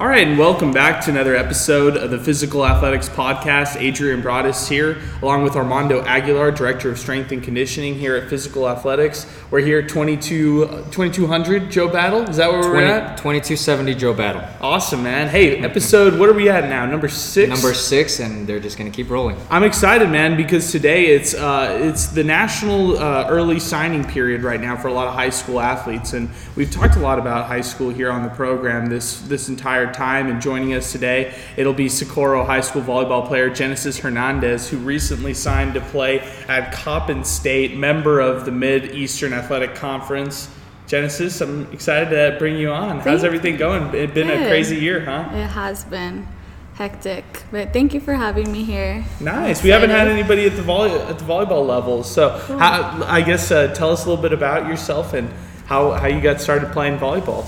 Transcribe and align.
All 0.00 0.06
right, 0.06 0.28
and 0.28 0.38
welcome 0.38 0.70
back 0.70 1.04
to 1.06 1.10
another 1.10 1.34
episode 1.34 1.96
of 1.96 2.12
the 2.12 2.20
Physical 2.20 2.64
Athletics 2.64 3.08
Podcast. 3.08 3.74
Adrian 3.80 4.22
Broadus 4.22 4.68
here, 4.68 4.98
along 5.22 5.42
with 5.42 5.56
Armando 5.56 6.02
Aguilar, 6.02 6.52
Director 6.52 6.88
of 6.88 7.00
Strength 7.00 7.32
and 7.32 7.42
Conditioning 7.42 7.96
here 7.96 8.14
at 8.14 8.30
Physical 8.30 8.68
Athletics. 8.68 9.26
We're 9.50 9.58
here 9.58 9.84
22, 9.84 10.84
2200 10.92 11.68
Joe 11.68 11.88
Battle. 11.88 12.22
Is 12.30 12.36
that 12.36 12.48
where 12.48 12.62
20, 12.62 12.74
we're 12.76 12.86
at? 12.86 13.16
2270 13.16 13.94
Joe 13.96 14.14
Battle. 14.14 14.44
Awesome, 14.60 15.02
man. 15.02 15.26
Hey, 15.26 15.56
episode, 15.56 16.16
what 16.16 16.28
are 16.28 16.32
we 16.32 16.48
at 16.48 16.68
now? 16.68 16.86
Number 16.86 17.08
six? 17.08 17.48
Number 17.48 17.74
six, 17.74 18.20
and 18.20 18.46
they're 18.46 18.60
just 18.60 18.78
going 18.78 18.88
to 18.88 18.94
keep 18.94 19.10
rolling. 19.10 19.36
I'm 19.50 19.64
excited, 19.64 20.10
man, 20.10 20.36
because 20.36 20.70
today 20.70 21.06
it's 21.06 21.34
uh, 21.34 21.76
it's 21.82 22.06
the 22.06 22.22
national 22.22 22.98
uh, 22.98 23.26
early 23.28 23.58
signing 23.58 24.04
period 24.04 24.44
right 24.44 24.60
now 24.60 24.76
for 24.76 24.86
a 24.86 24.92
lot 24.92 25.08
of 25.08 25.14
high 25.14 25.30
school 25.30 25.58
athletes, 25.58 26.12
and 26.12 26.30
we've 26.54 26.70
talked 26.70 26.94
a 26.94 27.00
lot 27.00 27.18
about 27.18 27.46
high 27.46 27.62
school 27.62 27.90
here 27.90 28.12
on 28.12 28.22
the 28.22 28.30
program 28.30 28.86
this 28.86 29.22
this 29.22 29.48
entire 29.48 29.87
time. 29.92 30.28
And 30.28 30.40
joining 30.40 30.74
us 30.74 30.92
today, 30.92 31.34
it'll 31.56 31.72
be 31.72 31.88
Socorro 31.88 32.44
High 32.44 32.60
School 32.60 32.82
volleyball 32.82 33.26
player 33.26 33.50
Genesis 33.50 33.98
Hernandez, 33.98 34.68
who 34.68 34.78
recently 34.78 35.34
signed 35.34 35.74
to 35.74 35.80
play 35.80 36.20
at 36.48 36.72
Coppin 36.72 37.24
State, 37.24 37.76
member 37.76 38.20
of 38.20 38.44
the 38.44 38.52
Mid 38.52 38.94
Eastern 38.94 39.32
Athletic 39.32 39.74
Conference. 39.74 40.48
Genesis, 40.86 41.40
I'm 41.42 41.70
excited 41.72 42.08
to 42.10 42.38
bring 42.38 42.56
you 42.56 42.70
on. 42.70 43.00
How's 43.00 43.22
everything 43.22 43.56
going? 43.58 43.94
It's 43.94 44.14
been 44.14 44.30
a 44.30 44.48
crazy 44.48 44.76
year, 44.76 45.04
huh? 45.04 45.28
It 45.32 45.46
has 45.48 45.84
been 45.84 46.26
hectic, 46.74 47.24
but 47.50 47.72
thank 47.72 47.92
you 47.92 48.00
for 48.00 48.14
having 48.14 48.50
me 48.50 48.62
here. 48.62 49.04
Nice. 49.20 49.62
We 49.62 49.70
haven't 49.70 49.90
had 49.90 50.08
anybody 50.08 50.46
at 50.46 50.56
the 50.56 50.62
volley 50.62 50.92
at 50.92 51.18
the 51.18 51.24
volleyball 51.24 51.66
level, 51.66 52.04
so 52.04 52.30
how, 52.30 53.04
I 53.04 53.20
guess 53.20 53.50
uh, 53.50 53.74
tell 53.74 53.90
us 53.90 54.06
a 54.06 54.08
little 54.08 54.22
bit 54.22 54.32
about 54.32 54.68
yourself 54.68 55.12
and 55.12 55.28
how, 55.66 55.90
how 55.92 56.06
you 56.06 56.20
got 56.22 56.40
started 56.40 56.72
playing 56.72 56.98
volleyball. 56.98 57.44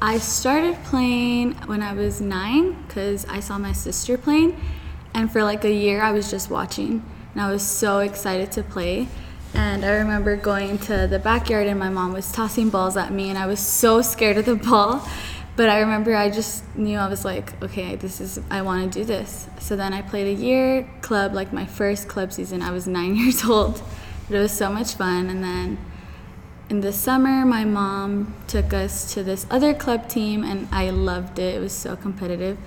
I 0.00 0.18
started 0.18 0.76
playing 0.84 1.52
when 1.66 1.80
I 1.80 1.94
was 1.94 2.20
nine 2.20 2.82
because 2.82 3.24
I 3.26 3.40
saw 3.40 3.56
my 3.56 3.72
sister 3.72 4.18
playing, 4.18 4.60
and 5.14 5.32
for 5.32 5.42
like 5.42 5.64
a 5.64 5.72
year 5.72 6.02
I 6.02 6.12
was 6.12 6.30
just 6.30 6.50
watching, 6.50 7.02
and 7.32 7.40
I 7.40 7.50
was 7.50 7.66
so 7.66 8.00
excited 8.00 8.52
to 8.52 8.62
play. 8.62 9.08
And 9.54 9.86
I 9.86 9.94
remember 9.94 10.36
going 10.36 10.76
to 10.80 11.06
the 11.06 11.18
backyard 11.18 11.66
and 11.66 11.78
my 11.78 11.88
mom 11.88 12.12
was 12.12 12.30
tossing 12.30 12.68
balls 12.68 12.98
at 12.98 13.10
me, 13.10 13.30
and 13.30 13.38
I 13.38 13.46
was 13.46 13.58
so 13.58 14.02
scared 14.02 14.36
of 14.36 14.44
the 14.44 14.56
ball. 14.56 15.08
But 15.56 15.70
I 15.70 15.80
remember 15.80 16.14
I 16.14 16.28
just 16.28 16.62
knew 16.76 16.98
I 16.98 17.08
was 17.08 17.24
like, 17.24 17.62
okay, 17.62 17.96
this 17.96 18.20
is, 18.20 18.38
I 18.50 18.60
want 18.60 18.92
to 18.92 18.98
do 18.98 19.06
this. 19.06 19.48
So 19.58 19.74
then 19.76 19.94
I 19.94 20.02
played 20.02 20.26
a 20.26 20.38
year 20.38 20.86
club, 21.00 21.32
like 21.32 21.54
my 21.54 21.64
first 21.64 22.06
club 22.08 22.34
season. 22.34 22.60
I 22.60 22.70
was 22.72 22.86
nine 22.86 23.16
years 23.20 23.42
old. 23.42 23.82
But 24.28 24.36
it 24.36 24.40
was 24.40 24.52
so 24.52 24.68
much 24.70 24.92
fun. 24.94 25.30
And 25.30 25.42
then 25.42 25.78
in 26.68 26.80
the 26.80 26.92
summer, 26.92 27.44
my 27.46 27.64
mom 27.64 28.34
took 28.48 28.72
us 28.72 29.14
to 29.14 29.22
this 29.22 29.46
other 29.50 29.72
club 29.72 30.08
team, 30.08 30.42
and 30.42 30.68
I 30.72 30.90
loved 30.90 31.38
it. 31.38 31.54
It 31.54 31.60
was 31.60 31.72
so 31.72 31.96
competitive. 31.96 32.58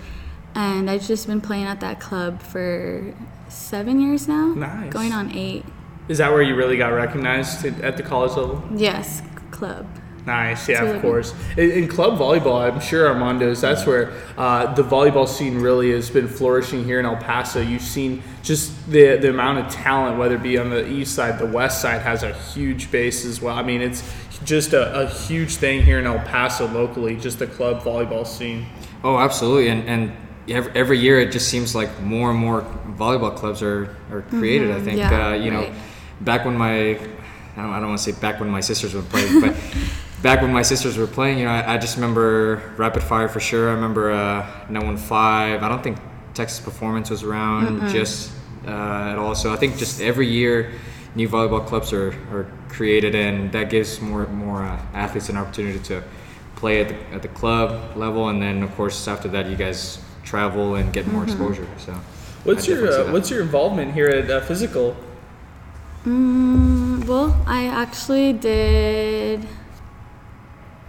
And 0.55 0.89
I've 0.89 1.05
just 1.05 1.27
been 1.27 1.41
playing 1.41 1.65
at 1.65 1.79
that 1.81 1.99
club 1.99 2.41
for 2.41 3.13
seven 3.49 4.01
years 4.01 4.27
now. 4.27 4.53
Nice. 4.53 4.91
Going 4.91 5.11
on 5.11 5.31
eight. 5.35 5.65
Is 6.07 6.17
that 6.17 6.31
where 6.31 6.41
you 6.41 6.55
really 6.55 6.77
got 6.77 6.89
recognized 6.89 7.65
at 7.65 7.79
at 7.81 7.97
the 7.97 8.03
college 8.03 8.35
level? 8.35 8.63
Yes, 8.73 9.21
club. 9.51 9.85
Nice, 10.29 10.69
yeah, 10.69 10.81
really 10.81 10.95
of 10.95 11.01
course. 11.01 11.33
In, 11.57 11.71
in 11.71 11.87
club 11.87 12.19
volleyball, 12.19 12.61
I'm 12.61 12.79
sure 12.79 13.07
Armando's. 13.07 13.61
That's 13.61 13.87
where 13.87 14.13
uh, 14.37 14.71
the 14.75 14.83
volleyball 14.83 15.27
scene 15.27 15.59
really 15.59 15.91
has 15.91 16.11
been 16.11 16.27
flourishing 16.27 16.83
here 16.83 16.99
in 16.99 17.05
El 17.07 17.17
Paso. 17.17 17.61
You've 17.61 17.81
seen 17.81 18.21
just 18.43 18.91
the 18.91 19.17
the 19.17 19.31
amount 19.31 19.57
of 19.57 19.71
talent, 19.71 20.19
whether 20.19 20.35
it 20.35 20.43
be 20.43 20.59
on 20.59 20.69
the 20.69 20.87
east 20.87 21.15
side, 21.15 21.39
the 21.39 21.47
west 21.47 21.81
side 21.81 22.01
has 22.03 22.21
a 22.21 22.33
huge 22.33 22.91
base 22.91 23.25
as 23.25 23.41
well. 23.41 23.57
I 23.57 23.63
mean, 23.63 23.81
it's 23.81 24.03
just 24.43 24.73
a, 24.73 25.01
a 25.01 25.07
huge 25.07 25.55
thing 25.55 25.81
here 25.81 25.97
in 25.97 26.05
El 26.05 26.19
Paso 26.19 26.67
locally, 26.67 27.15
just 27.15 27.39
the 27.39 27.47
club 27.47 27.81
volleyball 27.81 28.25
scene. 28.25 28.67
Oh, 29.03 29.17
absolutely. 29.17 29.69
And, 29.69 29.89
and 29.89 30.11
every, 30.47 30.71
every 30.75 30.99
year 30.99 31.19
it 31.19 31.31
just 31.31 31.47
seems 31.47 31.73
like 31.73 32.01
more 32.01 32.29
and 32.29 32.39
more 32.39 32.61
volleyball 32.89 33.35
clubs 33.35 33.63
are, 33.63 33.95
are 34.11 34.21
created. 34.21 34.69
I 34.69 34.79
think, 34.79 34.99
yeah, 34.99 35.29
uh, 35.29 35.33
you 35.33 35.49
know, 35.49 35.73
back 36.21 36.45
when 36.45 36.55
my, 36.55 36.91
I 36.91 36.93
don't, 37.55 37.71
I 37.71 37.79
don't 37.79 37.89
want 37.89 37.99
to 37.99 38.13
say 38.13 38.19
back 38.19 38.39
when 38.39 38.49
my 38.49 38.61
sisters 38.61 38.93
were 38.93 39.01
playing, 39.01 39.41
but 39.41 39.55
back 40.21 40.41
when 40.41 40.51
my 40.51 40.61
sisters 40.61 40.97
were 40.97 41.07
playing, 41.07 41.39
you 41.39 41.45
know, 41.45 41.51
I, 41.51 41.75
I 41.75 41.77
just 41.77 41.95
remember 41.95 42.73
Rapid 42.77 43.03
Fire 43.03 43.27
for 43.27 43.39
sure. 43.39 43.69
I 43.69 43.73
remember 43.73 44.11
uh, 44.11 44.45
915. 44.69 45.17
I 45.17 45.69
don't 45.69 45.83
think 45.83 45.97
Texas 46.33 46.59
Performance 46.59 47.09
was 47.09 47.23
around 47.23 47.89
just 47.89 48.31
uh, 48.65 48.69
at 49.11 49.17
all. 49.17 49.35
So 49.35 49.53
I 49.53 49.55
think 49.55 49.77
just 49.77 50.01
every 50.01 50.27
year, 50.27 50.71
new 51.15 51.27
volleyball 51.27 51.65
clubs 51.65 51.93
are, 51.93 52.09
are 52.31 52.51
created, 52.69 53.15
and 53.15 53.51
that 53.51 53.69
gives 53.69 53.99
more 54.01 54.27
more 54.27 54.63
uh, 54.63 54.81
athletes 54.93 55.29
an 55.29 55.37
opportunity 55.37 55.79
to 55.79 56.03
play 56.55 56.81
at 56.81 56.89
the, 56.89 57.15
at 57.15 57.21
the 57.21 57.27
club 57.29 57.95
level, 57.95 58.29
and 58.29 58.41
then 58.41 58.63
of 58.63 58.73
course 58.75 59.07
after 59.07 59.27
that, 59.29 59.47
you 59.47 59.55
guys 59.55 59.99
travel 60.23 60.75
and 60.75 60.93
get 60.93 61.07
more 61.07 61.23
exposure. 61.23 61.67
So 61.77 61.93
What's 62.43 62.67
I 62.67 62.71
your 62.71 62.87
uh, 62.91 63.11
what's 63.11 63.29
your 63.29 63.41
involvement 63.41 63.93
here 63.93 64.07
at 64.07 64.29
uh, 64.29 64.41
Physical? 64.41 64.95
Mm, 66.05 67.05
well, 67.05 67.35
I 67.45 67.65
actually 67.65 68.33
did. 68.33 69.45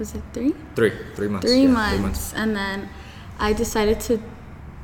Was 0.00 0.14
it 0.14 0.22
three? 0.32 0.54
three 0.74 0.92
three 1.14 1.28
months? 1.28 1.46
three, 1.46 1.64
yeah, 1.64 1.68
months, 1.98 2.32
and 2.32 2.56
then 2.56 2.88
I 3.38 3.52
decided 3.52 4.00
to 4.08 4.18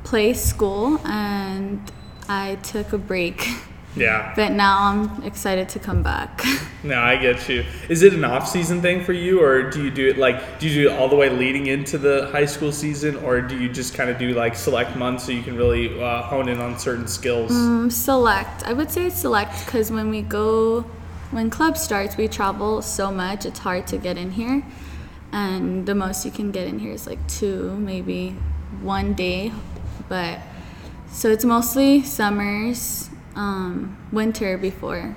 play 0.03 0.33
school, 0.33 0.99
and 1.05 1.81
I 2.29 2.59
took 2.61 2.93
a 2.93 2.99
break. 2.99 3.47
Yeah, 3.95 4.31
But 4.35 4.51
now 4.51 4.77
I'm 4.83 5.23
excited 5.23 5.69
to 5.69 5.79
come 5.79 6.03
back. 6.03 6.43
no, 6.83 6.99
I 6.99 7.17
get 7.17 7.49
you. 7.49 7.65
Is 7.89 8.03
it 8.03 8.13
an 8.13 8.23
off-season 8.23 8.83
thing 8.83 9.03
for 9.03 9.13
you, 9.13 9.41
or 9.41 9.71
do 9.71 9.83
you 9.83 9.89
do 9.89 10.07
it 10.07 10.19
like 10.19 10.59
do 10.59 10.69
you 10.69 10.83
do 10.83 10.89
it 10.91 10.99
all 10.99 11.09
the 11.09 11.15
way 11.15 11.31
leading 11.31 11.65
into 11.65 11.97
the 11.97 12.29
high 12.31 12.45
school 12.45 12.71
season, 12.71 13.15
or 13.25 13.41
do 13.41 13.57
you 13.57 13.69
just 13.69 13.95
kind 13.95 14.11
of 14.11 14.19
do 14.19 14.35
like 14.35 14.55
select 14.55 14.95
months 14.95 15.23
so 15.25 15.31
you 15.31 15.41
can 15.41 15.57
really 15.57 15.99
uh, 15.99 16.21
hone 16.21 16.47
in 16.47 16.59
on 16.59 16.77
certain 16.77 17.07
skills? 17.07 17.49
Um, 17.49 17.89
select. 17.89 18.63
I 18.67 18.73
would 18.73 18.91
say 18.91 19.09
select 19.09 19.65
because 19.65 19.89
when 19.89 20.11
we 20.11 20.21
go, 20.21 20.81
when 21.31 21.49
club 21.49 21.75
starts, 21.75 22.17
we 22.17 22.27
travel 22.27 22.83
so 22.83 23.11
much. 23.11 23.47
It's 23.47 23.59
hard 23.59 23.87
to 23.87 23.97
get 23.97 24.15
in 24.15 24.29
here, 24.31 24.63
and 25.31 25.85
the 25.85 25.95
most 25.95 26.25
you 26.25 26.31
can 26.31 26.51
get 26.51 26.67
in 26.67 26.79
here 26.79 26.91
is 26.93 27.05
like 27.07 27.25
two, 27.27 27.75
maybe 27.77 28.31
one 28.81 29.13
day. 29.13 29.51
But 30.09 30.39
so 31.11 31.29
it's 31.29 31.45
mostly 31.45 32.03
summers, 32.03 33.09
um, 33.35 33.97
winter 34.11 34.57
before. 34.57 35.15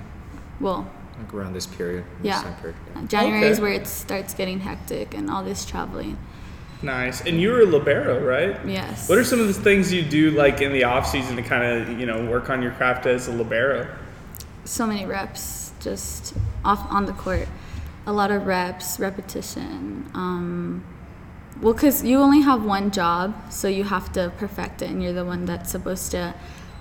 Well, 0.61 0.91
Like 1.19 1.33
around 1.35 1.53
this 1.55 1.67
period. 1.67 2.05
yeah, 2.23 2.43
period, 2.61 2.77
yeah. 2.95 3.07
January 3.07 3.47
is 3.47 3.61
where 3.61 3.73
it 3.73 3.87
starts 3.87 4.35
getting 4.35 4.61
hectic 4.61 5.15
and 5.15 5.31
all 5.31 5.43
this 5.45 5.65
traveling. 5.65 6.19
Nice. 6.83 7.21
And 7.21 7.39
you 7.41 7.51
were 7.51 7.61
a 7.61 7.67
libero, 7.67 8.25
right? 8.25 8.59
Yes. 8.67 9.07
What 9.09 9.19
are 9.19 9.25
some 9.25 9.39
of 9.39 9.49
the 9.49 9.53
things 9.55 9.93
you 9.93 10.03
do 10.03 10.31
like 10.31 10.63
in 10.63 10.73
the 10.73 10.85
off 10.85 11.07
season 11.07 11.37
to 11.37 11.43
kind 11.43 11.63
of 11.63 12.01
you 12.01 12.07
know 12.07 12.25
work 12.25 12.49
on 12.51 12.63
your 12.63 12.73
craft 12.73 13.07
as 13.07 13.29
a 13.29 13.33
libero? 13.33 13.87
so 14.65 14.87
many 14.87 15.05
reps 15.05 15.73
just 15.81 16.35
off 16.65 16.81
on 16.93 17.07
the 17.07 17.13
court 17.15 17.49
a 18.07 18.13
lot 18.13 18.31
of 18.31 18.47
reps 18.47 18.99
repetition 18.99 20.11
um, 20.15 20.83
well 21.61 21.73
because 21.75 22.03
you 22.05 22.19
only 22.19 22.41
have 22.41 22.65
one 22.65 22.91
job 22.91 23.35
so 23.51 23.69
you 23.69 23.85
have 23.85 24.11
to 24.13 24.33
perfect 24.39 24.83
it 24.83 24.91
and 24.91 25.03
you're 25.03 25.13
the 25.13 25.25
one 25.25 25.45
that's 25.45 25.71
supposed 25.71 26.11
to 26.11 26.35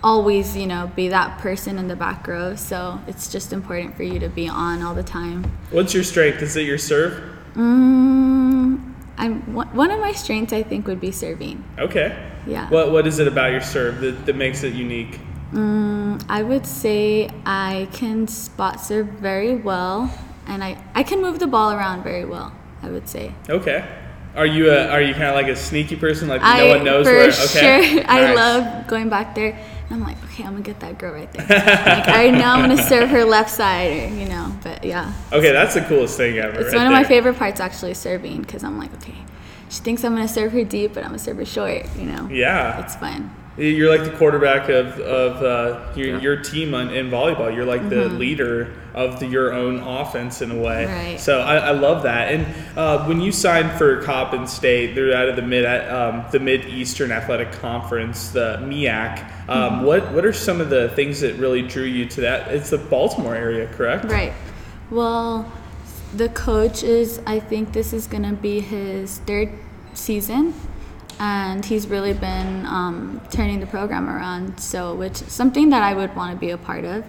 always 0.03 0.55
you 0.55 0.65
know 0.65 0.89
be 0.95 1.09
that 1.09 1.37
person 1.39 1.77
in 1.77 1.87
the 1.89 1.95
back 1.95 2.25
row 2.27 2.55
so 2.55 2.99
it's 3.07 3.29
just 3.29 3.51
important 3.51 3.95
for 3.97 4.03
you 4.03 4.17
to 4.19 4.29
be 4.29 4.47
on 4.47 4.81
all 4.81 4.95
the 4.95 5.03
time 5.03 5.43
What's 5.71 5.93
your 5.93 6.03
strength? 6.03 6.41
Is 6.41 6.55
it 6.55 6.65
your 6.65 6.77
serve? 6.77 7.21
mm, 7.53 8.79
I'm, 9.17 9.41
one 9.53 9.91
of 9.91 9.99
my 9.99 10.13
strengths 10.13 10.53
i 10.53 10.63
think 10.63 10.87
would 10.87 11.01
be 11.01 11.11
serving 11.11 11.63
Okay. 11.77 12.15
yeah 12.47 12.69
What 12.69 12.91
what 12.93 13.05
is 13.07 13.19
it 13.19 13.27
about 13.27 13.51
your 13.51 13.59
serve 13.61 13.99
that, 13.99 14.25
that 14.25 14.35
makes 14.37 14.63
it 14.63 14.73
unique? 14.73 15.19
Mm, 15.51 16.23
I 16.29 16.43
would 16.43 16.65
say 16.65 17.29
I 17.45 17.89
can 17.91 18.27
spot 18.27 18.79
serve 18.79 19.07
very 19.07 19.55
well, 19.55 20.11
and 20.49 20.63
I, 20.63 20.77
I 20.95 21.03
can 21.03 21.21
move 21.21 21.39
the 21.39 21.47
ball 21.47 21.71
around 21.71 22.03
very 22.03 22.25
well. 22.25 22.51
I 22.81 22.89
would 22.89 23.07
say. 23.09 23.33
Okay. 23.49 23.85
Are 24.35 24.45
you 24.45 24.71
a, 24.71 24.87
are 24.87 25.01
you 25.01 25.13
kind 25.13 25.25
of 25.25 25.35
like 25.35 25.47
a 25.47 25.55
sneaky 25.55 25.95
person? 25.97 26.27
Like 26.27 26.41
I 26.43 26.59
no 26.59 26.67
one 26.69 26.83
knows 26.85 27.05
for 27.07 27.13
where? 27.13 27.27
Okay. 27.29 27.35
sure. 27.91 28.03
I 28.07 28.21
Nice. 28.21 28.35
love 28.35 28.87
going 28.87 29.09
back 29.09 29.35
there. 29.35 29.51
And 29.89 29.91
I'm 29.91 30.01
like, 30.03 30.23
okay, 30.25 30.43
I'm 30.43 30.51
gonna 30.51 30.63
get 30.63 30.79
that 30.81 30.97
girl 30.99 31.13
right 31.13 31.31
there. 31.33 31.45
like 31.47 32.07
I 32.07 32.29
know 32.29 32.45
I'm 32.45 32.61
gonna 32.69 32.81
serve 32.93 33.09
her 33.09 33.25
left 33.25 33.49
side, 33.49 33.91
or 34.11 34.15
you 34.15 34.27
know. 34.29 34.55
But 34.63 34.83
yeah, 34.85 35.11
Okay, 35.33 35.51
that's 35.51 35.73
the 35.73 35.81
coolest 35.81 36.15
thing 36.15 36.37
ever. 36.37 36.59
it's 36.61 36.71
right 36.73 36.77
one 36.77 36.85
of 36.87 36.93
my 36.93 37.03
favorite 37.03 37.37
parts 37.37 37.59
actually 37.59 37.95
serving 37.95 38.41
because 38.43 38.63
I'm 38.63 38.77
like, 38.77 38.93
okay, 38.95 39.15
she 39.67 39.81
thinks 39.81 40.03
I'm 40.05 40.13
gonna 40.13 40.27
serve 40.27 40.51
her 40.53 40.63
deep, 40.63 40.93
but 40.93 41.01
I'm 41.03 41.09
gonna 41.09 41.19
serve 41.19 41.37
her 41.37 41.45
short. 41.45 41.83
You 41.97 42.05
know. 42.05 42.29
Yeah. 42.31 42.81
It's 42.85 42.95
fun. 42.95 43.35
You're 43.59 43.89
like 43.89 44.09
the 44.09 44.17
quarterback 44.17 44.69
of, 44.69 44.99
of 44.99 45.43
uh, 45.43 45.91
your, 45.95 46.07
Yeah. 46.07 46.19
your 46.21 46.37
team 46.37 46.73
on, 46.73 46.91
in 46.91 47.09
volleyball. 47.09 47.53
You're 47.53 47.65
like 47.65 47.89
the 47.89 48.07
leader 48.07 48.73
of 48.93 49.19
the, 49.19 49.27
your 49.27 49.53
own 49.53 49.79
offense 49.79 50.41
in 50.41 50.51
a 50.51 50.55
way. 50.55 50.85
Mm-hmm. 50.85 50.93
Right. 50.93 51.19
So 51.19 51.41
I, 51.41 51.57
I 51.57 51.71
love 51.71 52.03
that. 52.03 52.33
And 52.33 52.47
uh, 52.77 53.05
when 53.05 53.19
you 53.19 53.31
signed 53.31 53.71
for 53.77 54.01
Coppin 54.01 54.47
State, 54.47 54.95
they're 54.95 55.13
out 55.13 55.27
of 55.27 55.35
the 55.35 55.41
mid 55.41 55.65
um, 55.89 56.23
the 56.31 56.39
Mid 56.39 56.65
Eastern 56.65 57.11
Athletic 57.11 57.51
Conference, 57.51 58.29
the 58.29 58.59
MEAC. 58.63 59.19
Um, 59.49 59.59
Mm-hmm. 59.79 59.85
What 59.85 60.13
what 60.13 60.25
are 60.25 60.33
some 60.33 60.61
of 60.61 60.69
the 60.69 60.89
things 60.89 61.19
that 61.21 61.35
really 61.35 61.61
drew 61.61 61.83
you 61.83 62.05
to 62.07 62.21
that? 62.21 62.47
It's 62.53 62.69
the 62.69 62.77
Baltimore 62.77 63.35
area, 63.35 63.67
correct? 63.67 64.05
Right. 64.05 64.33
Well, 64.89 65.51
the 66.15 66.29
coach 66.29 66.81
is, 66.83 67.21
I 67.27 67.39
think 67.39 67.73
this 67.73 67.93
is 67.93 68.07
going 68.07 68.23
to 68.23 68.33
be 68.33 68.59
his 68.61 69.19
third 69.19 69.49
season. 69.93 70.53
And 71.19 71.65
he's 71.65 71.87
really 71.87 72.13
been 72.13 72.65
um, 72.65 73.21
turning 73.29 73.59
the 73.59 73.67
program 73.67 74.09
around. 74.09 74.59
So, 74.59 74.95
which 74.95 75.17
something 75.17 75.69
that 75.69 75.83
I 75.83 75.93
would 75.93 76.15
want 76.15 76.33
to 76.33 76.39
be 76.39 76.51
a 76.51 76.57
part 76.57 76.85
of. 76.85 77.03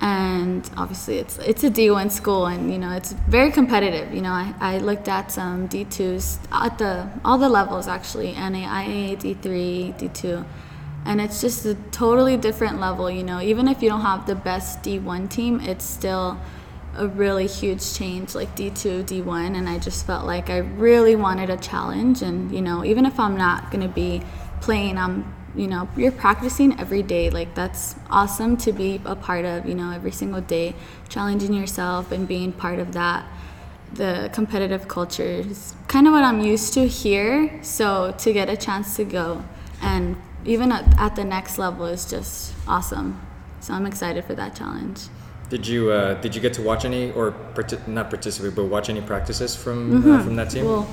And 0.00 0.68
obviously, 0.76 1.18
it's 1.18 1.38
it's 1.38 1.62
a 1.62 1.70
D1 1.70 2.10
school, 2.10 2.46
and 2.46 2.72
you 2.72 2.78
know 2.78 2.90
it's 2.90 3.12
very 3.12 3.52
competitive. 3.52 4.12
You 4.12 4.20
know, 4.20 4.32
I, 4.32 4.52
I 4.60 4.78
looked 4.78 5.08
at 5.08 5.30
some 5.30 5.68
D2s 5.68 6.38
at 6.50 6.76
the 6.78 7.08
all 7.24 7.38
the 7.38 7.48
levels 7.48 7.86
actually, 7.86 8.32
NAIA, 8.34 9.16
D3, 9.16 9.98
D2, 9.98 10.44
and 11.06 11.20
it's 11.20 11.40
just 11.40 11.64
a 11.66 11.76
totally 11.92 12.36
different 12.36 12.80
level. 12.80 13.08
You 13.08 13.22
know, 13.22 13.40
even 13.40 13.68
if 13.68 13.80
you 13.80 13.88
don't 13.88 14.00
have 14.00 14.26
the 14.26 14.34
best 14.34 14.82
D1 14.82 15.30
team, 15.30 15.60
it's 15.60 15.84
still 15.84 16.36
a 16.96 17.08
really 17.08 17.46
huge 17.46 17.94
change 17.94 18.34
like 18.34 18.54
D2, 18.56 19.04
D1 19.04 19.56
and 19.56 19.68
I 19.68 19.78
just 19.78 20.06
felt 20.06 20.26
like 20.26 20.50
I 20.50 20.58
really 20.58 21.16
wanted 21.16 21.50
a 21.50 21.56
challenge. 21.56 22.22
And 22.22 22.52
you 22.52 22.62
know 22.62 22.84
even 22.84 23.06
if 23.06 23.18
I'm 23.18 23.36
not 23.36 23.70
going 23.70 23.86
to 23.86 23.92
be 23.92 24.22
playing 24.60 24.98
I'm 24.98 25.34
you 25.54 25.66
know 25.66 25.88
you're 25.96 26.12
practicing 26.12 26.78
every 26.78 27.02
day. 27.02 27.30
Like 27.30 27.54
that's 27.54 27.94
awesome 28.10 28.56
to 28.58 28.72
be 28.72 29.00
a 29.04 29.16
part 29.16 29.44
of 29.44 29.66
you 29.66 29.74
know 29.74 29.90
every 29.90 30.12
single 30.12 30.40
day 30.40 30.74
challenging 31.08 31.52
yourself 31.52 32.12
and 32.12 32.26
being 32.26 32.52
part 32.52 32.78
of 32.78 32.92
that. 32.92 33.26
The 33.94 34.30
competitive 34.32 34.88
culture 34.88 35.22
is 35.22 35.74
kind 35.86 36.06
of 36.06 36.14
what 36.14 36.24
I'm 36.24 36.40
used 36.40 36.72
to 36.74 36.86
here. 36.86 37.62
So 37.62 38.14
to 38.18 38.32
get 38.32 38.48
a 38.48 38.56
chance 38.56 38.96
to 38.96 39.04
go 39.04 39.44
and 39.82 40.16
even 40.44 40.72
at, 40.72 40.98
at 40.98 41.16
the 41.16 41.24
next 41.24 41.58
level 41.58 41.86
is 41.86 42.08
just 42.08 42.54
awesome. 42.66 43.20
So 43.60 43.74
I'm 43.74 43.86
excited 43.86 44.24
for 44.24 44.34
that 44.34 44.56
challenge. 44.56 45.02
Did 45.52 45.66
you 45.66 45.90
uh, 45.90 46.14
did 46.22 46.34
you 46.34 46.40
get 46.40 46.54
to 46.54 46.62
watch 46.62 46.82
any 46.86 47.12
or 47.12 47.32
parti- 47.56 47.76
not 47.86 48.08
participate 48.08 48.54
but 48.58 48.64
watch 48.76 48.88
any 48.88 49.02
practices 49.02 49.50
from 49.62 49.78
uh, 50.10 50.22
from 50.24 50.34
that 50.36 50.48
team? 50.50 50.64
Well, 50.64 50.86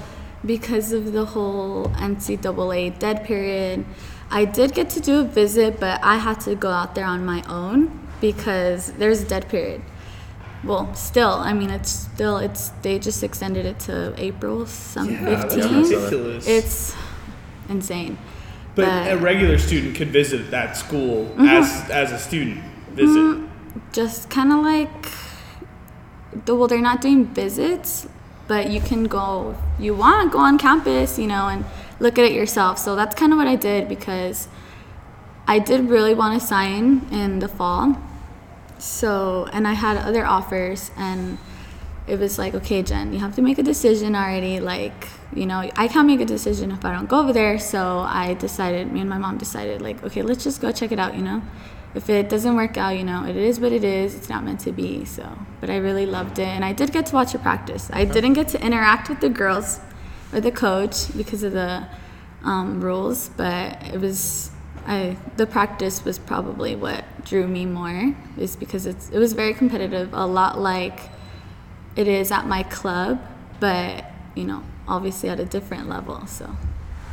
because 0.45 0.91
of 0.91 1.13
the 1.13 1.23
whole 1.33 1.85
NCAA 2.09 2.99
dead 2.99 3.23
period, 3.23 3.85
I 4.29 4.43
did 4.43 4.73
get 4.73 4.89
to 4.95 4.99
do 4.99 5.13
a 5.21 5.23
visit, 5.23 5.79
but 5.79 5.95
I 6.03 6.17
had 6.17 6.41
to 6.41 6.55
go 6.55 6.69
out 6.79 6.93
there 6.95 7.05
on 7.15 7.25
my 7.25 7.41
own 7.47 7.79
because 8.19 8.91
there's 8.99 9.21
a 9.21 9.27
dead 9.33 9.47
period. 9.47 9.81
Well, 10.65 10.93
still, 10.93 11.29
I 11.49 11.53
mean, 11.53 11.69
it's 11.69 11.91
still 12.13 12.35
it's 12.37 12.63
they 12.81 12.99
just 12.99 13.23
extended 13.23 13.65
it 13.65 13.79
to 13.87 14.13
April 14.17 14.65
some 14.65 15.09
Yeah, 15.09 15.23
that's 15.45 15.55
ridiculous. 15.55 16.45
It's 16.47 16.93
insane. 17.69 18.17
but 18.75 18.85
but- 18.85 19.11
a 19.13 19.17
regular 19.17 19.57
student 19.57 19.95
could 19.95 20.09
visit 20.11 20.51
that 20.51 20.75
school 20.75 21.15
Mm-hmm. 21.25 21.47
as 21.47 21.89
as 22.01 22.11
a 22.11 22.19
student 22.19 22.59
visit. 22.93 23.47
Just 23.91 24.29
kind 24.29 24.51
of 24.51 24.63
like 24.63 25.11
well 26.47 26.67
they're 26.67 26.81
not 26.81 27.01
doing 27.01 27.25
visits 27.25 28.07
but 28.47 28.69
you 28.69 28.79
can 28.81 29.05
go 29.05 29.55
you 29.79 29.93
want 29.93 30.31
go 30.31 30.39
on 30.39 30.57
campus 30.57 31.19
you 31.19 31.27
know 31.27 31.47
and 31.47 31.65
look 31.99 32.17
at 32.17 32.25
it 32.25 32.33
yourself. 32.33 32.77
So 32.79 32.95
that's 32.95 33.15
kind 33.15 33.31
of 33.31 33.37
what 33.37 33.47
i 33.47 33.55
did 33.55 33.87
because 33.87 34.47
i 35.47 35.59
did 35.59 35.89
really 35.89 36.13
want 36.13 36.39
to 36.39 36.45
sign 36.45 37.07
in 37.11 37.39
the 37.39 37.47
fall. 37.47 37.97
So 38.77 39.47
and 39.51 39.67
i 39.67 39.73
had 39.73 39.97
other 39.97 40.25
offers 40.25 40.91
and 40.97 41.37
it 42.07 42.17
was 42.17 42.39
like 42.39 42.55
okay 42.55 42.81
jen 42.81 43.13
you 43.13 43.19
have 43.19 43.35
to 43.35 43.41
make 43.41 43.57
a 43.59 43.63
decision 43.63 44.15
already. 44.15 44.59
Like 44.59 45.07
you 45.33 45.45
know 45.45 45.69
i 45.75 45.87
can't 45.87 46.07
make 46.07 46.21
a 46.21 46.25
decision 46.25 46.71
if 46.71 46.83
i 46.85 46.91
don't 46.91 47.09
go 47.09 47.19
over 47.19 47.33
there. 47.33 47.59
So 47.59 47.99
i 47.99 48.33
decided 48.33 48.91
me 48.91 49.01
and 49.01 49.09
my 49.09 49.17
mom 49.17 49.37
decided 49.37 49.81
like 49.81 50.03
okay 50.03 50.21
let's 50.21 50.43
just 50.43 50.61
go 50.61 50.71
check 50.71 50.91
it 50.91 50.99
out 50.99 51.15
you 51.15 51.21
know 51.21 51.41
if 51.95 52.09
it 52.09 52.29
doesn't 52.29 52.55
work 52.55 52.77
out 52.77 52.97
you 52.97 53.03
know 53.03 53.25
it 53.25 53.35
is 53.35 53.59
what 53.59 53.71
it 53.71 53.83
is. 53.83 54.15
It's 54.15 54.29
not 54.29 54.43
meant 54.43 54.59
to 54.61 54.71
be 54.71 55.05
so. 55.05 55.27
But 55.59 55.69
i 55.69 55.77
really 55.77 56.05
loved 56.05 56.39
it 56.39 56.47
and 56.47 56.63
i 56.63 56.73
did 56.73 56.91
get 56.91 57.07
to 57.07 57.15
watch 57.15 57.33
a 57.33 57.39
practice. 57.39 57.89
I 57.91 58.05
didn't 58.05 58.33
get 58.33 58.47
to 58.49 58.65
interact 58.65 59.09
with 59.09 59.19
the 59.19 59.29
girls 59.29 59.79
or 60.33 60.39
the 60.39 60.51
coach 60.51 61.15
because 61.17 61.43
of 61.43 61.53
the 61.53 61.87
um, 62.43 62.81
rules 62.81 63.29
but 63.29 63.81
it 63.93 63.99
was 63.99 64.51
I 64.85 65.17
the 65.37 65.45
practice 65.45 66.03
was 66.05 66.17
probably 66.17 66.75
what 66.75 67.03
drew 67.25 67.47
me 67.47 67.65
more 67.65 68.15
is 68.37 68.55
because 68.55 68.85
it's 68.85 69.09
it 69.09 69.19
was 69.19 69.33
very 69.33 69.53
competitive 69.53 70.13
a 70.13 70.25
lot 70.25 70.59
like 70.59 70.99
it 71.95 72.07
is 72.07 72.31
at 72.31 72.47
my 72.47 72.63
club 72.63 73.21
but 73.59 74.05
you 74.35 74.45
know 74.45 74.63
obviously 74.87 75.29
at 75.29 75.39
a 75.39 75.45
different 75.45 75.89
level 75.89 76.25
so 76.25 76.55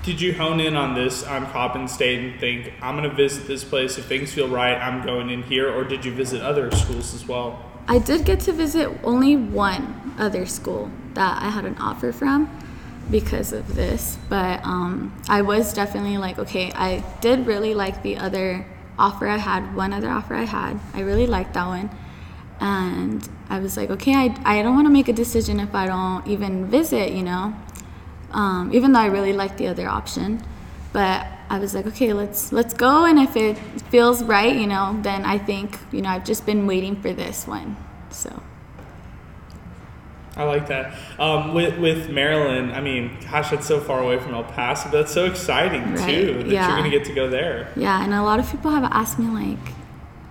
Did 0.07 0.21
you 0.21 0.35
hone 0.35 0.61
in 0.61 0.77
on 0.77 0.95
this 0.95 1.25
on 1.25 1.47
Coppin 1.51 1.89
State 1.89 2.21
and 2.21 2.39
think 2.39 2.73
I'm 2.81 2.97
going 2.97 3.11
to 3.11 3.17
visit 3.17 3.49
this 3.49 3.65
place 3.65 3.99
if 3.99 4.05
things 4.05 4.33
feel 4.33 4.47
right? 4.47 4.77
I'm 4.77 5.05
going 5.05 5.31
in 5.31 5.43
here, 5.43 5.69
or 5.69 5.83
did 5.83 6.05
you 6.05 6.13
visit 6.13 6.43
other 6.43 6.71
schools 6.71 7.13
as 7.13 7.27
well? 7.27 7.61
I 7.89 7.99
did 7.99 8.25
get 8.25 8.39
to 8.43 8.53
visit 8.53 8.89
only 9.03 9.35
one 9.35 10.15
other 10.17 10.47
school 10.47 10.93
that 11.15 11.43
I 11.43 11.49
had 11.51 11.65
an 11.65 11.77
offer 11.79 12.13
from 12.13 12.49
because 13.11 13.53
of 13.53 13.75
this, 13.75 14.17
but 14.29 14.65
um, 14.65 15.13
I 15.29 15.43
was 15.43 15.73
definitely 15.73 16.19
like, 16.19 16.39
okay, 16.39 16.71
I 16.77 17.03
did 17.21 17.45
really 17.45 17.75
like 17.75 18.05
the 18.05 18.17
other 18.17 18.65
offer 18.97 19.27
I 19.27 19.39
had, 19.39 19.75
one 19.75 19.93
other 19.93 20.09
offer 20.09 20.37
I 20.37 20.45
had. 20.45 20.79
I 20.95 21.01
really 21.01 21.27
liked 21.27 21.55
that 21.55 21.67
one. 21.67 21.91
And 22.61 23.29
I 23.49 23.59
was 23.59 23.77
like, 23.77 23.91
okay, 23.91 24.15
I, 24.15 24.37
I 24.45 24.63
don't 24.63 24.77
want 24.77 24.87
to 24.87 24.93
make 24.93 25.09
a 25.09 25.13
decision 25.13 25.59
if 25.59 25.75
I 25.75 25.87
don't 25.87 26.25
even 26.29 26.67
visit, 26.67 27.11
you 27.11 27.25
know, 27.25 27.57
um, 28.37 28.71
even 28.73 28.93
though 28.93 29.01
I 29.01 29.07
really 29.07 29.33
liked 29.33 29.57
the 29.59 29.67
other 29.67 29.89
option. 29.89 30.43
But 30.93 31.27
I 31.51 31.59
was 31.59 31.75
like, 31.75 31.87
okay, 31.87 32.13
let's 32.13 32.53
let's 32.53 32.73
go, 32.73 33.05
and 33.05 33.19
if 33.19 33.37
it 33.37 33.59
feels 33.91 34.23
right, 34.23 34.55
you 34.55 34.67
know, 34.67 34.99
then 35.03 35.25
I 35.25 35.37
think, 35.39 35.79
you 35.93 36.01
know, 36.03 36.09
I've 36.09 36.25
just 36.25 36.47
been 36.47 36.67
waiting 36.67 36.95
for 37.03 37.13
this 37.13 37.47
one. 37.47 37.77
So 38.11 38.31
I 40.37 40.45
like 40.45 40.69
that. 40.69 40.95
Um, 41.19 41.53
with 41.55 41.79
with 41.79 42.09
Maryland, 42.11 42.73
I 42.73 42.81
mean, 42.81 43.17
gosh, 43.31 43.53
it's 43.53 43.67
so 43.67 43.81
far 43.81 44.01
away 44.01 44.19
from 44.19 44.35
El 44.35 44.45
Paso. 44.45 44.89
But 44.91 44.99
that's 44.99 45.13
so 45.13 45.27
exciting 45.27 45.95
Right, 45.95 46.09
too 46.09 46.35
that 46.45 46.47
yeah. 46.47 46.69
you're 46.69 46.79
going 46.79 46.91
to 46.91 46.97
get 46.99 47.07
to 47.09 47.15
go 47.15 47.29
there. 47.29 47.69
yeah, 47.77 48.03
and 48.05 48.15
a 48.15 48.23
lot 48.23 48.39
of 48.41 48.51
people 48.51 48.71
have 48.71 48.85
asked 48.85 49.19
me 49.19 49.27
like, 49.27 49.75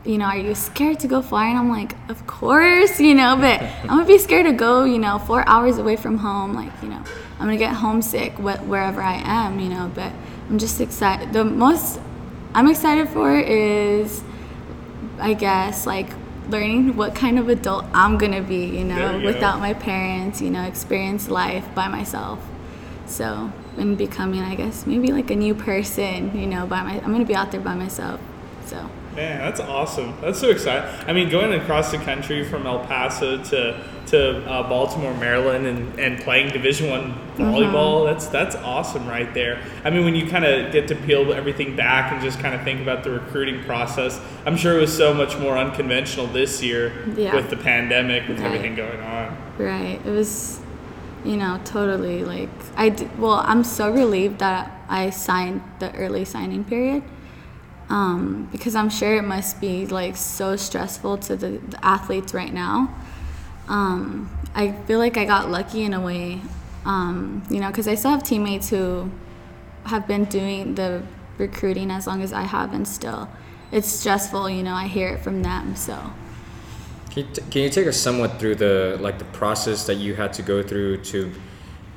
you 0.05 0.17
know, 0.17 0.25
are 0.25 0.37
you 0.37 0.53
scared 0.55 0.99
to 1.01 1.07
go 1.07 1.21
fly? 1.21 1.47
And 1.47 1.57
I'm 1.57 1.69
like, 1.69 1.93
of 2.09 2.25
course, 2.27 2.99
you 2.99 3.15
know, 3.15 3.35
but 3.35 3.61
I'm 3.83 3.87
gonna 3.87 4.05
be 4.05 4.17
scared 4.17 4.45
to 4.45 4.53
go, 4.53 4.83
you 4.83 4.99
know, 4.99 5.19
four 5.19 5.47
hours 5.47 5.77
away 5.77 5.95
from 5.95 6.17
home. 6.17 6.53
Like, 6.53 6.71
you 6.81 6.89
know, 6.89 7.01
I'm 7.39 7.47
gonna 7.47 7.57
get 7.57 7.73
homesick 7.73 8.33
wh- 8.33 8.61
wherever 8.67 9.01
I 9.01 9.15
am, 9.15 9.59
you 9.59 9.69
know. 9.69 9.91
But 9.93 10.11
I'm 10.49 10.59
just 10.59 10.79
excited. 10.79 11.33
The 11.33 11.43
most 11.43 11.99
I'm 12.53 12.67
excited 12.67 13.09
for 13.09 13.37
is, 13.37 14.23
I 15.19 15.33
guess, 15.33 15.85
like 15.85 16.09
learning 16.49 16.95
what 16.95 17.15
kind 17.15 17.39
of 17.39 17.49
adult 17.49 17.85
I'm 17.93 18.17
gonna 18.17 18.41
be, 18.41 18.65
you 18.65 18.83
know, 18.83 19.15
you 19.17 19.21
go. 19.21 19.25
without 19.25 19.59
my 19.59 19.73
parents, 19.73 20.41
you 20.41 20.51
know, 20.51 20.63
experience 20.63 21.27
life 21.29 21.65
by 21.73 21.87
myself. 21.87 22.39
So, 23.07 23.51
and 23.77 23.97
becoming, 23.97 24.41
I 24.41 24.55
guess, 24.55 24.85
maybe 24.85 25.11
like 25.11 25.29
a 25.31 25.35
new 25.35 25.53
person, 25.55 26.37
you 26.37 26.47
know, 26.47 26.65
by 26.65 26.81
my, 26.83 26.93
I'm 27.01 27.11
gonna 27.11 27.25
be 27.25 27.35
out 27.35 27.51
there 27.51 27.61
by 27.61 27.75
myself. 27.75 28.19
So, 28.65 28.89
Man, 29.15 29.39
that's 29.39 29.61
awesome. 29.61 30.13
That's 30.21 30.39
so 30.39 30.49
exciting. 30.49 30.89
I 31.07 31.13
mean, 31.13 31.29
going 31.29 31.53
across 31.53 31.91
the 31.91 31.97
country 31.99 32.43
from 32.43 32.65
El 32.67 32.79
Paso 32.85 33.41
to 33.45 33.81
to 34.07 34.45
uh, 34.47 34.69
Baltimore, 34.69 35.13
Maryland, 35.15 35.65
and, 35.65 35.99
and 35.99 36.19
playing 36.19 36.51
Division 36.51 36.89
One 36.91 37.13
volleyball. 37.37 38.05
That's 38.05 38.27
that's 38.27 38.55
awesome 38.57 39.07
right 39.07 39.33
there. 39.33 39.61
I 39.85 39.89
mean, 39.89 40.03
when 40.03 40.15
you 40.15 40.27
kind 40.27 40.43
of 40.45 40.71
get 40.73 40.87
to 40.89 40.95
peel 40.95 41.33
everything 41.33 41.75
back 41.75 42.11
and 42.11 42.21
just 42.21 42.39
kind 42.39 42.53
of 42.53 42.61
think 42.63 42.81
about 42.81 43.03
the 43.03 43.09
recruiting 43.11 43.63
process, 43.63 44.19
I'm 44.45 44.57
sure 44.57 44.77
it 44.77 44.81
was 44.81 44.95
so 44.95 45.13
much 45.13 45.37
more 45.39 45.57
unconventional 45.57 46.27
this 46.27 46.61
year 46.61 46.91
Yeah. 47.15 47.33
with 47.35 47.49
the 47.49 47.57
pandemic, 47.57 48.27
with 48.27 48.39
Right. 48.39 48.47
everything 48.47 48.75
going 48.75 48.99
on. 49.01 49.35
right, 49.57 49.99
it 50.05 50.09
was, 50.11 50.59
you 51.23 51.37
know, 51.37 51.59
totally 51.63 52.23
like, 52.25 52.49
I, 52.75 52.89
d- 52.89 53.07
well, 53.17 53.41
I'm 53.45 53.63
so 53.63 53.89
relieved 53.89 54.39
that 54.39 54.69
I 54.89 55.09
signed 55.09 55.61
the 55.79 55.95
early 55.95 56.25
signing 56.25 56.63
period. 56.65 57.01
Um, 57.89 58.49
because 58.51 58.75
I'm 58.75 58.89
sure 58.89 59.15
it 59.15 59.21
must 59.23 59.61
be 59.61 59.85
like 59.85 60.17
so 60.17 60.55
stressful 60.55 61.19
to 61.19 61.35
the, 61.35 61.59
the 61.59 61.85
athletes 61.85 62.33
right 62.33 62.53
now. 62.53 62.93
Um, 63.67 64.29
I 64.55 64.71
feel 64.71 64.99
like 64.99 65.17
I 65.17 65.25
got 65.25 65.49
lucky 65.51 65.83
in 65.83 65.93
a 65.93 66.01
way, 66.01 66.41
um, 66.85 67.43
you 67.49 67.59
know, 67.59 67.67
because 67.67 67.87
I 67.87 67.95
still 67.95 68.11
have 68.11 68.23
teammates 68.23 68.69
who 68.69 69.11
have 69.85 70.07
been 70.07 70.25
doing 70.25 70.75
the 70.75 71.03
recruiting 71.37 71.91
as 71.91 72.07
long 72.07 72.21
as 72.21 72.33
I 72.33 72.43
have, 72.43 72.73
and 72.73 72.87
still, 72.87 73.27
it's 73.71 73.87
stressful. 73.87 74.49
You 74.49 74.63
know, 74.63 74.73
I 74.73 74.87
hear 74.87 75.09
it 75.09 75.19
from 75.19 75.43
them. 75.43 75.75
So, 75.75 75.93
Can 77.11 77.25
you, 77.27 77.33
t- 77.33 77.41
can 77.51 77.61
you 77.63 77.69
take 77.69 77.87
us 77.87 77.97
somewhat 77.97 78.39
through 78.39 78.55
the 78.55 78.97
like 78.99 79.19
the 79.19 79.25
process 79.25 79.85
that 79.85 79.95
you 79.95 80.15
had 80.15 80.33
to 80.33 80.41
go 80.41 80.63
through 80.63 81.03
to 81.05 81.31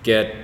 get? 0.02 0.34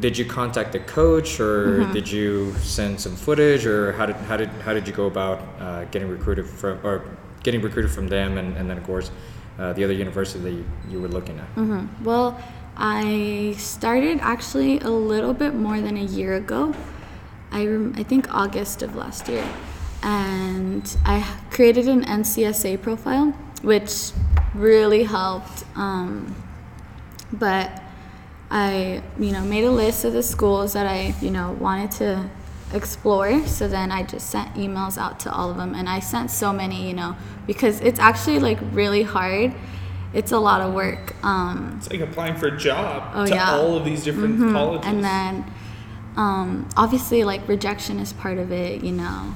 Did 0.00 0.18
you 0.18 0.24
contact 0.26 0.72
the 0.72 0.80
coach, 0.80 1.40
or 1.40 1.80
Mm-hmm. 1.80 1.92
did 1.92 2.10
you 2.10 2.52
send 2.60 3.00
some 3.00 3.16
footage, 3.16 3.64
or 3.66 3.92
how 3.92 4.06
did 4.06 4.16
how 4.28 4.36
did 4.36 4.48
how 4.64 4.72
did 4.74 4.86
you 4.86 4.92
go 4.92 5.06
about 5.06 5.38
uh, 5.60 5.84
getting 5.90 6.08
recruited 6.08 6.46
from 6.46 6.78
or 6.84 7.02
getting 7.42 7.62
recruited 7.62 7.90
from 7.90 8.08
them, 8.08 8.36
and, 8.38 8.56
and 8.58 8.68
then 8.68 8.76
of 8.78 8.84
course 8.84 9.10
uh, 9.58 9.72
the 9.72 9.84
other 9.84 9.94
university 9.94 10.40
that 10.40 10.50
you, 10.50 10.64
you 10.90 11.00
were 11.00 11.08
looking 11.08 11.38
at? 11.38 11.48
mhm. 11.56 11.88
well, 12.04 12.36
I 12.76 13.54
started 13.58 14.18
actually 14.20 14.80
a 14.80 14.90
little 14.90 15.32
bit 15.32 15.54
more 15.54 15.80
than 15.80 15.96
a 15.96 16.04
year 16.04 16.34
ago. 16.34 16.74
I 17.50 17.64
rem- 17.66 17.94
I 17.96 18.02
think 18.02 18.28
August 18.34 18.82
of 18.82 18.96
last 18.96 19.28
year, 19.28 19.46
and 20.02 20.84
I 21.06 21.24
created 21.50 21.88
an 21.88 22.04
NCSA 22.04 22.82
profile, 22.82 23.32
which 23.62 24.12
really 24.54 25.04
helped. 25.04 25.64
Um, 25.74 26.34
but 27.32 27.82
I, 28.50 29.02
you 29.18 29.32
know, 29.32 29.42
made 29.42 29.64
a 29.64 29.70
list 29.70 30.04
of 30.04 30.12
the 30.12 30.22
schools 30.22 30.72
that 30.74 30.86
I, 30.86 31.14
you 31.20 31.30
know, 31.30 31.52
wanted 31.52 31.90
to 31.92 32.30
explore. 32.72 33.44
So 33.46 33.66
then 33.68 33.90
I 33.90 34.02
just 34.02 34.30
sent 34.30 34.54
emails 34.54 34.98
out 34.98 35.18
to 35.20 35.32
all 35.32 35.50
of 35.50 35.56
them, 35.56 35.74
and 35.74 35.88
I 35.88 36.00
sent 36.00 36.30
so 36.30 36.52
many, 36.52 36.86
you 36.86 36.94
know, 36.94 37.16
because 37.46 37.80
it's 37.80 37.98
actually 38.00 38.38
like 38.38 38.58
really 38.72 39.02
hard. 39.02 39.52
It's 40.14 40.32
a 40.32 40.38
lot 40.38 40.60
of 40.60 40.72
work. 40.74 41.14
Um, 41.24 41.74
It's 41.78 41.90
like 41.90 42.00
applying 42.00 42.36
for 42.36 42.46
a 42.46 42.56
job 42.56 43.10
Oh, 43.14 43.26
to 43.26 43.34
yeah. 43.34 43.46
Mm-hmm. 43.48 43.60
all 43.60 43.76
of 43.76 43.84
these 43.84 44.04
different 44.04 44.38
colleges. 44.52 44.86
and 44.86 45.02
then 45.04 45.44
um, 46.16 46.68
obviously 46.76 47.24
like 47.24 47.46
rejection 47.48 47.98
is 48.00 48.12
part 48.14 48.38
of 48.38 48.50
it 48.50 48.82
you 48.82 48.92
know 48.92 49.34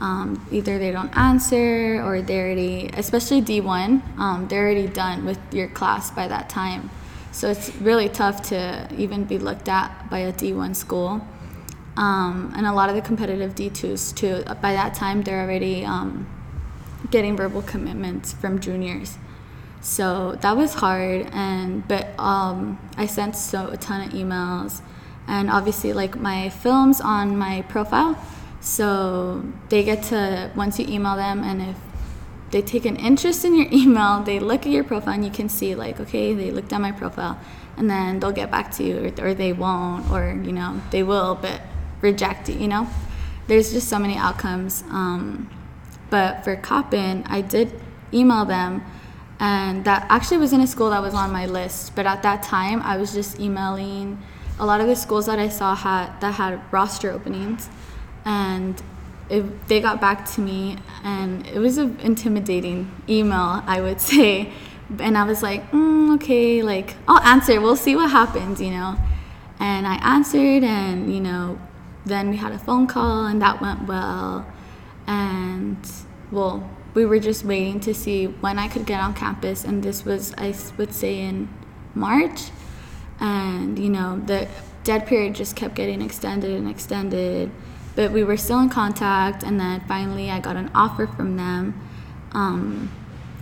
um, 0.00 0.46
either 0.52 0.78
they 0.78 0.92
don't 0.92 1.10
answer 1.16 2.00
or 2.04 2.22
they're 2.22 2.46
already 2.46 2.88
especially 2.96 3.42
d1 3.42 4.00
um, 4.18 4.46
they're 4.46 4.62
already 4.62 4.86
done 4.86 5.24
with 5.24 5.38
your 5.52 5.66
class 5.66 6.12
by 6.12 6.28
that 6.28 6.48
time 6.48 6.90
so 7.32 7.50
it's 7.50 7.74
really 7.76 8.08
tough 8.08 8.42
to 8.50 8.88
even 8.96 9.24
be 9.24 9.38
looked 9.38 9.68
at 9.68 10.08
by 10.10 10.20
a 10.20 10.32
d1 10.32 10.76
school. 10.76 11.26
Um, 11.96 12.52
and 12.56 12.64
a 12.64 12.72
lot 12.72 12.88
of 12.88 12.94
the 12.94 13.02
competitive 13.02 13.54
d2s 13.54 14.14
too. 14.14 14.44
By 14.60 14.72
that 14.74 14.94
time 14.94 15.22
they're 15.22 15.42
already 15.42 15.84
um, 15.84 16.26
getting 17.10 17.36
verbal 17.36 17.62
commitments 17.62 18.32
from 18.32 18.60
juniors. 18.60 19.16
So 19.80 20.36
that 20.42 20.56
was 20.56 20.74
hard 20.74 21.28
and 21.32 21.86
but 21.88 22.08
um, 22.18 22.78
i 22.96 23.06
sent 23.06 23.34
so 23.34 23.68
a 23.68 23.76
ton 23.76 24.06
of 24.06 24.14
emails 24.14 24.80
and 25.26 25.50
obviously 25.50 25.92
like 25.92 26.16
my 26.16 26.50
films 26.50 27.00
on 27.00 27.36
my 27.36 27.62
profile. 27.62 28.16
So 28.60 29.42
they 29.70 29.82
get 29.82 30.02
to 30.04 30.50
once 30.54 30.78
you 30.78 30.86
email 30.86 31.16
them 31.16 31.42
and 31.42 31.62
if 31.62 31.76
they 32.52 32.62
take 32.62 32.84
an 32.84 32.96
interest 32.96 33.44
in 33.44 33.56
your 33.56 33.66
email 33.72 34.22
they 34.22 34.38
look 34.38 34.64
at 34.66 34.72
your 34.72 34.84
profile 34.84 35.14
and 35.14 35.24
you 35.24 35.30
can 35.30 35.48
see 35.48 35.74
like 35.74 35.98
okay 35.98 36.34
they 36.34 36.50
looked 36.50 36.72
at 36.72 36.80
my 36.80 36.92
profile 36.92 37.38
and 37.76 37.90
then 37.90 38.20
they'll 38.20 38.32
get 38.32 38.50
back 38.50 38.70
to 38.70 38.84
you 38.84 39.12
or, 39.18 39.26
or 39.26 39.34
they 39.34 39.52
won't 39.52 40.08
or 40.10 40.40
you 40.44 40.52
know 40.52 40.80
they 40.90 41.02
will 41.02 41.34
but 41.34 41.60
reject 42.00 42.48
it, 42.48 42.58
you 42.58 42.68
know 42.68 42.86
there's 43.48 43.72
just 43.72 43.88
so 43.88 43.98
many 43.98 44.16
outcomes 44.16 44.84
um, 44.90 45.50
but 46.12 46.44
for 46.44 46.56
Coppin, 46.56 47.24
I 47.26 47.40
did 47.40 47.72
email 48.12 48.44
them, 48.44 48.84
and 49.40 49.82
that 49.86 50.04
actually 50.10 50.36
was 50.36 50.52
in 50.52 50.60
a 50.60 50.66
school 50.66 50.90
that 50.90 51.00
was 51.00 51.14
on 51.14 51.32
my 51.32 51.46
list. 51.46 51.96
But 51.96 52.04
at 52.04 52.22
that 52.22 52.42
time, 52.42 52.82
I 52.82 52.98
was 52.98 53.14
just 53.14 53.40
emailing 53.40 54.20
a 54.58 54.66
lot 54.66 54.82
of 54.82 54.88
the 54.88 54.94
schools 54.94 55.24
that 55.24 55.38
I 55.38 55.48
saw 55.48 55.74
had 55.74 56.20
that 56.20 56.34
had 56.34 56.60
roster 56.70 57.10
openings, 57.10 57.70
and 58.26 58.82
it, 59.32 59.68
they 59.68 59.80
got 59.80 60.00
back 60.00 60.30
to 60.32 60.40
me, 60.40 60.76
and 61.02 61.46
it 61.46 61.58
was 61.58 61.78
an 61.78 61.98
intimidating 62.00 62.90
email, 63.08 63.62
I 63.66 63.80
would 63.80 64.00
say. 64.12 64.52
And 64.98 65.16
I 65.16 65.24
was 65.24 65.42
like, 65.42 65.70
mm, 65.70 66.14
okay, 66.16 66.62
like 66.62 66.94
I'll 67.08 67.22
answer. 67.22 67.60
We'll 67.60 67.76
see 67.76 67.96
what 67.96 68.10
happens, 68.10 68.60
you 68.60 68.70
know. 68.70 68.96
And 69.58 69.86
I 69.86 69.96
answered, 70.16 70.62
and 70.64 71.12
you 71.14 71.20
know, 71.20 71.58
then 72.04 72.30
we 72.30 72.36
had 72.36 72.52
a 72.52 72.58
phone 72.58 72.86
call, 72.86 73.26
and 73.26 73.40
that 73.40 73.60
went 73.60 73.86
well 73.88 74.46
and 75.06 75.78
well 76.30 76.68
we 76.94 77.04
were 77.04 77.18
just 77.18 77.44
waiting 77.44 77.80
to 77.80 77.94
see 77.94 78.26
when 78.26 78.58
i 78.58 78.68
could 78.68 78.86
get 78.86 79.00
on 79.00 79.14
campus 79.14 79.64
and 79.64 79.82
this 79.82 80.04
was 80.04 80.34
I 80.38 80.54
would 80.76 80.92
say 80.92 81.20
in 81.20 81.48
march 81.94 82.50
and 83.20 83.78
you 83.78 83.88
know 83.88 84.20
the 84.24 84.48
dead 84.84 85.06
period 85.06 85.34
just 85.34 85.56
kept 85.56 85.74
getting 85.74 86.02
extended 86.02 86.50
and 86.50 86.68
extended 86.68 87.50
but 87.94 88.10
we 88.10 88.24
were 88.24 88.36
still 88.36 88.60
in 88.60 88.68
contact 88.68 89.42
and 89.42 89.60
then 89.60 89.80
finally 89.86 90.30
i 90.30 90.40
got 90.40 90.56
an 90.56 90.70
offer 90.74 91.06
from 91.06 91.36
them 91.36 91.78
um, 92.32 92.90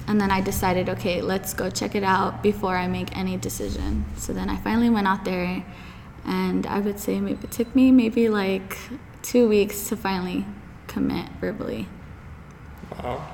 and 0.06 0.20
then 0.20 0.30
i 0.30 0.40
decided 0.40 0.88
okay 0.88 1.22
let's 1.22 1.54
go 1.54 1.70
check 1.70 1.94
it 1.94 2.02
out 2.02 2.42
before 2.42 2.76
i 2.76 2.86
make 2.86 3.16
any 3.16 3.36
decision. 3.36 4.04
So 4.16 4.32
then 4.32 4.48
i 4.48 4.56
finally 4.56 4.90
went 4.90 5.06
out 5.06 5.24
there 5.24 5.64
and 6.24 6.66
i 6.66 6.78
would 6.80 6.98
say 6.98 7.20
maybe 7.20 7.44
it 7.44 7.50
took 7.50 7.74
me 7.74 7.90
maybe 7.92 8.28
like 8.28 8.76
two 9.22 9.48
weeks 9.48 9.88
to 9.88 9.96
finally 9.96 10.44
commit 10.86 11.28
verbally. 11.40 11.86
Wow, 12.90 13.24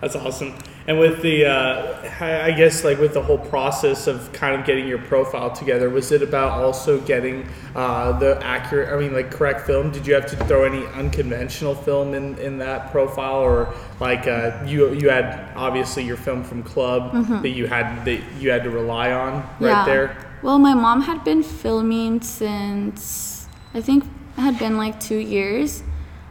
that's 0.00 0.16
awesome. 0.16 0.54
And 0.88 0.98
with 0.98 1.20
the, 1.20 1.44
uh, 1.44 2.10
I 2.18 2.50
guess 2.52 2.82
like 2.82 2.98
with 2.98 3.12
the 3.12 3.22
whole 3.22 3.36
process 3.36 4.06
of 4.06 4.32
kind 4.32 4.58
of 4.58 4.66
getting 4.66 4.88
your 4.88 4.96
profile 4.96 5.50
together, 5.50 5.90
was 5.90 6.12
it 6.12 6.22
about 6.22 6.52
also 6.52 6.98
getting 7.02 7.46
uh, 7.76 8.18
the 8.18 8.42
accurate, 8.42 8.88
I 8.88 8.98
mean, 8.98 9.12
like 9.12 9.30
correct 9.30 9.66
film? 9.66 9.90
Did 9.90 10.06
you 10.06 10.14
have 10.14 10.24
to 10.30 10.36
throw 10.46 10.64
any 10.64 10.86
unconventional 10.86 11.74
film 11.74 12.14
in, 12.14 12.38
in 12.38 12.56
that 12.60 12.90
profile, 12.90 13.36
or 13.36 13.74
like 14.00 14.26
uh, 14.26 14.64
you 14.64 14.94
you 14.94 15.10
had 15.10 15.52
obviously 15.54 16.04
your 16.04 16.16
film 16.16 16.42
from 16.42 16.62
club 16.62 17.12
that 17.42 17.50
you 17.50 17.66
had 17.66 18.06
that 18.06 18.22
you 18.40 18.50
had 18.50 18.64
to 18.64 18.70
rely 18.70 19.12
on 19.12 19.46
right 19.60 19.84
there? 19.84 20.16
Well, 20.42 20.58
my 20.58 20.72
mom 20.72 21.02
had 21.02 21.22
been 21.22 21.42
filming 21.42 22.22
since 22.22 23.46
I 23.74 23.82
think 23.82 24.04
it 24.04 24.40
had 24.40 24.58
been 24.58 24.78
like 24.78 24.98
two 25.00 25.18
years 25.18 25.82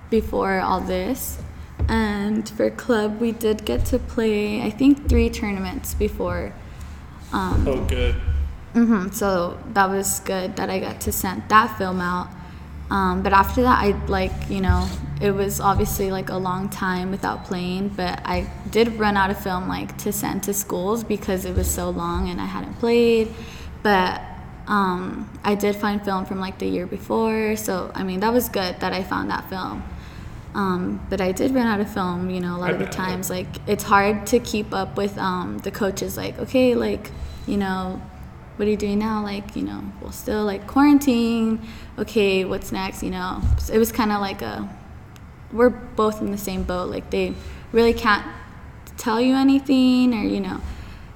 before 0.10 0.60
all 0.62 0.82
this. 0.82 1.38
And 1.90 2.48
for 2.50 2.70
club, 2.70 3.20
we 3.22 3.32
did 3.32 3.64
get 3.66 3.86
to 3.88 4.00
play, 4.00 4.62
I 4.62 4.70
think, 4.70 5.08
three 5.08 5.30
tournaments 5.30 5.94
before. 5.94 6.54
Um, 7.32 7.66
Oh, 7.68 7.82
good. 7.86 8.16
hmm 8.74 9.10
so 9.10 9.58
that 9.74 9.90
was 9.90 10.20
good 10.22 10.56
that 10.58 10.70
I 10.70 10.80
got 10.80 11.02
to 11.02 11.12
send 11.12 11.44
that 11.50 11.78
film 11.78 12.02
out. 12.02 12.28
Um, 12.90 13.22
but 13.22 13.34
after 13.34 13.62
that, 13.64 13.80
I 13.84 13.90
like, 14.08 14.32
you 14.50 14.62
know, 14.62 14.88
it 15.20 15.32
was 15.32 15.60
obviously 15.60 16.10
like 16.12 16.30
a 16.30 16.38
long 16.38 16.70
time 16.70 17.12
without 17.12 17.44
playing, 17.46 17.90
but 17.90 18.22
I 18.24 18.50
did 18.72 18.98
run 18.98 19.18
out 19.18 19.30
of 19.30 19.42
film 19.42 19.68
like 19.68 19.98
to 20.00 20.14
send 20.14 20.44
to 20.44 20.54
schools 20.54 21.04
because 21.04 21.44
it 21.44 21.56
was 21.56 21.70
so 21.70 21.90
long 21.90 22.30
and 22.30 22.40
I 22.40 22.46
hadn't 22.46 22.76
played. 22.76 23.34
But 23.84 24.22
um, 24.68 25.30
I 25.44 25.56
did 25.56 25.76
find 25.76 26.04
film 26.04 26.26
from 26.26 26.40
like 26.40 26.60
the 26.60 26.68
year 26.68 26.86
before, 26.86 27.56
so 27.58 27.92
I 27.94 28.04
mean, 28.04 28.20
that 28.22 28.32
was 28.34 28.48
good 28.50 28.80
that 28.80 28.94
I 28.94 29.04
found 29.04 29.32
that 29.32 29.50
film. 29.50 29.84
Um, 30.58 31.06
but 31.08 31.22
I 31.22 31.34
did 31.34 31.54
run 31.54 31.68
out 31.68 31.80
of 31.80 31.94
film, 31.94 32.32
you 32.32 32.40
know, 32.40 32.56
a 32.56 32.60
lot 32.64 32.72
of 32.72 32.80
the 32.80 32.88
times. 32.88 33.30
Like, 33.30 33.46
it's 33.68 33.84
hard 33.84 34.26
to 34.28 34.40
keep 34.40 34.74
up 34.74 34.98
with 34.98 35.16
um, 35.20 35.60
the 35.60 35.70
coaches, 35.70 36.18
like, 36.18 36.40
okay, 36.40 36.74
like, 36.74 37.12
you 37.46 37.58
know, 37.58 38.02
what 38.56 38.68
are 38.68 38.72
you 38.72 38.76
doing 38.76 38.98
now? 38.98 39.22
Like, 39.22 39.56
you 39.56 39.62
know, 39.62 39.84
well, 40.02 40.12
still 40.12 40.44
like 40.44 40.66
quarantine. 40.66 41.62
Okay, 42.00 42.44
what's 42.44 42.72
next? 42.72 43.04
You 43.04 43.12
know, 43.12 43.42
so 43.60 43.72
it 43.72 43.78
was 43.78 43.92
kind 43.92 44.12
of 44.12 44.20
like 44.20 44.42
a, 44.42 44.68
we're 45.52 45.70
both 45.70 46.22
in 46.22 46.32
the 46.32 46.40
same 46.40 46.64
boat. 46.64 46.90
Like, 46.90 47.12
they 47.12 47.36
really 47.72 47.94
can't 47.94 48.26
tell 48.98 49.22
you 49.22 49.36
anything, 49.36 50.12
or, 50.16 50.24
you 50.24 50.40
know, 50.40 50.60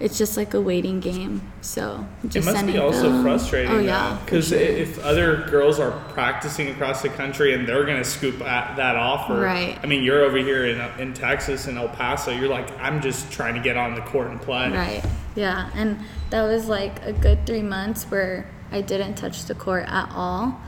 it's 0.02 0.18
just 0.18 0.36
like 0.36 0.54
a 0.54 0.60
waiting 0.62 1.00
game. 1.00 1.42
So, 1.62 2.06
just 2.24 2.36
It 2.38 2.44
must 2.46 2.58
sending 2.58 2.76
be 2.76 2.82
also 2.82 3.04
film. 3.04 3.24
frustrating 3.24 3.72
Oh, 3.72 3.80
yeah. 3.80 4.18
because 4.26 4.50
sure. 4.50 4.58
if 4.60 4.98
other 5.00 5.48
girls 5.50 5.80
are 5.80 5.92
practicing 6.10 6.70
across 6.70 7.02
the 7.02 7.10
country 7.10 7.54
and 7.54 7.68
they're 7.68 7.86
gonna 7.86 8.04
scoop 8.04 8.42
at 8.42 8.76
that 8.78 8.96
offer, 8.96 9.40
Right. 9.40 9.78
I 9.82 9.86
mean, 9.86 10.04
you're 10.04 10.24
over 10.24 10.38
here 10.38 10.66
in 10.66 10.82
in 11.00 11.14
Texas 11.14 11.68
in 11.68 11.78
El 11.78 11.90
Paso. 11.90 12.32
You're 12.32 12.50
like, 12.50 12.68
I'm 12.80 13.00
just 13.02 13.32
trying 13.32 13.54
to 13.54 13.62
get 13.62 13.78
on 13.78 13.96
the 13.96 14.02
court 14.02 14.28
and 14.32 14.42
play. 14.42 14.70
Right. 14.72 15.04
Yeah. 15.36 15.70
And 15.76 16.00
that 16.32 16.44
was 16.44 16.68
like 16.68 17.06
a 17.06 17.14
good 17.14 17.46
three 17.46 17.62
months 17.64 18.04
where 18.06 18.50
I 18.72 18.82
didn't 18.82 19.16
touch 19.16 19.46
the 19.46 19.56
court 19.56 19.86
at 19.88 20.10
all. 20.14 20.60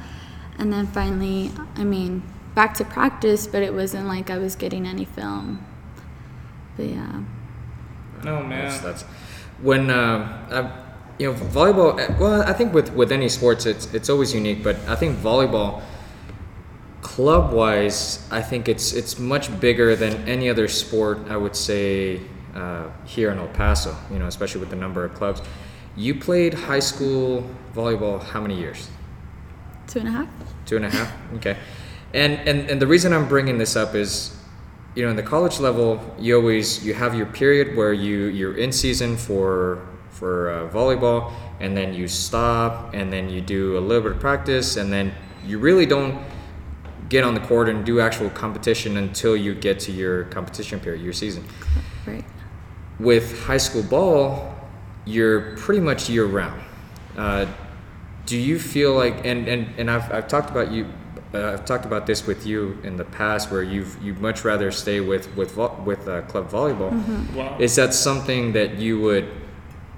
And 0.59 0.71
then 0.71 0.85
finally, 0.87 1.51
I 1.75 1.83
mean, 1.83 2.21
back 2.53 2.75
to 2.75 2.85
practice, 2.85 3.47
but 3.47 3.63
it 3.63 3.73
wasn't 3.73 4.07
like 4.07 4.29
I 4.29 4.37
was 4.37 4.55
getting 4.55 4.85
any 4.85 5.05
film. 5.05 5.65
But 6.77 6.85
yeah. 6.87 7.21
No 8.23 8.41
man. 8.43 8.69
That's, 8.69 8.79
that's 8.79 9.05
when 9.63 9.89
uh, 9.89 10.69
you 11.17 11.31
know 11.31 11.33
volleyball. 11.33 11.99
uh, 11.99 12.13
Well, 12.19 12.43
I 12.43 12.53
think 12.53 12.73
with 12.73 12.93
with 12.93 13.11
any 13.11 13.29
sports, 13.29 13.65
it's 13.65 13.91
it's 13.93 14.09
always 14.09 14.33
unique. 14.33 14.63
But 14.63 14.75
I 14.87 14.95
think 14.95 15.17
volleyball, 15.17 15.81
club 17.01 17.53
wise, 17.53 18.27
I 18.31 18.41
think 18.41 18.67
it's 18.67 18.93
it's 18.93 19.17
much 19.19 19.49
bigger 19.59 19.95
than 19.95 20.13
any 20.27 20.49
other 20.49 20.67
sport. 20.67 21.19
I 21.29 21.37
would 21.37 21.55
say 21.55 22.21
uh, 22.55 22.89
here 23.05 23.31
in 23.31 23.39
El 23.39 23.47
Paso. 23.47 23.95
You 24.11 24.19
know, 24.19 24.27
especially 24.27 24.59
with 24.61 24.69
the 24.69 24.75
number 24.75 25.03
of 25.05 25.13
clubs. 25.13 25.41
You 25.95 26.15
played 26.15 26.53
high 26.55 26.79
school 26.79 27.47
volleyball 27.75 28.21
how 28.21 28.41
many 28.41 28.57
years? 28.59 28.89
Two 29.87 29.99
and 29.99 30.07
a 30.07 30.11
half? 30.11 30.27
Two 30.65 30.77
and 30.77 30.85
a 30.85 30.89
half. 30.89 31.11
Okay. 31.35 31.55
And 32.13 32.33
and 32.47 32.69
and 32.69 32.81
the 32.81 32.87
reason 32.87 33.13
I'm 33.13 33.27
bringing 33.27 33.57
this 33.59 33.75
up 33.75 33.93
is, 33.95 34.35
you 34.95 35.03
know, 35.03 35.09
in 35.09 35.15
the 35.15 35.23
college 35.23 35.59
level, 35.59 35.99
you 36.19 36.35
always 36.35 36.85
you 36.85 36.93
have 36.93 37.15
your 37.15 37.25
period 37.25 37.75
where 37.75 37.93
you 37.93 38.25
you're 38.25 38.57
in 38.57 38.71
season 38.71 39.17
for 39.17 39.87
for 40.09 40.51
uh, 40.51 40.69
volleyball, 40.69 41.33
and 41.59 41.75
then 41.75 41.93
you 41.93 42.07
stop, 42.07 42.93
and 42.93 43.11
then 43.11 43.29
you 43.29 43.41
do 43.41 43.77
a 43.77 43.81
little 43.81 44.03
bit 44.03 44.11
of 44.13 44.19
practice, 44.19 44.77
and 44.77 44.93
then 44.93 45.11
you 45.45 45.57
really 45.57 45.85
don't 45.85 46.23
get 47.09 47.23
on 47.23 47.33
the 47.33 47.39
court 47.41 47.69
and 47.69 47.85
do 47.85 47.99
actual 47.99 48.29
competition 48.29 48.97
until 48.97 49.35
you 49.35 49.53
get 49.53 49.79
to 49.79 49.91
your 49.91 50.25
competition 50.25 50.79
period, 50.79 51.01
your 51.01 51.13
season. 51.13 51.43
Right. 52.05 52.23
With 52.99 53.43
high 53.43 53.57
school 53.57 53.83
ball, 53.83 54.55
you're 55.05 55.55
pretty 55.57 55.81
much 55.81 56.09
year 56.09 56.25
round. 56.25 56.61
Uh, 57.17 57.47
do 58.25 58.37
you 58.37 58.59
feel 58.59 58.93
like 58.93 59.25
and 59.25 59.47
and, 59.47 59.73
and 59.77 59.89
I've, 59.89 60.11
I've 60.11 60.27
talked 60.27 60.49
about 60.49 60.71
you 60.71 60.87
uh, 61.33 61.53
I've 61.53 61.65
talked 61.65 61.85
about 61.85 62.05
this 62.05 62.27
with 62.27 62.45
you 62.45 62.77
in 62.83 62.97
the 62.97 63.05
past 63.05 63.51
where 63.51 63.63
you've 63.63 64.01
you 64.01 64.13
much 64.15 64.43
rather 64.45 64.71
stay 64.71 64.99
with 64.99 65.35
with 65.35 65.51
vo- 65.51 65.75
with 65.85 66.07
uh, 66.07 66.21
club 66.23 66.49
volleyball 66.49 66.91
Wow. 67.35 67.57
is 67.59 67.75
that 67.75 67.93
something 67.93 68.53
that 68.53 68.77
you 68.77 68.99
would 69.01 69.27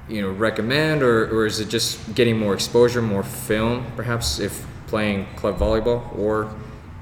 you 0.07 0.21
know 0.21 0.31
recommend, 0.31 1.01
or, 1.01 1.25
or 1.35 1.45
is 1.45 1.59
it 1.59 1.67
just 1.69 2.13
getting 2.15 2.37
more 2.37 2.53
exposure, 2.53 3.01
more 3.01 3.23
film, 3.23 3.85
perhaps 3.95 4.39
if 4.39 4.65
playing 4.87 5.25
club 5.35 5.57
volleyball 5.57 6.15
or 6.17 6.53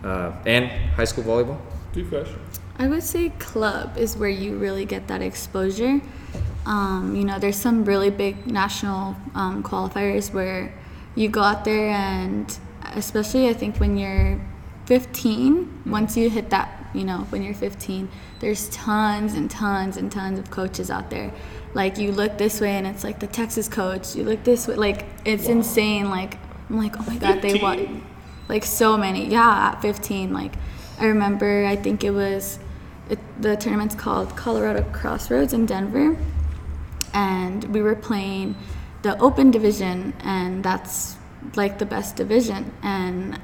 uh, 0.03 0.31
and 0.45 0.67
high 0.95 1.03
school 1.05 1.23
volleyball? 1.23 1.57
Good 1.93 2.09
question. 2.09 2.39
I 2.79 2.87
would 2.87 3.03
say 3.03 3.29
club 3.39 3.97
is 3.97 4.15
where 4.17 4.29
you 4.29 4.57
really 4.57 4.85
get 4.85 5.07
that 5.09 5.21
exposure. 5.21 6.01
Um, 6.65 7.13
you 7.15 7.23
know, 7.25 7.37
there's 7.39 7.57
some 7.57 7.83
really 7.85 8.09
big 8.09 8.47
national 8.47 9.15
um, 9.35 9.61
qualifiers 9.63 10.33
where 10.33 10.73
you 11.15 11.27
go 11.29 11.41
out 11.41 11.65
there 11.65 11.89
and 11.89 12.57
especially 12.95 13.49
I 13.49 13.53
think 13.53 13.77
when 13.77 13.97
you're 13.97 14.39
15, 14.85 15.83
once 15.85 16.17
you 16.17 16.29
hit 16.29 16.49
that, 16.49 16.87
you 16.93 17.03
know, 17.03 17.19
when 17.29 17.41
you're 17.41 17.53
15, 17.53 18.09
there's 18.39 18.69
tons 18.69 19.33
and 19.33 19.49
tons 19.49 19.97
and 19.97 20.11
tons 20.11 20.39
of 20.39 20.49
coaches 20.51 20.91
out 20.91 21.09
there. 21.09 21.33
Like 21.73 21.97
you 21.97 22.11
look 22.11 22.37
this 22.37 22.61
way 22.61 22.71
and 22.71 22.85
it's 22.85 23.03
like 23.03 23.19
the 23.19 23.27
Texas 23.27 23.67
coach. 23.67 24.15
You 24.15 24.23
look 24.23 24.43
this 24.43 24.67
way, 24.67 24.75
like 24.75 25.05
it's 25.25 25.47
insane. 25.47 26.09
Like 26.09 26.37
I'm 26.69 26.77
like, 26.77 26.99
oh 26.99 27.05
my 27.07 27.17
god, 27.17 27.41
they 27.41 27.57
what? 27.59 27.79
15? 27.79 28.05
Like 28.49 28.65
so 28.65 28.97
many. 28.97 29.27
Yeah, 29.27 29.71
at 29.73 29.81
15. 29.81 30.33
Like 30.33 30.53
I 30.99 31.05
remember, 31.07 31.65
I 31.65 31.75
think 31.75 32.03
it 32.03 32.11
was 32.11 32.59
it, 33.09 33.19
the 33.41 33.55
tournament's 33.55 33.95
called 33.95 34.35
Colorado 34.35 34.83
Crossroads 34.91 35.53
in 35.53 35.65
Denver, 35.65 36.17
and 37.13 37.63
we 37.65 37.81
were 37.81 37.95
playing 37.95 38.55
the 39.01 39.17
Open 39.19 39.51
Division, 39.51 40.13
and 40.21 40.63
that's 40.63 41.17
like 41.55 41.79
the 41.79 41.85
best 41.85 42.15
division. 42.15 42.71
And 42.81 43.39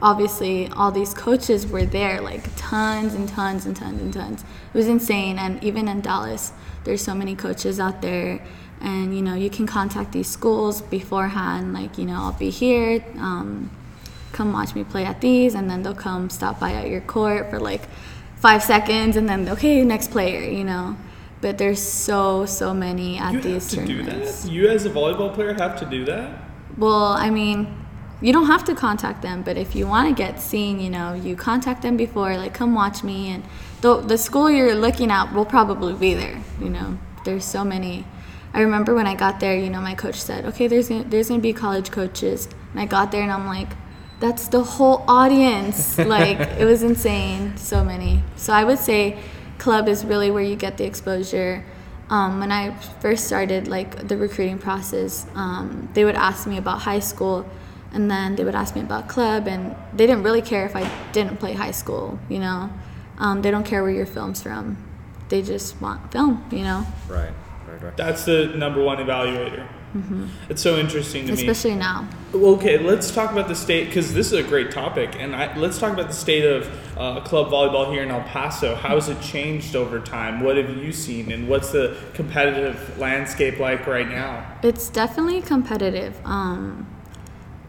obviously, 0.00 0.68
all 0.68 0.90
these 0.90 1.14
coaches 1.14 1.66
were 1.66 1.84
there, 1.84 2.20
like 2.20 2.44
tons 2.56 3.14
and 3.14 3.28
tons 3.28 3.66
and 3.66 3.76
tons 3.76 4.00
and 4.00 4.12
tons. 4.12 4.42
It 4.42 4.76
was 4.76 4.88
insane. 4.88 5.38
And 5.38 5.62
even 5.62 5.88
in 5.88 6.00
Dallas, 6.00 6.52
there's 6.84 7.02
so 7.02 7.14
many 7.14 7.34
coaches 7.34 7.80
out 7.80 8.02
there. 8.02 8.44
And 8.80 9.14
you 9.14 9.22
know, 9.22 9.34
you 9.34 9.50
can 9.50 9.66
contact 9.66 10.12
these 10.12 10.28
schools 10.28 10.82
beforehand, 10.82 11.72
like, 11.72 11.98
you 11.98 12.04
know, 12.04 12.14
I'll 12.14 12.32
be 12.32 12.50
here. 12.50 13.04
Um, 13.16 13.70
come 14.32 14.52
watch 14.52 14.74
me 14.74 14.84
play 14.84 15.04
at 15.04 15.20
these 15.20 15.54
and 15.54 15.68
then 15.70 15.82
they'll 15.82 15.94
come 15.94 16.30
stop 16.30 16.60
by 16.60 16.72
at 16.72 16.88
your 16.88 17.00
court 17.00 17.50
for 17.50 17.58
like 17.58 17.82
five 18.36 18.62
seconds 18.62 19.16
and 19.16 19.28
then 19.28 19.48
okay 19.48 19.82
next 19.82 20.10
player 20.10 20.48
you 20.48 20.62
know 20.62 20.96
but 21.40 21.58
there's 21.58 21.80
so 21.80 22.46
so 22.46 22.74
many 22.74 23.18
at 23.18 23.32
You 23.32 23.40
these 23.40 23.74
have 23.74 23.80
to 23.80 23.86
do 23.86 24.02
tournaments 24.02 24.42
that. 24.42 24.52
You 24.52 24.68
as 24.68 24.86
a 24.86 24.90
volleyball 24.90 25.32
player 25.34 25.54
have 25.54 25.78
to 25.80 25.86
do 25.86 26.04
that. 26.06 26.47
Well 26.78 27.12
i 27.12 27.28
mean 27.28 27.78
you 28.20 28.32
don't 28.32 28.46
have 28.46 28.64
to 28.64 28.74
contact 28.74 29.22
them 29.22 29.42
but 29.42 29.56
if 29.56 29.76
you 29.76 29.86
want 29.86 30.08
to 30.08 30.14
get 30.14 30.40
seen 30.40 30.80
you 30.80 30.90
know 30.90 31.12
you 31.14 31.36
contact 31.36 31.82
them 31.82 31.96
before 31.96 32.36
like 32.36 32.54
come 32.54 32.74
watch 32.74 33.04
me. 33.04 33.30
And 33.30 33.44
the, 33.80 34.00
the 34.00 34.18
school 34.18 34.50
you're 34.50 34.74
looking 34.74 35.10
at 35.10 35.32
will 35.32 35.44
probably 35.44 35.94
be 35.94 36.14
there 36.14 36.42
you 36.60 36.68
know. 36.68 36.98
There's 37.24 37.44
so 37.44 37.62
many. 37.64 38.06
I 38.54 38.62
remember 38.62 38.94
when 38.94 39.06
i 39.06 39.14
got 39.14 39.40
there 39.40 39.56
you 39.56 39.70
know 39.70 39.80
my 39.80 39.94
coach 39.94 40.16
said 40.16 40.44
okay 40.46 40.66
there's 40.66 40.88
gonna, 40.88 41.04
there's 41.04 41.28
gonna 41.28 41.40
be 41.40 41.52
college 41.52 41.90
coaches. 41.90 42.48
And 42.72 42.80
i 42.80 42.86
got 42.86 43.12
there 43.12 43.22
and 43.22 43.30
i'm 43.30 43.46
like 43.46 43.68
that's 44.20 44.48
the 44.48 44.64
whole 44.64 45.04
audience. 45.06 45.96
Like 46.16 46.40
it 46.40 46.64
was 46.64 46.82
insane. 46.82 47.56
So 47.56 47.84
many. 47.84 48.22
So 48.36 48.52
i 48.52 48.64
would 48.64 48.78
say 48.78 49.18
club 49.58 49.88
is 49.88 50.04
really 50.04 50.30
where 50.30 50.42
you 50.42 50.56
get 50.56 50.76
the 50.76 50.84
exposure 50.84 51.64
um, 52.10 52.40
when 52.40 52.50
i 52.52 52.74
first 53.00 53.26
started 53.26 53.68
like 53.68 54.08
the 54.08 54.16
recruiting 54.16 54.58
process 54.58 55.26
um, 55.34 55.88
they 55.94 56.04
would 56.04 56.14
ask 56.14 56.46
me 56.46 56.56
about 56.58 56.80
high 56.80 57.00
school 57.00 57.44
and 57.92 58.10
then 58.10 58.36
they 58.36 58.44
would 58.44 58.54
ask 58.54 58.74
me 58.74 58.80
about 58.82 59.08
club 59.08 59.46
and 59.48 59.74
they 59.94 60.06
didn't 60.06 60.22
really 60.22 60.42
care 60.42 60.66
if 60.66 60.74
i 60.76 60.88
didn't 61.12 61.38
play 61.38 61.52
high 61.52 61.70
school 61.70 62.18
you 62.28 62.38
know 62.38 62.70
um, 63.18 63.42
they 63.42 63.50
don't 63.50 63.64
care 63.64 63.82
where 63.82 63.92
your 63.92 64.06
film's 64.06 64.42
from 64.42 64.76
they 65.28 65.42
just 65.42 65.80
want 65.80 66.10
film 66.12 66.44
you 66.50 66.62
know 66.62 66.86
Right, 67.08 67.32
right, 67.68 67.82
right. 67.82 67.96
That's 67.96 68.24
the 68.24 68.46
number 68.56 68.82
one 68.82 68.98
evaluator. 68.98 69.66
It's 70.48 70.62
so 70.62 70.78
interesting 70.78 71.26
to 71.26 71.32
me. 71.32 71.38
Mm-hmm. 71.38 71.50
especially 71.50 71.76
now 71.76 72.08
Okay, 72.34 72.76
let's 72.76 73.10
talk 73.10 73.32
about 73.32 73.48
the 73.48 73.54
state 73.54 73.86
because 73.86 74.12
this 74.12 74.26
is 74.26 74.32
a 74.34 74.42
great 74.42 74.70
topic, 74.70 75.16
and 75.18 75.34
I, 75.34 75.56
let's 75.56 75.78
talk 75.78 75.94
about 75.94 76.08
the 76.08 76.14
state 76.14 76.44
of 76.44 76.68
uh, 76.98 77.20
club 77.20 77.50
volleyball 77.50 77.90
here 77.90 78.02
in 78.02 78.10
El 78.10 78.20
Paso. 78.20 78.74
How 78.74 78.96
has 78.96 79.08
it 79.08 79.18
changed 79.22 79.74
over 79.74 79.98
time? 79.98 80.40
What 80.40 80.58
have 80.58 80.76
you 80.76 80.92
seen, 80.92 81.32
and 81.32 81.48
what's 81.48 81.70
the 81.70 81.96
competitive 82.12 82.98
landscape 82.98 83.58
like 83.58 83.86
right 83.86 84.08
now? 84.08 84.44
it's 84.62 84.90
definitely 84.90 85.40
competitive 85.40 86.20
um, 86.24 86.86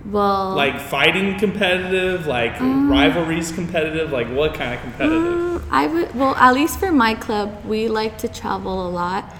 well 0.06 0.56
Like 0.56 0.80
fighting 0.80 1.38
competitive, 1.38 2.28
like 2.28 2.60
rivalries 2.60 3.54
competitive, 3.54 4.12
like 4.12 4.28
what 4.28 4.56
kind 4.56 4.74
of 4.74 4.82
competitive? 4.82 5.62
Mm, 5.62 5.64
I 5.72 5.88
would 5.88 6.16
well 6.16 6.36
at 6.36 6.54
least 6.54 6.80
for 6.80 6.92
my 6.92 7.16
club 7.16 7.64
we 7.66 7.88
like 7.88 8.18
to 8.20 8.28
travel 8.28 8.88
a 8.88 8.90
lot 8.90 9.34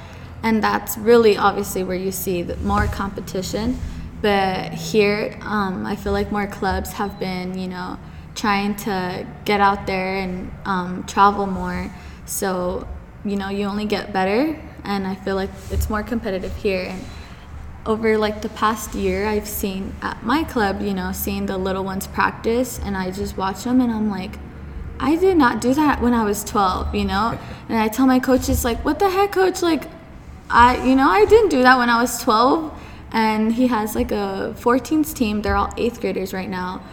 and 0.44 0.64
that's 0.64 0.98
really 0.98 1.38
obviously 1.38 1.84
where 1.84 1.98
you 1.98 2.12
see 2.12 2.42
the 2.42 2.56
more 2.58 2.88
competition. 2.88 3.80
But 4.22 4.74
here 4.74 5.38
um, 5.42 5.86
I 5.86 5.96
feel 5.96 6.12
like 6.12 6.32
more 6.32 6.48
clubs 6.48 6.94
have 6.94 7.20
been 7.20 7.58
you 7.58 7.68
know 7.68 7.98
trying 8.36 8.76
to 8.76 9.28
get 9.46 9.60
out 9.60 9.86
there 9.86 10.16
and 10.16 10.52
um, 10.66 11.04
travel 11.06 11.46
more. 11.46 11.94
So 12.26 12.88
you 13.26 13.36
know 13.36 13.50
you 13.50 13.66
only 13.66 13.86
get 13.86 14.14
better. 14.14 14.60
And 14.84 15.06
I 15.06 15.16
feel 15.16 15.36
like 15.36 15.50
it's 15.72 15.90
more 15.90 16.04
competitive 16.04 16.56
here. 16.56 16.84
And 16.84 17.04
over 17.86 18.18
like 18.18 18.42
the 18.42 18.50
past 18.50 18.94
year 18.94 19.26
i've 19.26 19.48
seen 19.48 19.96
at 20.02 20.22
my 20.22 20.44
club 20.44 20.82
you 20.82 20.94
know 20.94 21.14
seeing 21.14 21.46
the 21.46 21.58
little 21.58 21.84
ones 21.84 22.08
practice. 22.08 22.80
And 22.80 22.96
i 22.96 23.10
just 23.10 23.38
watch 23.38 23.64
them 23.64 23.82
and 23.82 23.92
i'm 23.92 24.10
like 24.10 24.38
i 25.00 25.16
did 25.16 25.38
not 25.38 25.62
do 25.62 25.74
that 25.74 26.02
when 26.02 26.14
i 26.14 26.24
was 26.24 26.44
12 26.44 26.94
you 26.94 27.06
know? 27.06 27.40
And 27.70 27.78
i 27.78 27.88
tell 27.88 28.06
my 28.06 28.20
coaches 28.20 28.66
like 28.66 28.84
what 28.84 29.00
the 29.00 29.10
heck 29.10 29.32
coach? 29.32 29.62
Like 29.62 29.84
i 30.50 30.84
you 30.86 30.96
know 30.96 31.10
i 31.10 31.26
didn't 31.26 31.50
do 31.50 31.62
that 31.62 31.78
when 31.78 31.90
i 31.90 32.02
was 32.02 32.22
12 32.24 32.74
and 33.12 33.54
he 33.54 33.68
has 33.68 33.96
like 33.96 34.12
a 34.12 34.56
14s 34.60 35.14
team. 35.14 35.42
They're 35.42 35.56
all 35.56 35.74
eighth 35.78 36.02
graders 36.02 36.34
right 36.34 36.50
now 36.50 36.84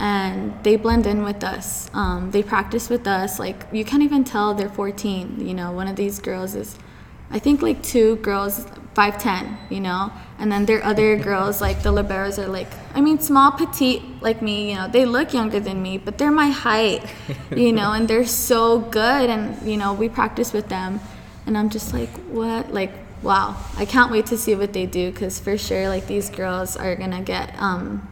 and 0.00 0.52
they 0.64 0.76
blend 0.76 1.06
in 1.06 1.22
with 1.22 1.44
us. 1.44 1.88
Um, 1.94 2.30
they 2.30 2.42
practice 2.42 2.88
with 2.88 3.06
us. 3.06 3.38
Like 3.38 3.66
you 3.72 3.84
can't 3.84 4.02
even 4.02 4.24
tell 4.24 4.54
they're 4.54 4.68
14 4.68 5.46
you 5.46 5.54
know. 5.54 5.72
One 5.72 5.88
of 5.88 5.96
these 5.96 6.20
girls 6.20 6.54
is 6.54 6.76
I 7.30 7.38
think 7.38 7.62
like 7.62 7.82
two 7.82 8.16
girls, 8.16 8.66
five 8.94 9.18
ten, 9.18 9.58
you 9.68 9.80
know, 9.80 10.12
and 10.38 10.52
then 10.52 10.66
there 10.66 10.78
are 10.78 10.84
other 10.84 11.16
girls 11.30 11.60
like 11.60 11.82
the 11.82 11.90
liberos 11.90 12.38
are 12.38 12.46
like, 12.46 12.68
I 12.94 13.00
mean, 13.00 13.18
small, 13.18 13.50
petite 13.50 14.02
like 14.20 14.42
me, 14.42 14.70
you 14.70 14.76
know. 14.76 14.86
They 14.86 15.04
look 15.04 15.32
younger 15.32 15.58
than 15.58 15.82
me, 15.82 15.98
but 15.98 16.18
they're 16.18 16.30
my 16.30 16.50
height, 16.50 17.02
you 17.50 17.72
know, 17.72 17.92
and 17.92 18.06
they're 18.06 18.26
so 18.26 18.78
good, 18.78 19.30
and 19.30 19.60
you 19.68 19.76
know, 19.78 19.94
we 19.94 20.08
practice 20.08 20.52
with 20.52 20.68
them, 20.68 21.00
and 21.46 21.58
I'm 21.58 21.70
just 21.70 21.92
like, 21.92 22.10
what, 22.28 22.72
like, 22.72 22.92
wow, 23.24 23.56
I 23.76 23.84
can't 23.86 24.10
wait 24.12 24.26
to 24.26 24.38
see 24.38 24.54
what 24.54 24.72
they 24.72 24.86
do, 24.86 25.10
cause 25.12 25.40
for 25.40 25.58
sure, 25.58 25.88
like 25.88 26.06
these 26.06 26.30
girls 26.30 26.76
are 26.76 26.94
gonna 26.94 27.22
get 27.22 27.54
um, 27.58 28.06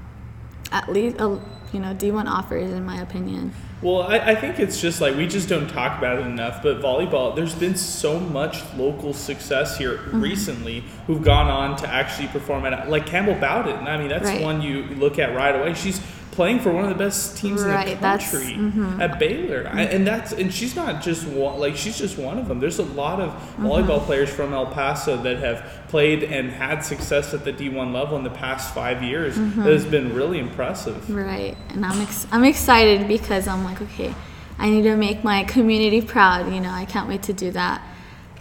at 0.72 0.90
least, 0.90 1.16
a, 1.20 1.38
you 1.72 1.80
know, 1.80 1.94
D1 1.94 2.26
offers 2.26 2.70
in 2.72 2.84
my 2.84 3.00
opinion. 3.00 3.52
Well, 3.82 4.02
I, 4.02 4.18
I 4.18 4.34
think 4.36 4.60
it's 4.60 4.80
just 4.80 5.00
like 5.00 5.16
we 5.16 5.26
just 5.26 5.48
don't 5.48 5.68
talk 5.68 5.98
about 5.98 6.18
it 6.20 6.26
enough. 6.26 6.62
But 6.62 6.80
volleyball, 6.80 7.34
there's 7.34 7.54
been 7.54 7.74
so 7.76 8.20
much 8.20 8.62
local 8.76 9.12
success 9.12 9.76
here 9.76 9.98
Mm-hmm. 9.98 10.20
recently 10.20 10.84
who've 11.08 11.22
gone 11.22 11.48
on 11.48 11.76
to 11.78 11.88
actually 11.88 12.28
perform 12.28 12.64
at 12.64 12.88
like 12.88 13.06
Campbell 13.06 13.34
Bowden. 13.34 13.86
I 13.88 13.98
mean, 13.98 14.08
that's 14.08 14.24
Right. 14.26 14.40
one 14.40 14.62
you 14.62 14.84
look 14.84 15.18
at 15.18 15.34
right 15.34 15.54
away. 15.54 15.74
She's 15.74 16.00
playing 16.32 16.58
for 16.60 16.72
one 16.72 16.82
of 16.82 16.88
the 16.88 16.96
best 16.96 17.36
teams 17.36 17.60
in 17.62 17.68
the 17.68 17.74
Right, 17.74 18.00
that's- 18.00 18.34
mm-hmm. 18.34 18.70
country 18.98 19.04
at 19.04 19.18
Baylor, 19.20 19.70
I, 19.72 19.82
and 19.82 20.04
that's 20.06 20.32
and 20.32 20.52
she's 20.52 20.74
not 20.74 21.02
just 21.02 21.26
one 21.28 21.60
like 21.60 21.76
she's 21.76 21.96
just 21.98 22.18
one 22.18 22.38
of 22.38 22.48
them. 22.48 22.58
There's 22.58 22.78
a 22.80 22.84
lot 23.02 23.20
of 23.20 23.30
Mm-hmm. 23.32 23.66
volleyball 23.66 24.00
players 24.04 24.30
from 24.30 24.52
El 24.54 24.66
Paso 24.66 25.16
that 25.22 25.38
have 25.38 25.62
played 25.88 26.22
and 26.24 26.50
had 26.50 26.80
success 26.80 27.34
at 27.34 27.44
the 27.44 27.52
D1 27.52 27.92
level 27.92 28.16
in 28.16 28.24
the 28.24 28.30
past 28.30 28.74
five 28.74 29.02
years. 29.02 29.36
Mm-hmm. 29.36 29.62
That 29.62 29.72
has 29.72 29.84
been 29.84 30.14
really 30.14 30.38
impressive. 30.38 31.08
Right, 31.10 31.56
and 31.68 31.84
I'm 31.84 32.00
ex- 32.00 32.26
I'm 32.32 32.44
excited 32.44 33.06
because 33.06 33.46
I'm 33.46 33.62
like, 33.64 33.80
okay, 33.82 34.14
I 34.58 34.70
need 34.70 34.82
to 34.82 34.96
make 34.96 35.22
my 35.22 35.44
community 35.44 36.00
proud. 36.00 36.52
You 36.52 36.60
know, 36.60 36.70
I 36.70 36.86
can't 36.86 37.08
wait 37.08 37.22
to 37.24 37.32
do 37.34 37.50
that. 37.52 37.82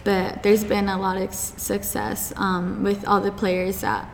But 0.04 0.42
there's 0.42 0.64
been 0.64 0.88
a 0.88 0.98
lot 0.98 1.16
of 1.16 1.32
success 1.34 2.32
um, 2.36 2.82
with 2.82 3.06
all 3.06 3.20
the 3.20 3.30
players 3.32 3.82
that 3.82 4.08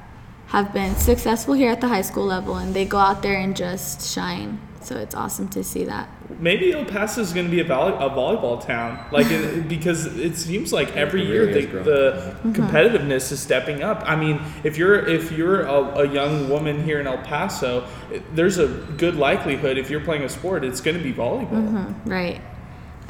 have 0.48 0.72
been 0.72 0.94
successful 0.96 1.54
here 1.54 1.70
at 1.70 1.80
the 1.80 1.88
high 1.88 2.02
school 2.02 2.24
level, 2.24 2.56
and 2.56 2.74
they 2.74 2.84
go 2.84 2.98
out 2.98 3.22
there 3.22 3.38
and 3.38 3.56
just 3.56 4.12
shine. 4.14 4.60
So 4.80 4.96
it's 4.96 5.14
awesome 5.14 5.48
to 5.48 5.62
see 5.64 5.84
that. 5.84 6.08
Maybe 6.38 6.72
El 6.72 6.84
Paso 6.84 7.20
is 7.20 7.32
going 7.32 7.46
to 7.46 7.50
be 7.50 7.60
a, 7.60 7.64
volley- 7.64 7.94
a 7.94 8.08
volleyball 8.08 8.64
town, 8.64 9.04
like 9.10 9.26
it, 9.30 9.68
because 9.76 10.06
it 10.18 10.36
seems 10.36 10.72
like 10.72 10.96
every 10.96 11.26
year 11.26 11.46
really 11.46 11.66
the, 11.66 11.82
the 11.82 12.34
Mm-hmm. 12.38 12.52
competitiveness 12.52 13.30
is 13.32 13.40
stepping 13.40 13.82
up. 13.82 14.02
I 14.06 14.14
mean, 14.16 14.40
if 14.64 14.78
you're 14.78 15.04
if 15.06 15.32
you're 15.32 15.62
a, 15.62 15.80
a 16.00 16.08
young 16.08 16.48
woman 16.48 16.82
here 16.84 17.00
in 17.00 17.06
El 17.06 17.18
Paso, 17.18 17.86
there's 18.34 18.58
a 18.58 18.68
good 18.96 19.16
likelihood 19.16 19.76
if 19.76 19.90
you're 19.90 20.00
playing 20.00 20.22
a 20.22 20.28
sport, 20.28 20.64
it's 20.64 20.80
going 20.80 20.96
to 20.96 21.02
be 21.02 21.12
volleyball. 21.12 21.50
Mm-hmm. 21.68 22.08
Right. 22.10 22.40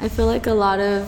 I 0.01 0.09
feel 0.09 0.25
like 0.25 0.47
a 0.47 0.53
lot 0.53 0.79
of 0.79 1.07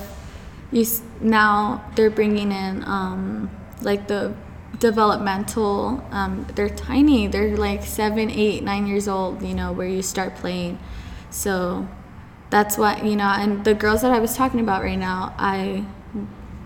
you 0.71 0.81
s- 0.83 1.01
now 1.21 1.83
they're 1.95 2.09
bringing 2.11 2.51
in 2.51 2.83
um, 2.85 3.49
like 3.81 4.07
the 4.07 4.33
developmental. 4.81 6.03
Um, 6.11 6.45
they're 6.55 6.67
tiny. 6.69 7.27
They're 7.27 7.55
like 7.55 7.83
seven, 7.83 8.29
eight, 8.29 8.63
nine 8.63 8.87
years 8.87 9.07
old. 9.07 9.41
You 9.41 9.53
know 9.53 9.71
where 9.71 9.87
you 9.87 10.01
start 10.01 10.35
playing. 10.35 10.77
So 11.29 11.87
that's 12.49 12.77
what 12.77 13.05
you 13.05 13.15
know. 13.15 13.29
And 13.29 13.63
the 13.63 13.73
girls 13.73 14.01
that 14.01 14.11
I 14.11 14.19
was 14.19 14.35
talking 14.35 14.59
about 14.59 14.81
right 14.83 14.99
now, 14.99 15.33
I, 15.37 15.85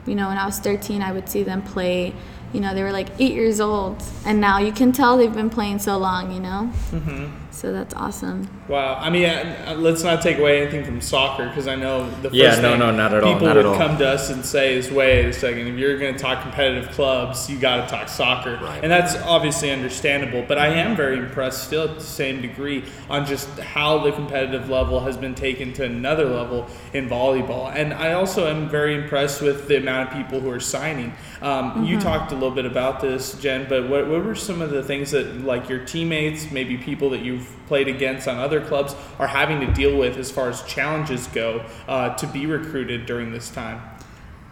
you 0.08 0.16
know, 0.16 0.30
when 0.30 0.38
I 0.40 0.46
was 0.48 0.58
13, 0.60 1.04
I 1.04 1.12
would 1.12 1.30
see 1.30 1.44
them 1.44 1.62
play. 1.62 2.16
you 2.54 2.62
know, 2.62 2.74
they 2.74 2.84
were 2.84 2.92
like 2.92 3.10
eight 3.20 3.34
years 3.34 3.60
old, 3.60 4.02
and 4.26 4.40
now 4.40 4.60
you 4.60 4.72
can 4.72 4.92
tell 4.94 5.18
they've 5.18 5.34
been 5.34 5.50
playing 5.50 5.78
so 5.80 5.98
long, 5.98 6.32
you 6.32 6.40
know. 6.40 6.72
Mm-hmm. 6.92 7.45
So 7.56 7.72
that's 7.72 7.94
awesome. 7.94 8.50
Wow. 8.68 8.96
I 8.96 9.10
mean, 9.10 9.28
uh, 9.28 9.76
let's 9.78 10.04
not 10.04 10.22
take 10.22 10.40
away 10.40 10.62
anything 10.62 10.84
from 10.84 11.00
soccer 11.00 11.48
because 11.48 11.70
I 11.70 11.76
know 11.76 12.10
the 12.22 12.24
first 12.24 12.34
Yeah, 12.34 12.60
no, 12.60 12.72
thing 12.72 12.80
no, 12.80 12.92
not 12.92 13.14
at 13.14 13.24
all, 13.24 13.32
people 13.34 13.48
not 13.48 13.56
would 13.56 13.66
all. 13.66 13.78
come 13.78 13.98
to 14.00 14.08
us 14.10 14.30
and 14.30 14.46
say 14.46 14.76
is, 14.76 14.92
wait 14.92 15.26
a 15.28 15.32
second, 15.32 15.66
if 15.68 15.78
you're 15.80 15.98
going 15.98 16.14
to 16.14 16.20
talk 16.20 16.42
competitive 16.42 16.92
clubs, 16.92 17.50
you 17.50 17.58
got 17.58 17.88
to 17.88 17.96
talk 17.96 18.10
soccer. 18.10 18.60
Right. 18.62 18.84
And 18.84 18.92
that's 18.92 19.16
obviously 19.24 19.72
understandable. 19.72 20.44
But 20.46 20.58
I 20.58 20.68
am 20.68 20.98
very 20.98 21.18
impressed 21.18 21.64
still 21.64 21.88
at 21.88 21.96
the 21.96 22.04
same 22.04 22.42
degree 22.42 22.84
on 23.10 23.26
just 23.26 23.48
how 23.60 24.00
the 24.00 24.12
competitive 24.12 24.70
level 24.70 25.00
has 25.00 25.16
been 25.16 25.34
taken 25.34 25.72
to 25.74 25.86
another 25.86 26.26
level 26.26 26.68
in 26.92 27.08
volleyball. 27.08 27.74
And 27.74 27.94
I 27.94 28.12
also 28.14 28.48
am 28.48 28.68
very 28.68 28.96
impressed 28.96 29.42
with 29.42 29.70
the 29.70 29.78
amount 29.78 30.10
of 30.10 30.18
people 30.18 30.42
who 30.42 30.50
are 30.52 30.60
signing. 30.60 31.14
Um, 31.46 31.86
You 31.86 32.00
talked 32.00 32.32
a 32.32 32.34
little 32.34 32.50
bit 32.50 32.66
about 32.66 33.02
this, 33.02 33.40
Jen, 33.40 33.68
but 33.70 33.88
what, 33.88 34.08
what 34.08 34.26
were 34.26 34.34
some 34.34 34.64
of 34.64 34.72
the 34.72 34.82
things 34.82 35.12
that, 35.12 35.42
like 35.42 35.70
your 35.70 35.86
teammates, 35.86 36.50
maybe 36.50 36.76
people 36.76 37.12
that 37.12 37.22
you've 37.22 37.56
played 37.68 37.88
against 37.88 38.28
on 38.28 38.40
other 38.40 38.60
clubs, 38.60 38.96
are 39.20 39.28
having 39.28 39.60
to 39.60 39.72
deal 39.72 39.96
with 39.96 40.18
as 40.18 40.32
far 40.32 40.50
as 40.50 40.64
challenges 40.64 41.28
go 41.28 41.64
uh, 41.88 42.16
to 42.16 42.26
be 42.26 42.48
recruited 42.48 43.06
during 43.06 43.32
this 43.32 43.52
time? 43.52 43.80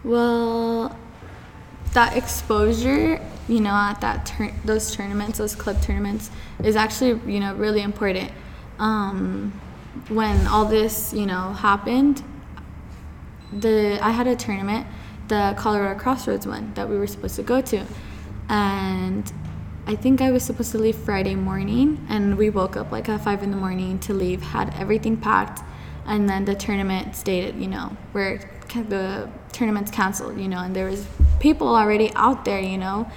Well, 0.04 0.96
that 1.94 2.16
exposure, 2.16 3.20
you 3.48 3.58
know, 3.58 3.72
at 3.72 4.00
that 4.00 4.26
tur- 4.26 4.54
those 4.64 4.94
tournaments, 4.94 5.38
those 5.38 5.56
club 5.56 5.82
tournaments, 5.82 6.30
is 6.62 6.76
actually 6.76 7.18
you 7.32 7.40
know 7.40 7.56
really 7.56 7.82
important. 7.82 8.30
Um, 8.78 9.60
when 10.08 10.46
all 10.46 10.66
this 10.66 11.12
you 11.12 11.26
know 11.26 11.54
happened, 11.54 12.22
the 13.52 13.98
I 14.00 14.10
had 14.10 14.28
a 14.28 14.36
tournament, 14.36 14.86
the 15.34 15.54
Colorado 15.56 15.98
Crossroads 15.98 16.46
one 16.46 16.72
that 16.74 16.88
we 16.88 16.96
were 16.96 17.06
supposed 17.14 17.36
to 17.36 17.42
go 17.42 17.60
to, 17.72 17.84
and 18.48 19.24
I 19.86 19.96
think 19.96 20.20
I 20.20 20.30
was 20.30 20.42
supposed 20.42 20.70
to 20.72 20.78
leave 20.78 20.96
Friday 20.96 21.34
morning, 21.34 21.86
and 22.08 22.38
we 22.38 22.50
woke 22.50 22.76
up 22.76 22.92
like 22.92 23.08
at 23.08 23.20
five 23.22 23.42
in 23.42 23.50
the 23.50 23.56
morning 23.56 23.98
to 24.06 24.14
leave, 24.14 24.40
had 24.42 24.72
everything 24.82 25.16
packed, 25.16 25.60
and 26.06 26.28
then 26.28 26.44
the 26.44 26.54
tournament 26.54 27.16
stated, 27.16 27.56
you 27.56 27.68
know, 27.68 27.96
where 28.12 28.38
the 28.94 29.28
tournament's 29.52 29.90
canceled, 29.90 30.38
you 30.38 30.48
know, 30.48 30.60
and 30.60 30.74
there 30.74 30.88
was 30.88 31.06
people 31.40 31.68
already 31.68 32.10
out 32.14 32.44
there, 32.44 32.60
you 32.60 32.78
know, 32.78 33.10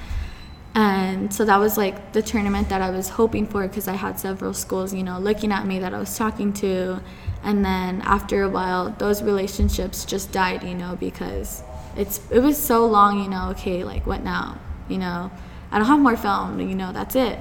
and 0.74 1.34
so 1.34 1.46
that 1.46 1.58
was 1.58 1.78
like 1.78 2.14
the 2.14 2.22
tournament 2.22 2.70
that 2.70 2.82
I 2.82 2.90
was 2.90 3.10
hoping 3.10 3.46
for 3.48 3.68
because 3.68 3.88
I 3.88 3.96
had 3.96 4.20
several 4.20 4.54
schools, 4.54 4.94
you 4.94 5.04
know, 5.04 5.18
looking 5.20 5.52
at 5.52 5.66
me 5.66 5.80
that 5.80 5.94
I 5.94 6.00
was 6.00 6.18
talking 6.18 6.52
to, 6.64 7.00
and 7.44 7.64
then 7.64 8.02
after 8.02 8.44
a 8.44 8.50
while, 8.50 8.90
those 8.98 9.22
relationships 9.22 10.04
just 10.04 10.32
died, 10.32 10.64
you 10.64 10.76
know, 10.76 10.96
because 10.96 11.64
it's 11.98 12.22
it 12.32 12.40
was 12.40 12.58
so 12.62 12.86
long, 12.86 13.22
you 13.24 13.30
know. 13.30 13.50
Okay, 13.52 13.84
like 13.84 14.06
what 14.06 14.24
now, 14.24 14.60
you 14.88 14.98
know. 14.98 15.32
I 15.72 15.80
don't 15.80 15.88
have 15.88 16.00
more 16.00 16.16
film, 16.16 16.60
you 16.62 16.76
know, 16.76 16.94
that's 16.94 17.16
it. 17.16 17.40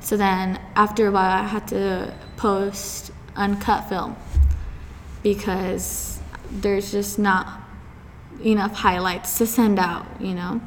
So 0.00 0.16
then 0.16 0.60
after 0.74 1.06
a 1.06 1.10
while, 1.10 1.44
I 1.44 1.46
had 1.46 1.68
to 1.68 2.12
post 2.36 3.12
uncut 3.36 3.88
film 3.88 4.16
because 5.22 6.18
there's 6.50 6.90
just 6.92 7.18
not 7.18 7.60
enough 8.44 8.72
highlights 8.72 9.38
to 9.38 9.46
send 9.46 9.78
out, 9.78 10.06
you 10.20 10.34
know. 10.34 10.60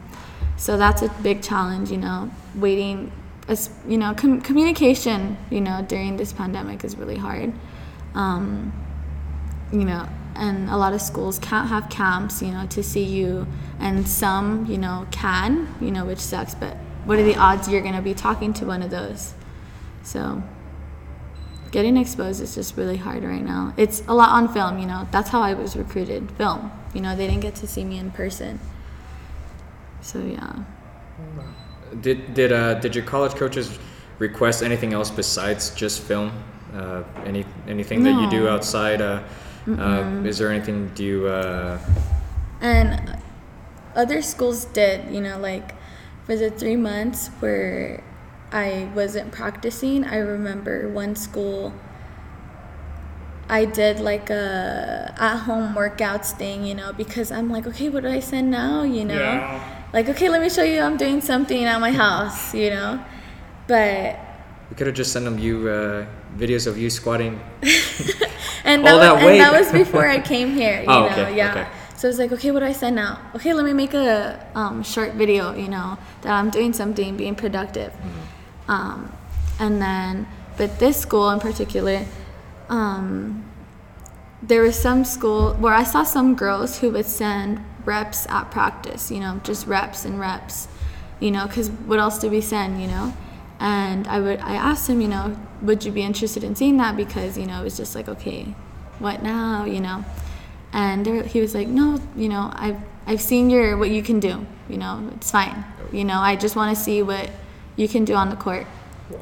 So 0.57 0.77
that's 0.77 1.01
a 1.01 1.09
big 1.21 1.41
challenge, 1.41 1.91
you 1.91 1.97
know, 1.97 2.31
waiting, 2.55 3.11
as 3.47 3.69
you 3.87 3.97
know, 3.97 4.13
com- 4.13 4.41
communication, 4.41 5.37
you 5.49 5.61
know, 5.61 5.85
during 5.87 6.17
this 6.17 6.33
pandemic 6.33 6.83
is 6.83 6.97
really 6.97 7.17
hard. 7.17 7.53
Um, 8.13 8.73
you 9.71 9.85
know, 9.85 10.07
and 10.39 10.69
a 10.69 10.77
lot 10.77 10.93
of 10.93 11.01
schools 11.01 11.37
can't 11.39 11.69
have 11.69 11.89
camps, 11.89 12.41
you 12.41 12.51
know, 12.51 12.65
to 12.67 12.81
see 12.81 13.03
you, 13.03 13.45
and 13.79 14.07
some, 14.07 14.65
you 14.65 14.77
know, 14.77 15.05
can, 15.11 15.75
you 15.81 15.91
know, 15.91 16.05
which 16.05 16.19
sucks. 16.19 16.55
But 16.55 16.77
what 17.05 17.19
are 17.19 17.23
the 17.23 17.35
odds 17.35 17.67
you're 17.67 17.81
gonna 17.81 18.01
be 18.01 18.13
talking 18.13 18.53
to 18.53 18.65
one 18.65 18.81
of 18.81 18.89
those? 18.89 19.33
So, 20.01 20.41
getting 21.71 21.97
exposed 21.97 22.41
is 22.41 22.55
just 22.55 22.77
really 22.77 22.97
hard 22.97 23.23
right 23.23 23.43
now. 23.43 23.73
It's 23.77 24.01
a 24.07 24.13
lot 24.13 24.29
on 24.29 24.51
film, 24.51 24.79
you 24.79 24.87
know. 24.87 25.07
That's 25.11 25.29
how 25.29 25.41
I 25.41 25.53
was 25.53 25.75
recruited, 25.75 26.31
film. 26.31 26.71
You 26.93 27.01
know, 27.01 27.15
they 27.15 27.27
didn't 27.27 27.41
get 27.41 27.55
to 27.55 27.67
see 27.67 27.83
me 27.83 27.97
in 27.99 28.11
person. 28.11 28.59
So 30.01 30.19
yeah. 30.19 30.53
Did 32.01 32.33
did 32.33 32.51
uh, 32.51 32.75
did 32.75 32.95
your 32.95 33.03
college 33.03 33.35
coaches 33.35 33.77
request 34.19 34.63
anything 34.63 34.93
else 34.93 35.11
besides 35.11 35.71
just 35.71 36.01
film? 36.01 36.31
Uh, 36.73 37.03
any 37.25 37.45
anything 37.67 38.03
that 38.03 38.19
you 38.21 38.29
do 38.29 38.47
outside? 38.47 39.01
Uh, 39.01 39.23
uh, 39.67 40.21
is 40.25 40.37
there 40.37 40.49
anything? 40.49 40.89
Do 40.95 41.03
you? 41.03 41.27
Uh, 41.27 41.79
And 42.61 43.17
other 43.95 44.21
schools 44.21 44.65
did, 44.65 45.13
you 45.13 45.21
know, 45.21 45.37
like 45.39 45.75
for 46.25 46.35
the 46.35 46.49
three 46.49 46.75
months 46.75 47.27
where 47.39 48.03
I 48.51 48.89
wasn't 48.93 49.31
practicing, 49.31 50.03
I 50.03 50.17
remember 50.17 50.89
one 50.89 51.15
school 51.15 51.73
I 53.49 53.65
did 53.65 53.99
like 53.99 54.29
a 54.29 55.13
at 55.17 55.37
home 55.37 55.73
workouts 55.73 56.37
thing, 56.37 56.65
you 56.65 56.75
know, 56.75 56.93
because 56.93 57.31
I'm 57.31 57.49
like, 57.49 57.65
okay, 57.65 57.89
what 57.89 58.03
do 58.03 58.09
I 58.09 58.19
send 58.19 58.51
now, 58.51 58.83
you 58.83 59.03
know? 59.05 59.15
Yeah. 59.15 59.87
Like, 59.91 60.07
okay, 60.09 60.29
let 60.29 60.39
me 60.41 60.49
show 60.49 60.61
you 60.61 60.81
I'm 60.81 60.97
doing 60.97 61.19
something 61.19 61.65
at 61.65 61.81
my 61.81 61.91
house, 61.91 62.53
you 62.53 62.69
know? 62.69 63.03
But 63.67 64.19
we 64.69 64.75
could 64.75 64.85
have 64.85 64.95
just 64.95 65.11
sent 65.11 65.25
them 65.25 65.39
you 65.39 65.67
uh, 65.67 66.05
videos 66.37 66.67
of 66.67 66.77
you 66.77 66.91
squatting. 66.91 67.41
and 68.69 68.87
All 68.87 68.99
that, 68.99 69.15
that 69.15 69.23
was, 69.23 69.31
and 69.31 69.39
that 69.41 69.59
was 69.59 69.71
before 69.71 70.07
I 70.07 70.19
came 70.19 70.49
here. 70.53 70.81
You 70.83 70.87
Oh, 70.87 70.99
know, 71.01 71.07
okay, 71.11 71.35
yeah. 71.35 71.51
okay. 71.51 71.67
So 71.97 72.07
I 72.07 72.09
was 72.09 72.19
like, 72.19 72.31
okay, 72.31 72.51
what 72.51 72.61
do 72.61 72.65
I 72.65 72.71
send 72.71 72.95
now? 72.95 73.19
Okay, 73.35 73.53
let 73.53 73.65
me 73.65 73.73
make 73.73 73.93
a 73.93 74.45
um, 74.55 74.83
short 74.83 75.13
video. 75.13 75.53
You 75.53 75.67
know, 75.67 75.97
that 76.21 76.31
I'm 76.31 76.49
doing 76.49 76.71
something, 76.73 77.17
being 77.17 77.35
productive. 77.35 77.91
Mm-hmm. 77.91 78.71
Um, 78.71 79.11
and 79.59 79.81
then, 79.81 80.27
but 80.57 80.79
this 80.79 80.97
school 80.97 81.29
in 81.31 81.39
particular, 81.39 82.05
um, 82.69 83.43
there 84.41 84.61
was 84.61 84.77
some 84.79 85.03
school 85.03 85.53
where 85.55 85.73
I 85.73 85.83
saw 85.83 86.03
some 86.03 86.35
girls 86.35 86.79
who 86.79 86.91
would 86.91 87.05
send 87.05 87.59
reps 87.83 88.27
at 88.29 88.51
practice. 88.51 89.11
You 89.11 89.19
know, 89.19 89.41
just 89.43 89.67
reps 89.67 90.05
and 90.05 90.19
reps. 90.19 90.67
You 91.19 91.31
know, 91.31 91.47
because 91.47 91.69
what 91.69 91.99
else 91.99 92.19
do 92.19 92.29
we 92.29 92.41
send? 92.41 92.81
You 92.81 92.87
know. 92.87 93.13
And 93.59 94.07
I 94.07 94.19
would, 94.19 94.39
I 94.39 94.55
asked 94.55 94.89
him, 94.89 95.01
you 95.01 95.09
know, 95.09 95.37
would 95.61 95.83
you 95.83 95.91
be 95.91 96.01
interested 96.01 96.43
in 96.43 96.55
seeing 96.55 96.77
that? 96.77 96.95
Because 96.95 97.37
you 97.37 97.45
know, 97.45 97.59
it 97.61 97.63
was 97.63 97.77
just 97.77 97.93
like, 97.95 98.07
okay, 98.07 98.55
what 98.99 99.21
now? 99.21 99.65
You 99.65 99.81
know, 99.81 100.05
and 100.71 101.05
there, 101.05 101.23
he 101.23 101.41
was 101.41 101.53
like, 101.53 101.67
no, 101.67 101.99
you 102.15 102.29
know, 102.29 102.51
I've 102.53 102.77
I've 103.05 103.21
seen 103.21 103.49
your 103.49 103.77
what 103.77 103.89
you 103.89 104.01
can 104.01 104.19
do. 104.19 104.45
You 104.69 104.77
know, 104.77 105.09
it's 105.15 105.31
fine. 105.31 105.65
You 105.91 106.05
know, 106.05 106.19
I 106.19 106.35
just 106.35 106.55
want 106.55 106.75
to 106.75 106.81
see 106.81 107.01
what 107.01 107.29
you 107.75 107.87
can 107.87 108.05
do 108.05 108.13
on 108.13 108.29
the 108.29 108.35
court. 108.35 108.65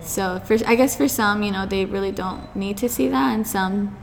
So 0.01 0.39
for 0.45 0.57
I 0.65 0.75
guess 0.75 0.95
for 0.95 1.07
some, 1.07 1.41
you 1.41 1.51
know, 1.51 1.65
they 1.65 1.85
really 1.85 2.11
don't 2.11 2.55
need 2.55 2.77
to 2.77 2.89
see 2.89 3.07
that, 3.07 3.33
and 3.33 3.47
some, 3.47 3.97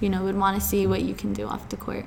you 0.00 0.08
know, 0.08 0.22
would 0.24 0.36
want 0.36 0.60
to 0.60 0.66
see 0.66 0.86
what 0.86 1.02
you 1.02 1.14
can 1.14 1.32
do 1.32 1.46
off 1.46 1.68
the 1.68 1.76
court. 1.76 2.04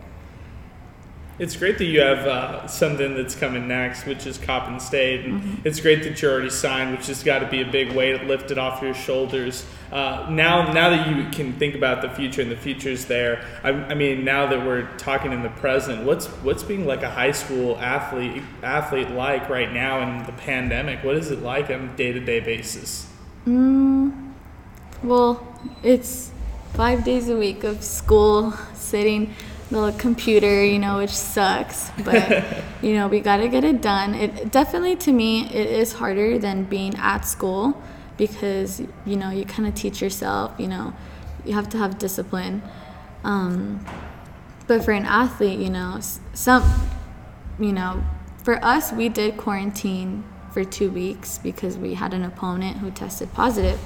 It's 1.43 1.57
great 1.57 1.77
that 1.79 1.83
you 1.83 1.99
have 1.99 2.19
uh, 2.19 2.67
something 2.67 3.15
that's 3.15 3.35
coming 3.35 3.67
next, 3.67 4.05
which 4.05 4.25
is 4.25 4.37
Coppin 4.37 4.79
State. 4.79 5.25
And 5.25 5.59
It's 5.65 5.81
great 5.81 6.01
that 6.03 6.21
you're 6.21 6.31
already 6.31 6.49
signed, 6.49 6.95
which 6.95 7.07
has 7.07 7.21
got 7.21 7.39
to 7.39 7.47
be 7.49 7.59
a 7.59 7.65
big 7.65 7.91
weight 7.91 8.23
lifted 8.23 8.57
off 8.57 8.81
your 8.81 8.93
shoulders. 8.93 9.65
Uh, 9.91 10.25
now, 10.31 10.71
now 10.71 10.89
that 10.91 11.05
you 11.09 11.29
can 11.31 11.51
think 11.51 11.75
about 11.75 12.01
the 12.01 12.07
future 12.11 12.41
and 12.41 12.49
the 12.49 12.55
future's 12.55 13.03
there, 13.07 13.43
I, 13.61 13.71
I 13.71 13.93
mean, 13.93 14.23
now 14.23 14.47
that 14.47 14.65
we're 14.65 14.87
talking 14.95 15.33
in 15.33 15.43
the 15.43 15.49
present, 15.49 16.05
what's 16.05 16.27
what's 16.27 16.63
being 16.63 16.87
like 16.87 17.03
a 17.03 17.09
high 17.09 17.33
school 17.33 17.77
athlete 17.77 18.41
athlete 18.61 19.09
like 19.09 19.49
right 19.49 19.73
now 19.73 19.99
in 20.01 20.25
the 20.25 20.31
pandemic? 20.31 21.03
What 21.03 21.17
is 21.17 21.29
it 21.29 21.41
like 21.41 21.69
on 21.69 21.89
a 21.89 21.97
day 21.97 22.13
to 22.13 22.21
day 22.21 22.39
basis? 22.39 23.09
Well, 25.03 25.45
it's 25.83 26.31
five 26.73 27.03
days 27.03 27.27
a 27.27 27.35
week 27.35 27.65
of 27.65 27.83
school, 27.83 28.53
sitting 28.73 29.35
the 29.81 29.91
computer, 29.97 30.63
you 30.63 30.79
know, 30.79 30.97
which 30.97 31.09
sucks. 31.09 31.89
But 32.03 32.45
you 32.81 32.93
know, 32.93 33.07
we 33.07 33.19
gotta 33.19 33.47
get 33.47 33.63
it 33.63 33.81
done. 33.81 34.13
It 34.15 34.51
definitely, 34.51 34.95
to 34.97 35.11
me, 35.11 35.45
it 35.47 35.67
is 35.67 35.93
harder 35.93 36.37
than 36.37 36.63
being 36.63 36.95
at 36.95 37.21
school 37.21 37.81
because 38.17 38.81
you 39.05 39.15
know 39.15 39.29
you 39.31 39.45
kind 39.45 39.67
of 39.67 39.75
teach 39.75 40.01
yourself. 40.01 40.53
You 40.57 40.67
know, 40.67 40.93
you 41.45 41.53
have 41.53 41.69
to 41.69 41.77
have 41.77 41.97
discipline. 41.97 42.61
Um, 43.23 43.85
but 44.67 44.83
for 44.83 44.91
an 44.91 45.05
athlete, 45.05 45.59
you 45.59 45.69
know, 45.69 45.99
some, 46.33 46.63
you 47.59 47.73
know, 47.73 48.03
for 48.43 48.63
us, 48.63 48.91
we 48.91 49.09
did 49.09 49.37
quarantine 49.37 50.23
for 50.51 50.63
two 50.63 50.89
weeks 50.91 51.37
because 51.37 51.77
we 51.77 51.95
had 51.95 52.13
an 52.13 52.23
opponent 52.23 52.77
who 52.77 52.91
tested 52.91 53.33
positive. 53.33 53.79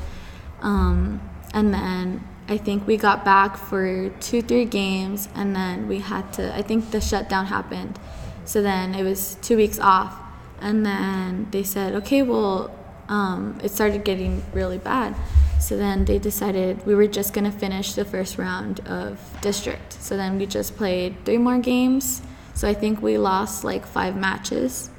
Um, 0.62 1.22
and 1.54 1.74
then 1.74 2.28
I 2.50 2.58
think 2.58 2.88
we 2.88 2.96
got 2.96 3.26
back 3.26 3.58
for 3.58 4.10
two, 4.22 4.42
three 4.42 4.66
games, 4.66 5.28
and 5.36 5.56
then 5.56 5.88
we 5.88 6.00
had 6.00 6.32
to, 6.34 6.56
I 6.56 6.62
think 6.62 6.92
the 6.92 7.02
shutdown 7.02 7.48
happened. 7.48 8.00
So 8.46 8.62
then 8.62 8.96
it 8.96 9.04
was 9.04 9.36
two 9.42 9.58
weeks 9.58 9.80
off. 9.80 10.16
And 10.62 10.86
then 10.86 11.48
they 11.52 11.64
said, 11.64 11.94
okay, 11.96 12.22
well, 12.22 12.72
um, 13.10 13.60
it 13.62 13.72
started 13.72 14.06
getting 14.06 14.44
really 14.54 14.78
bad. 14.78 15.16
So 15.60 15.76
then 15.76 16.06
they 16.06 16.20
decided 16.20 16.86
we 16.86 16.96
were 16.96 17.08
just 17.08 17.34
going 17.34 17.52
to 17.52 17.58
finish 17.58 17.94
the 17.94 18.06
first 18.06 18.38
round 18.38 18.80
of 18.88 19.20
district. 19.42 19.94
So 19.94 20.16
then 20.16 20.38
we 20.38 20.46
just 20.46 20.78
played 20.78 21.26
three 21.26 21.38
more 21.38 21.60
games. 21.60 22.22
So 22.54 22.68
I 22.68 22.74
think 22.74 23.02
we 23.02 23.18
lost 23.18 23.64
like 23.64 23.86
five 23.86 24.16
matches. 24.16 24.90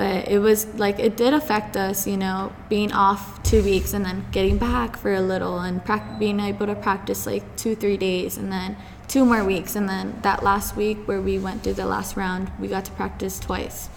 But 0.00 0.28
it 0.28 0.38
was 0.38 0.64
like 0.76 0.98
it 0.98 1.14
did 1.18 1.34
affect 1.34 1.76
us, 1.76 2.06
you 2.06 2.16
know, 2.16 2.54
being 2.70 2.90
off 2.90 3.42
two 3.42 3.62
weeks 3.62 3.92
and 3.92 4.02
then 4.02 4.24
getting 4.32 4.56
back 4.56 4.96
for 4.96 5.12
a 5.12 5.20
little 5.20 5.58
and 5.58 5.84
prac- 5.84 6.18
being 6.18 6.40
able 6.40 6.64
to 6.64 6.74
practice 6.74 7.26
like 7.26 7.44
two, 7.58 7.76
three 7.76 7.98
days 7.98 8.38
and 8.38 8.50
then 8.50 8.78
two 9.08 9.26
more 9.26 9.44
weeks. 9.44 9.76
And 9.76 9.86
then 9.86 10.18
that 10.22 10.42
last 10.42 10.74
week 10.74 11.06
where 11.06 11.20
we 11.20 11.38
went 11.38 11.62
through 11.62 11.74
the 11.74 11.84
last 11.84 12.16
round, 12.16 12.50
we 12.58 12.66
got 12.66 12.86
to 12.86 12.92
practice 12.92 13.38
twice. 13.38 13.90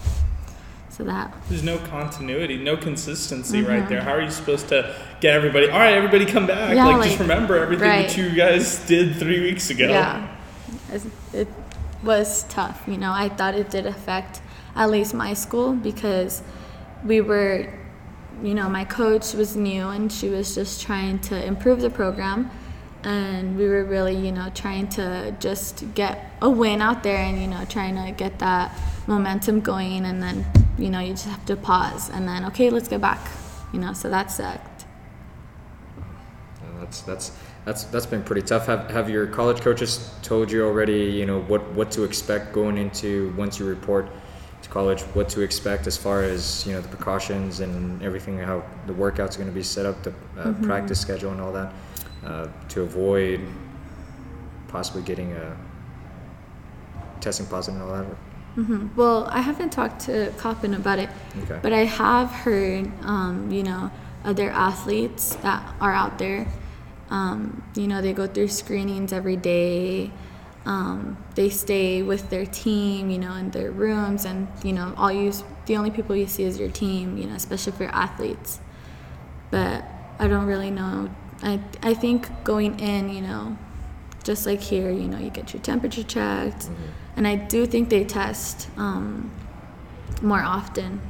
So 0.90 1.04
that 1.04 1.34
There's 1.48 1.62
no 1.62 1.78
continuity, 1.78 2.58
no 2.58 2.76
consistency 2.76 3.62
right 3.62 3.80
mm-hmm. 3.80 3.88
there. 3.88 4.02
How 4.02 4.12
are 4.12 4.20
you 4.20 4.30
supposed 4.30 4.68
to 4.68 4.94
get 5.22 5.34
everybody? 5.34 5.70
All 5.70 5.78
right, 5.78 5.94
everybody, 5.94 6.26
come 6.26 6.46
back. 6.46 6.76
Yeah, 6.76 6.84
like, 6.84 6.96
like- 6.98 7.08
just 7.08 7.20
remember 7.20 7.56
everything 7.56 7.88
that 7.88 8.14
you 8.14 8.28
guys 8.34 8.84
did 8.86 9.16
three 9.16 9.40
weeks 9.40 9.70
ago. 9.70 9.88
Yeah, 9.88 10.36
it 11.32 11.48
was 12.02 12.44
tough. 12.44 12.82
You 12.86 12.98
know, 12.98 13.10
I 13.10 13.30
thought 13.30 13.54
it 13.54 13.70
did 13.70 13.86
affect 13.86 14.42
at 14.76 14.90
least 14.90 15.14
my 15.14 15.34
school 15.34 15.72
because 15.72 16.42
we 17.04 17.20
were, 17.20 17.72
you 18.42 18.54
know, 18.54 18.68
my 18.68 18.84
coach 18.84 19.34
was 19.34 19.56
new 19.56 19.88
and 19.88 20.12
she 20.12 20.28
was 20.28 20.54
just 20.54 20.82
trying 20.82 21.18
to 21.20 21.44
improve 21.44 21.80
the 21.80 21.90
program. 21.90 22.50
And 23.02 23.58
we 23.58 23.68
were 23.68 23.84
really, 23.84 24.16
you 24.16 24.32
know, 24.32 24.50
trying 24.54 24.88
to 24.90 25.36
just 25.38 25.84
get 25.94 26.32
a 26.40 26.48
win 26.48 26.80
out 26.80 27.02
there 27.02 27.18
and, 27.18 27.38
you 27.40 27.46
know, 27.46 27.64
trying 27.66 27.96
to 27.96 28.12
get 28.12 28.38
that 28.38 28.76
momentum 29.06 29.60
going. 29.60 30.06
And 30.06 30.22
then, 30.22 30.46
you 30.78 30.88
know, 30.88 31.00
you 31.00 31.10
just 31.10 31.26
have 31.26 31.44
to 31.46 31.56
pause 31.56 32.08
and 32.08 32.26
then, 32.26 32.46
okay, 32.46 32.70
let's 32.70 32.88
get 32.88 33.00
back. 33.00 33.20
You 33.72 33.80
know, 33.80 33.92
so 33.92 34.08
that 34.08 34.30
sucked. 34.30 34.74
That's 36.84 37.00
that's 37.00 37.32
that's 37.64 37.84
that's 37.84 38.06
been 38.06 38.22
pretty 38.22 38.42
tough. 38.42 38.66
Have 38.66 38.90
have 38.90 39.08
your 39.08 39.26
college 39.26 39.60
coaches 39.60 40.10
told 40.22 40.52
you 40.52 40.64
already? 40.64 41.04
You 41.04 41.26
know 41.26 41.40
what 41.42 41.62
what 41.72 41.90
to 41.92 42.04
expect 42.04 42.52
going 42.52 42.76
into 42.76 43.32
once 43.36 43.58
you 43.58 43.64
report 43.64 44.08
college. 44.74 45.02
What 45.14 45.28
to 45.30 45.40
expect 45.40 45.86
as 45.86 45.96
far 45.96 46.24
as 46.24 46.66
you 46.66 46.72
know 46.72 46.80
the 46.80 46.88
precautions 46.88 47.60
and 47.60 48.02
everything. 48.02 48.38
How 48.38 48.62
the 48.86 48.92
workouts 48.92 49.34
are 49.34 49.38
going 49.42 49.48
to 49.54 49.54
be 49.54 49.62
set 49.62 49.86
up, 49.86 50.02
the 50.02 50.12
uh, 50.36 50.52
practice 50.62 51.00
schedule, 51.00 51.30
and 51.30 51.40
all 51.40 51.52
that 51.52 51.72
uh, 52.26 52.48
to 52.70 52.82
avoid 52.82 53.40
possibly 54.68 55.02
getting 55.02 55.32
a 55.32 55.56
testing 57.20 57.46
positive 57.46 57.80
and 57.80 57.88
all 57.88 57.96
that. 57.96 58.06
hmm 58.56 58.88
Well, 58.96 59.26
I 59.30 59.40
haven't 59.40 59.70
talked 59.70 60.00
to 60.06 60.32
Coppin 60.38 60.74
about 60.74 60.98
it, 60.98 61.08
Okay. 61.44 61.58
but 61.62 61.72
I 61.72 61.84
have 61.84 62.30
heard, 62.30 62.90
um, 63.02 63.50
you 63.52 63.62
know, 63.62 63.90
other 64.24 64.50
athletes 64.50 65.36
that 65.46 65.62
are 65.80 65.92
out 65.94 66.18
there. 66.18 66.46
Um, 67.10 67.62
you 67.76 67.86
know, 67.86 68.02
they 68.02 68.12
go 68.12 68.26
through 68.26 68.48
screenings 68.48 69.12
every 69.12 69.36
day. 69.36 70.10
Um, 70.66 71.18
they 71.34 71.50
stay 71.50 72.02
with 72.02 72.30
their 72.30 72.46
team, 72.46 73.10
you 73.10 73.18
know, 73.18 73.34
in 73.34 73.50
their 73.50 73.70
rooms, 73.70 74.24
and 74.24 74.48
you 74.62 74.72
know, 74.72 74.94
all 74.96 75.12
you 75.12 75.32
the 75.66 75.76
only 75.76 75.90
people 75.90 76.16
you 76.16 76.26
see 76.26 76.44
is 76.44 76.58
your 76.58 76.70
team, 76.70 77.18
you 77.18 77.26
know, 77.26 77.34
especially 77.34 77.72
for 77.72 77.84
athletes. 77.84 78.60
But 79.50 79.84
I 80.18 80.26
don't 80.28 80.46
really 80.46 80.70
know. 80.70 81.10
I 81.42 81.60
I 81.82 81.92
think 81.94 82.28
going 82.44 82.80
in, 82.80 83.10
you 83.10 83.20
know, 83.20 83.58
just 84.22 84.46
like 84.46 84.60
here, 84.60 84.90
you 84.90 85.06
know, 85.06 85.18
you 85.18 85.30
get 85.30 85.52
your 85.52 85.62
temperature 85.62 86.02
checked, 86.02 86.70
and 87.16 87.26
I 87.26 87.34
do 87.36 87.66
think 87.66 87.90
they 87.90 88.04
test 88.04 88.68
um, 88.78 89.30
more 90.22 90.40
often. 90.42 91.00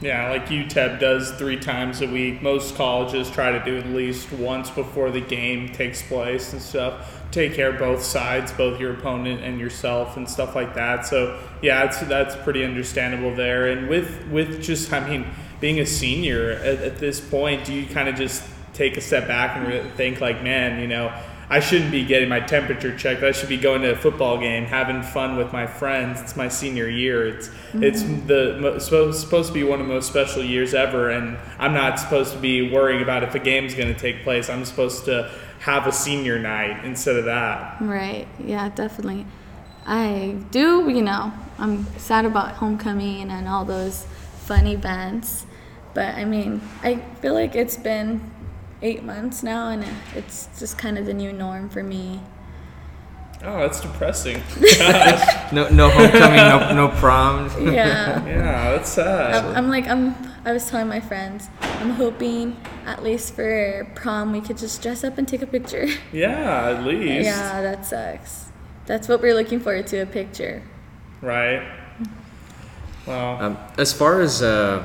Yeah, 0.00 0.28
like 0.28 0.48
UTEP 0.48 1.00
does 1.00 1.32
three 1.32 1.58
times 1.58 2.02
a 2.02 2.06
week. 2.06 2.42
Most 2.42 2.74
colleges 2.74 3.30
try 3.30 3.52
to 3.52 3.64
do 3.64 3.78
at 3.78 3.86
least 3.86 4.30
once 4.32 4.68
before 4.68 5.10
the 5.10 5.22
game 5.22 5.70
takes 5.70 6.02
place 6.02 6.52
and 6.52 6.60
stuff. 6.60 7.24
Take 7.30 7.54
care 7.54 7.70
of 7.70 7.78
both 7.78 8.02
sides, 8.02 8.52
both 8.52 8.78
your 8.78 8.92
opponent 8.92 9.42
and 9.42 9.58
yourself, 9.58 10.18
and 10.18 10.28
stuff 10.28 10.54
like 10.54 10.74
that. 10.74 11.06
So 11.06 11.40
yeah, 11.62 11.86
that's 11.86 12.00
that's 12.00 12.36
pretty 12.36 12.62
understandable 12.62 13.34
there. 13.34 13.68
And 13.68 13.88
with 13.88 14.26
with 14.28 14.62
just, 14.62 14.92
I 14.92 15.06
mean, 15.08 15.26
being 15.60 15.80
a 15.80 15.86
senior 15.86 16.50
at, 16.50 16.80
at 16.80 16.98
this 16.98 17.18
point, 17.18 17.64
do 17.64 17.72
you 17.72 17.86
kind 17.86 18.08
of 18.08 18.16
just 18.16 18.44
take 18.74 18.98
a 18.98 19.00
step 19.00 19.26
back 19.26 19.56
and 19.56 19.90
think 19.94 20.20
like, 20.20 20.42
man, 20.42 20.78
you 20.78 20.88
know, 20.88 21.10
I 21.48 21.60
shouldn't 21.60 21.92
be 21.92 22.04
getting 22.04 22.28
my 22.28 22.40
temperature 22.40 22.96
checked. 22.96 23.22
I 23.22 23.30
should 23.30 23.48
be 23.48 23.56
going 23.56 23.82
to 23.82 23.92
a 23.92 23.96
football 23.96 24.38
game, 24.38 24.64
having 24.64 25.02
fun 25.02 25.36
with 25.36 25.52
my 25.52 25.66
friends. 25.66 26.20
It's 26.20 26.36
my 26.36 26.48
senior 26.48 26.88
year. 26.88 27.26
It's 27.26 27.50
it's 27.74 28.02
mm-hmm. 28.02 28.26
the 28.26 28.80
supposed 28.80 29.20
supposed 29.20 29.48
to 29.48 29.54
be 29.54 29.62
one 29.62 29.80
of 29.80 29.86
the 29.86 29.92
most 29.92 30.08
special 30.08 30.42
years 30.42 30.74
ever, 30.74 31.10
and 31.10 31.38
I'm 31.58 31.72
not 31.72 32.00
supposed 32.00 32.32
to 32.32 32.38
be 32.38 32.72
worrying 32.72 33.02
about 33.02 33.22
if 33.22 33.34
a 33.34 33.38
game's 33.38 33.74
going 33.74 33.92
to 33.92 33.98
take 33.98 34.24
place. 34.24 34.50
I'm 34.50 34.64
supposed 34.64 35.04
to 35.04 35.30
have 35.60 35.86
a 35.86 35.92
senior 35.92 36.38
night 36.38 36.84
instead 36.84 37.16
of 37.16 37.26
that. 37.26 37.80
Right. 37.80 38.26
Yeah, 38.44 38.68
definitely. 38.70 39.26
I 39.86 40.36
do, 40.50 40.90
you 40.90 41.02
know, 41.02 41.32
I'm 41.58 41.86
sad 41.96 42.24
about 42.24 42.54
homecoming 42.54 43.30
and 43.30 43.48
all 43.48 43.64
those 43.64 44.04
fun 44.40 44.66
events. 44.66 45.46
But 45.94 46.14
I 46.16 46.24
mean, 46.24 46.60
I 46.82 46.96
feel 47.20 47.34
like 47.34 47.54
it's 47.54 47.76
been 47.76 48.20
eight 48.82 49.02
months 49.04 49.42
now 49.42 49.68
and 49.70 49.84
it's 50.14 50.48
just 50.58 50.76
kind 50.78 50.98
of 50.98 51.06
the 51.06 51.14
new 51.14 51.32
norm 51.32 51.68
for 51.68 51.82
me. 51.82 52.20
Oh, 53.44 53.58
that's 53.60 53.80
depressing. 53.80 54.42
No 55.52 55.68
no 55.68 55.88
homecoming, 55.90 56.36
no 56.38 56.74
no 56.74 56.88
prom. 56.98 57.48
Yeah. 57.72 58.24
yeah, 58.26 58.70
that's 58.72 58.90
sad. 58.90 59.34
I'm, 59.44 59.56
I'm 59.56 59.68
like, 59.68 59.86
I'm, 59.86 60.16
I 60.44 60.50
was 60.52 60.68
telling 60.68 60.88
my 60.88 60.98
friends, 60.98 61.48
I'm 61.60 61.90
hoping 61.90 62.56
at 62.84 63.02
least 63.04 63.34
for 63.34 63.86
prom 63.94 64.32
we 64.32 64.40
could 64.40 64.58
just 64.58 64.82
dress 64.82 65.04
up 65.04 65.18
and 65.18 65.28
take 65.28 65.42
a 65.42 65.46
picture. 65.46 65.86
Yeah, 66.12 66.70
at 66.70 66.84
least. 66.84 67.26
yeah, 67.26 67.62
that 67.62 67.86
sucks. 67.86 68.46
That's 68.86 69.06
what 69.08 69.20
we're 69.22 69.34
looking 69.34 69.60
forward 69.60 69.86
to 69.88 69.98
a 69.98 70.06
picture. 70.06 70.62
Right. 71.22 71.62
Well, 73.06 73.40
Um, 73.40 73.58
as 73.78 73.92
far 73.92 74.20
as 74.20 74.42
uh, 74.42 74.82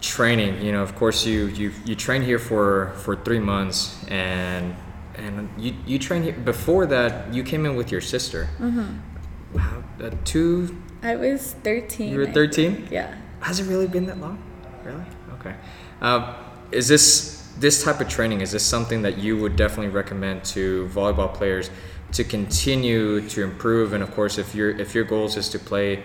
training, 0.00 0.62
you 0.62 0.72
know, 0.72 0.82
of 0.82 0.94
course, 0.94 1.26
you, 1.26 1.46
you 1.46 1.72
you 1.84 1.94
train 1.94 2.22
here 2.22 2.38
for 2.38 2.92
for 2.96 3.16
three 3.16 3.40
months, 3.40 4.04
and 4.08 4.74
and 5.14 5.48
you 5.58 5.74
you 5.86 5.98
train 5.98 6.22
here. 6.22 6.32
Before 6.32 6.86
that, 6.86 7.32
you 7.32 7.42
came 7.42 7.66
in 7.66 7.76
with 7.76 7.90
your 7.90 8.00
sister. 8.00 8.48
Mm-hmm. 8.58 9.56
Wow, 9.56 9.84
uh, 10.02 10.10
two. 10.24 10.82
I 11.02 11.16
was 11.16 11.52
13. 11.62 12.12
You 12.12 12.18
were 12.18 12.26
13? 12.26 12.88
Yeah. 12.90 13.14
Has 13.40 13.60
it 13.60 13.64
really 13.64 13.86
been 13.86 14.06
that 14.06 14.18
long? 14.18 14.42
Really? 14.84 15.04
Okay. 15.38 15.54
Um, 16.00 16.34
is 16.72 16.88
this 16.88 17.52
this 17.58 17.82
type 17.82 18.00
of 18.00 18.08
training? 18.08 18.40
Is 18.40 18.52
this 18.52 18.64
something 18.64 19.02
that 19.02 19.18
you 19.18 19.36
would 19.36 19.56
definitely 19.56 19.88
recommend 19.88 20.44
to 20.56 20.88
volleyball 20.92 21.32
players 21.32 21.70
to 22.12 22.24
continue 22.24 23.26
to 23.28 23.42
improve? 23.42 23.92
And 23.92 24.02
of 24.02 24.10
course, 24.12 24.38
if 24.38 24.54
your 24.54 24.70
if 24.70 24.94
your 24.94 25.04
goals 25.04 25.36
is 25.36 25.48
to 25.50 25.58
play 25.58 26.02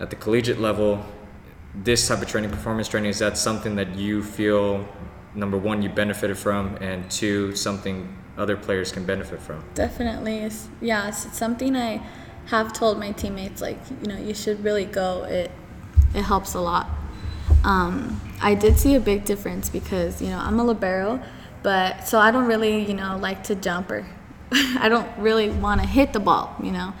at 0.00 0.10
the 0.10 0.16
collegiate 0.16 0.60
level, 0.60 1.04
this 1.74 2.06
type 2.06 2.22
of 2.22 2.28
training, 2.28 2.50
performance 2.50 2.88
training, 2.88 3.10
is 3.10 3.18
that 3.18 3.36
something 3.36 3.76
that 3.76 3.96
you 3.96 4.22
feel 4.22 4.88
number 5.34 5.58
one 5.58 5.82
you 5.82 5.88
benefited 5.88 6.38
from, 6.38 6.76
and 6.76 7.10
two 7.10 7.54
something 7.56 8.16
other 8.36 8.56
players 8.56 8.92
can 8.92 9.04
benefit 9.04 9.40
from? 9.40 9.64
Definitely. 9.74 10.38
It's, 10.38 10.68
yeah, 10.80 11.08
it's, 11.08 11.26
it's 11.26 11.36
something 11.38 11.76
I 11.76 12.04
have 12.46 12.72
told 12.72 12.98
my 12.98 13.12
teammates, 13.12 13.60
like, 13.60 13.78
you 14.02 14.08
know, 14.08 14.18
you 14.18 14.34
should 14.34 14.62
really 14.62 14.84
go. 14.84 15.24
It, 15.24 15.50
it 16.14 16.22
helps 16.22 16.54
a 16.54 16.60
lot. 16.60 16.88
Um, 17.64 18.20
I 18.40 18.54
did 18.54 18.78
see 18.78 18.94
a 18.94 19.00
big 19.00 19.24
difference 19.24 19.68
because, 19.68 20.22
you 20.22 20.28
know, 20.28 20.38
I'm 20.38 20.60
a 20.60 20.64
libero, 20.64 21.20
but 21.62 22.06
so 22.06 22.18
I 22.18 22.30
don't 22.30 22.46
really, 22.46 22.84
you 22.84 22.94
know, 22.94 23.16
like 23.20 23.42
to 23.44 23.54
jump 23.54 23.90
or 23.90 24.06
I 24.52 24.88
don't 24.88 25.08
really 25.18 25.50
want 25.50 25.80
to 25.80 25.86
hit 25.86 26.12
the 26.12 26.20
ball, 26.20 26.54
you 26.62 26.70
know. 26.70 26.92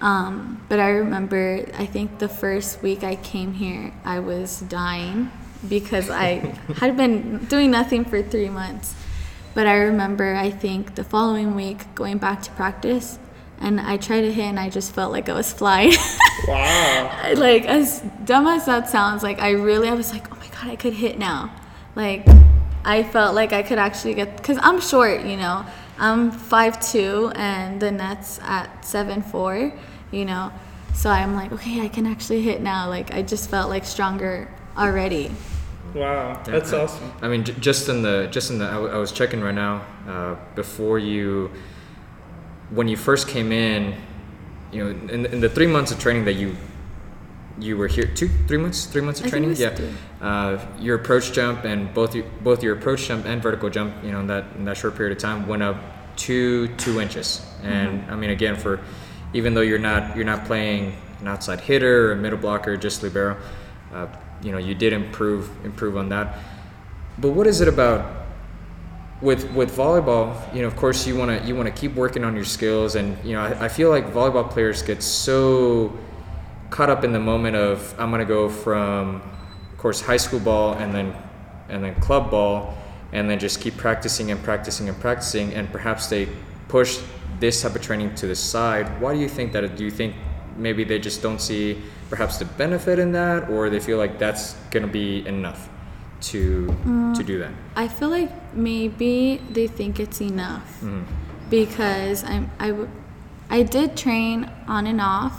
Um, 0.00 0.64
but 0.68 0.80
I 0.80 0.90
remember, 0.90 1.66
I 1.74 1.86
think 1.86 2.18
the 2.18 2.28
first 2.28 2.82
week 2.82 3.04
I 3.04 3.16
came 3.16 3.52
here, 3.52 3.92
I 4.04 4.20
was 4.20 4.60
dying 4.60 5.30
because 5.68 6.08
I 6.08 6.36
had 6.76 6.96
been 6.96 7.38
doing 7.46 7.70
nothing 7.70 8.04
for 8.04 8.22
three 8.22 8.48
months. 8.48 8.94
But 9.52 9.66
I 9.66 9.74
remember, 9.74 10.34
I 10.34 10.50
think 10.50 10.94
the 10.94 11.04
following 11.04 11.54
week 11.54 11.94
going 11.94 12.18
back 12.18 12.42
to 12.42 12.50
practice, 12.52 13.18
and 13.60 13.80
I 13.80 13.98
tried 13.98 14.22
to 14.22 14.32
hit, 14.32 14.44
and 14.44 14.58
I 14.58 14.70
just 14.70 14.94
felt 14.94 15.12
like 15.12 15.28
I 15.28 15.34
was 15.34 15.52
flying. 15.52 15.92
wow. 16.48 17.32
Like 17.34 17.66
as 17.66 18.00
dumb 18.24 18.46
as 18.46 18.66
that 18.66 18.88
sounds, 18.88 19.22
like 19.22 19.40
I 19.40 19.50
really, 19.50 19.88
I 19.88 19.94
was 19.94 20.12
like, 20.12 20.32
oh 20.32 20.36
my 20.36 20.46
god, 20.46 20.70
I 20.70 20.76
could 20.76 20.94
hit 20.94 21.18
now. 21.18 21.54
Like 21.94 22.26
I 22.84 23.02
felt 23.02 23.34
like 23.34 23.52
I 23.52 23.62
could 23.62 23.78
actually 23.78 24.14
get, 24.14 24.42
cause 24.42 24.58
I'm 24.62 24.80
short, 24.80 25.24
you 25.26 25.36
know. 25.36 25.66
I'm 25.98 26.32
5'2", 26.32 27.36
and 27.36 27.78
the 27.78 27.90
net's 27.90 28.40
at 28.42 28.82
7'4", 28.82 29.76
you 30.10 30.24
know. 30.24 30.52
So 30.94 31.08
I'm 31.10 31.34
like, 31.34 31.52
okay, 31.52 31.80
I 31.82 31.88
can 31.88 32.06
actually 32.06 32.42
hit 32.42 32.60
now. 32.62 32.88
Like 32.88 33.12
I 33.14 33.22
just 33.22 33.48
felt 33.50 33.68
like 33.70 33.84
stronger 33.84 34.48
already. 34.76 35.30
Wow. 35.94 36.40
That's 36.44 36.72
Yeah, 36.72 36.78
I- 36.78 36.82
awesome. 36.82 37.12
I 37.22 37.28
mean, 37.28 37.44
j- 37.44 37.54
just 37.60 37.88
in 37.88 38.02
the 38.02 38.28
just 38.30 38.50
in 38.50 38.58
the 38.58 38.66
I, 38.66 38.72
w- 38.74 38.92
I 38.92 38.98
was 38.98 39.12
checking 39.12 39.40
right 39.40 39.54
now 39.54 39.82
uh, 40.08 40.36
before 40.54 40.98
you 40.98 41.50
when 42.70 42.86
you 42.88 42.96
first 42.96 43.26
came 43.28 43.50
in, 43.52 43.94
you 44.72 44.84
know, 44.84 44.90
in, 45.12 45.26
in 45.26 45.40
the 45.40 45.48
three 45.48 45.66
months 45.66 45.90
of 45.90 45.98
training 45.98 46.24
that 46.26 46.34
you 46.34 46.56
you 47.58 47.76
were 47.76 47.88
here 47.88 48.06
two 48.06 48.28
three 48.46 48.56
months 48.56 48.86
three 48.86 49.02
months 49.02 49.20
of 49.20 49.26
I 49.26 49.30
think 49.30 49.44
training 49.44 49.60
it 49.60 49.80
was 49.80 49.90
yeah 50.20 50.26
uh, 50.26 50.64
your 50.78 50.96
approach 50.96 51.32
jump 51.32 51.64
and 51.64 51.92
both 51.92 52.14
your, 52.14 52.24
both 52.42 52.62
your 52.62 52.74
approach 52.74 53.06
jump 53.08 53.26
and 53.26 53.42
vertical 53.42 53.68
jump 53.68 53.92
you 54.04 54.12
know 54.12 54.20
in 54.20 54.26
that 54.28 54.44
in 54.56 54.64
that 54.64 54.76
short 54.78 54.96
period 54.96 55.12
of 55.16 55.18
time 55.22 55.46
went 55.46 55.62
up 55.62 55.76
two 56.16 56.68
two 56.76 57.00
inches 57.00 57.44
and 57.62 58.00
Mm-hmm. 58.02 58.12
I 58.12 58.16
mean 58.16 58.30
again 58.30 58.56
for 58.56 58.80
even 59.32 59.54
though 59.54 59.60
you're 59.60 59.78
not 59.78 60.16
you're 60.16 60.24
not 60.24 60.44
playing 60.44 60.96
an 61.20 61.28
outside 61.28 61.60
hitter 61.60 62.08
or 62.08 62.12
a 62.12 62.16
middle 62.16 62.38
blocker, 62.38 62.76
just 62.76 63.02
libero. 63.02 63.36
Uh, 63.92 64.06
you 64.42 64.52
know, 64.52 64.58
you 64.58 64.74
did 64.74 64.92
improve 64.92 65.50
improve 65.64 65.96
on 65.96 66.08
that. 66.08 66.38
But 67.18 67.30
what 67.30 67.46
is 67.46 67.60
it 67.60 67.68
about 67.68 68.10
with 69.20 69.50
with 69.52 69.76
volleyball? 69.76 70.54
You 70.54 70.62
know, 70.62 70.68
of 70.68 70.76
course, 70.76 71.06
you 71.06 71.16
want 71.16 71.40
to 71.40 71.46
you 71.46 71.54
want 71.54 71.66
to 71.66 71.80
keep 71.80 71.94
working 71.94 72.24
on 72.24 72.34
your 72.34 72.44
skills, 72.44 72.94
and 72.94 73.22
you 73.24 73.34
know, 73.34 73.42
I, 73.42 73.64
I 73.64 73.68
feel 73.68 73.90
like 73.90 74.12
volleyball 74.12 74.48
players 74.48 74.82
get 74.82 75.02
so 75.02 75.96
caught 76.70 76.88
up 76.88 77.04
in 77.04 77.12
the 77.12 77.20
moment 77.20 77.56
of 77.56 77.94
I'm 77.98 78.10
gonna 78.10 78.24
go 78.24 78.48
from, 78.48 79.16
of 79.72 79.78
course, 79.78 80.00
high 80.00 80.16
school 80.16 80.40
ball 80.40 80.74
and 80.74 80.94
then 80.94 81.14
and 81.68 81.84
then 81.84 81.94
club 81.96 82.30
ball, 82.30 82.74
and 83.12 83.28
then 83.28 83.38
just 83.38 83.60
keep 83.60 83.76
practicing 83.76 84.30
and 84.30 84.42
practicing 84.42 84.88
and 84.88 84.98
practicing, 85.00 85.52
and 85.54 85.70
perhaps 85.70 86.06
they 86.06 86.28
push 86.68 87.00
this 87.40 87.62
type 87.62 87.74
of 87.74 87.82
training 87.82 88.14
to 88.16 88.26
the 88.26 88.36
side. 88.36 89.00
Why 89.00 89.14
do 89.14 89.20
you 89.20 89.28
think 89.28 89.52
that? 89.52 89.76
Do 89.76 89.84
you 89.84 89.90
think 89.90 90.14
maybe 90.56 90.84
they 90.84 90.98
just 90.98 91.22
don't 91.22 91.40
see 91.40 91.80
perhaps 92.10 92.38
the 92.38 92.44
benefit 92.44 92.98
in 92.98 93.12
that, 93.12 93.48
or 93.50 93.70
they 93.70 93.80
feel 93.80 93.98
like 93.98 94.18
that's 94.18 94.54
gonna 94.70 94.86
be 94.86 95.26
enough 95.26 95.68
to 96.30 96.66
to 97.16 97.22
do 97.24 97.38
that? 97.38 97.52
I 97.76 97.88
feel 97.88 98.10
like 98.10 98.30
maybe 98.54 99.40
they 99.50 99.66
think 99.66 99.98
it's 99.98 100.20
enough 100.20 100.80
Mhm. 100.82 101.04
because 101.48 102.24
I'm 102.24 102.50
I, 102.58 102.68
w- 102.68 102.88
I 103.48 103.62
did 103.62 103.96
train 103.96 104.50
on 104.68 104.86
and 104.86 105.00
off 105.00 105.36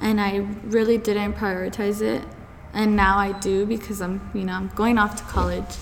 and 0.00 0.20
I 0.20 0.46
really 0.66 0.98
didn't 0.98 1.34
prioritize 1.34 2.02
it 2.02 2.22
and 2.74 2.94
now 2.94 3.16
I 3.16 3.32
do 3.32 3.64
because 3.64 4.02
I'm 4.02 4.20
you 4.34 4.44
know 4.44 4.52
I'm 4.52 4.68
going 4.74 4.98
off 4.98 5.16
to 5.16 5.24
college 5.24 5.74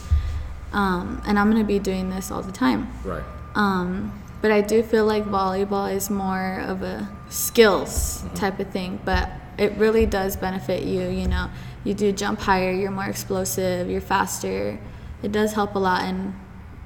um, 0.73 1.21
and 1.27 1.39
I'm 1.39 1.51
gonna 1.51 1.65
be 1.65 1.79
doing 1.81 2.11
this 2.11 2.31
all 2.31 2.43
the 2.43 2.53
time 2.53 2.87
Right. 3.05 3.25
um, 3.57 4.13
but 4.45 4.53
I 4.53 4.61
do 4.61 4.83
feel 4.83 5.07
like 5.07 5.25
volleyball 5.25 5.91
is 5.91 6.11
more 6.11 6.61
of 6.67 6.83
a 6.83 7.09
skills 7.31 8.23
type 8.35 8.61
of 8.61 8.69
thing. 8.69 9.01
But 9.03 9.31
it 9.57 9.73
really 9.79 10.05
does 10.05 10.37
benefit 10.37 10.83
you. 10.83 11.09
You 11.09 11.29
know, 11.29 11.49
you 11.83 11.95
do 11.95 12.13
jump 12.13 12.41
higher, 12.41 12.71
you're 12.71 12.91
more 12.91 13.07
explosive, 13.07 13.89
you're 13.89 14.03
faster. 14.03 14.79
It 15.23 15.33
does 15.33 15.55
help 15.55 15.77
a 15.77 15.79
lot, 15.79 16.03
and 16.03 16.35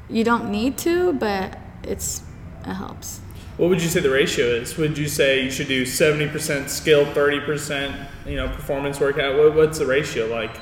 you 0.08 0.22
don't 0.22 0.52
need 0.52 0.78
to, 0.78 1.14
but 1.14 1.58
it's 1.82 2.22
it 2.60 2.74
helps. 2.74 3.18
What 3.56 3.70
would 3.70 3.82
you 3.82 3.88
say 3.88 3.98
the 3.98 4.10
ratio 4.10 4.46
is? 4.46 4.76
Would 4.76 4.96
you 4.96 5.08
say 5.08 5.42
you 5.42 5.50
should 5.50 5.66
do 5.66 5.82
70% 5.82 6.68
skill, 6.68 7.06
30%, 7.06 8.06
you 8.24 8.36
know, 8.36 8.46
performance 8.46 9.00
workout? 9.00 9.36
What, 9.36 9.56
what's 9.56 9.80
the 9.80 9.86
ratio 9.86 10.26
like? 10.26 10.56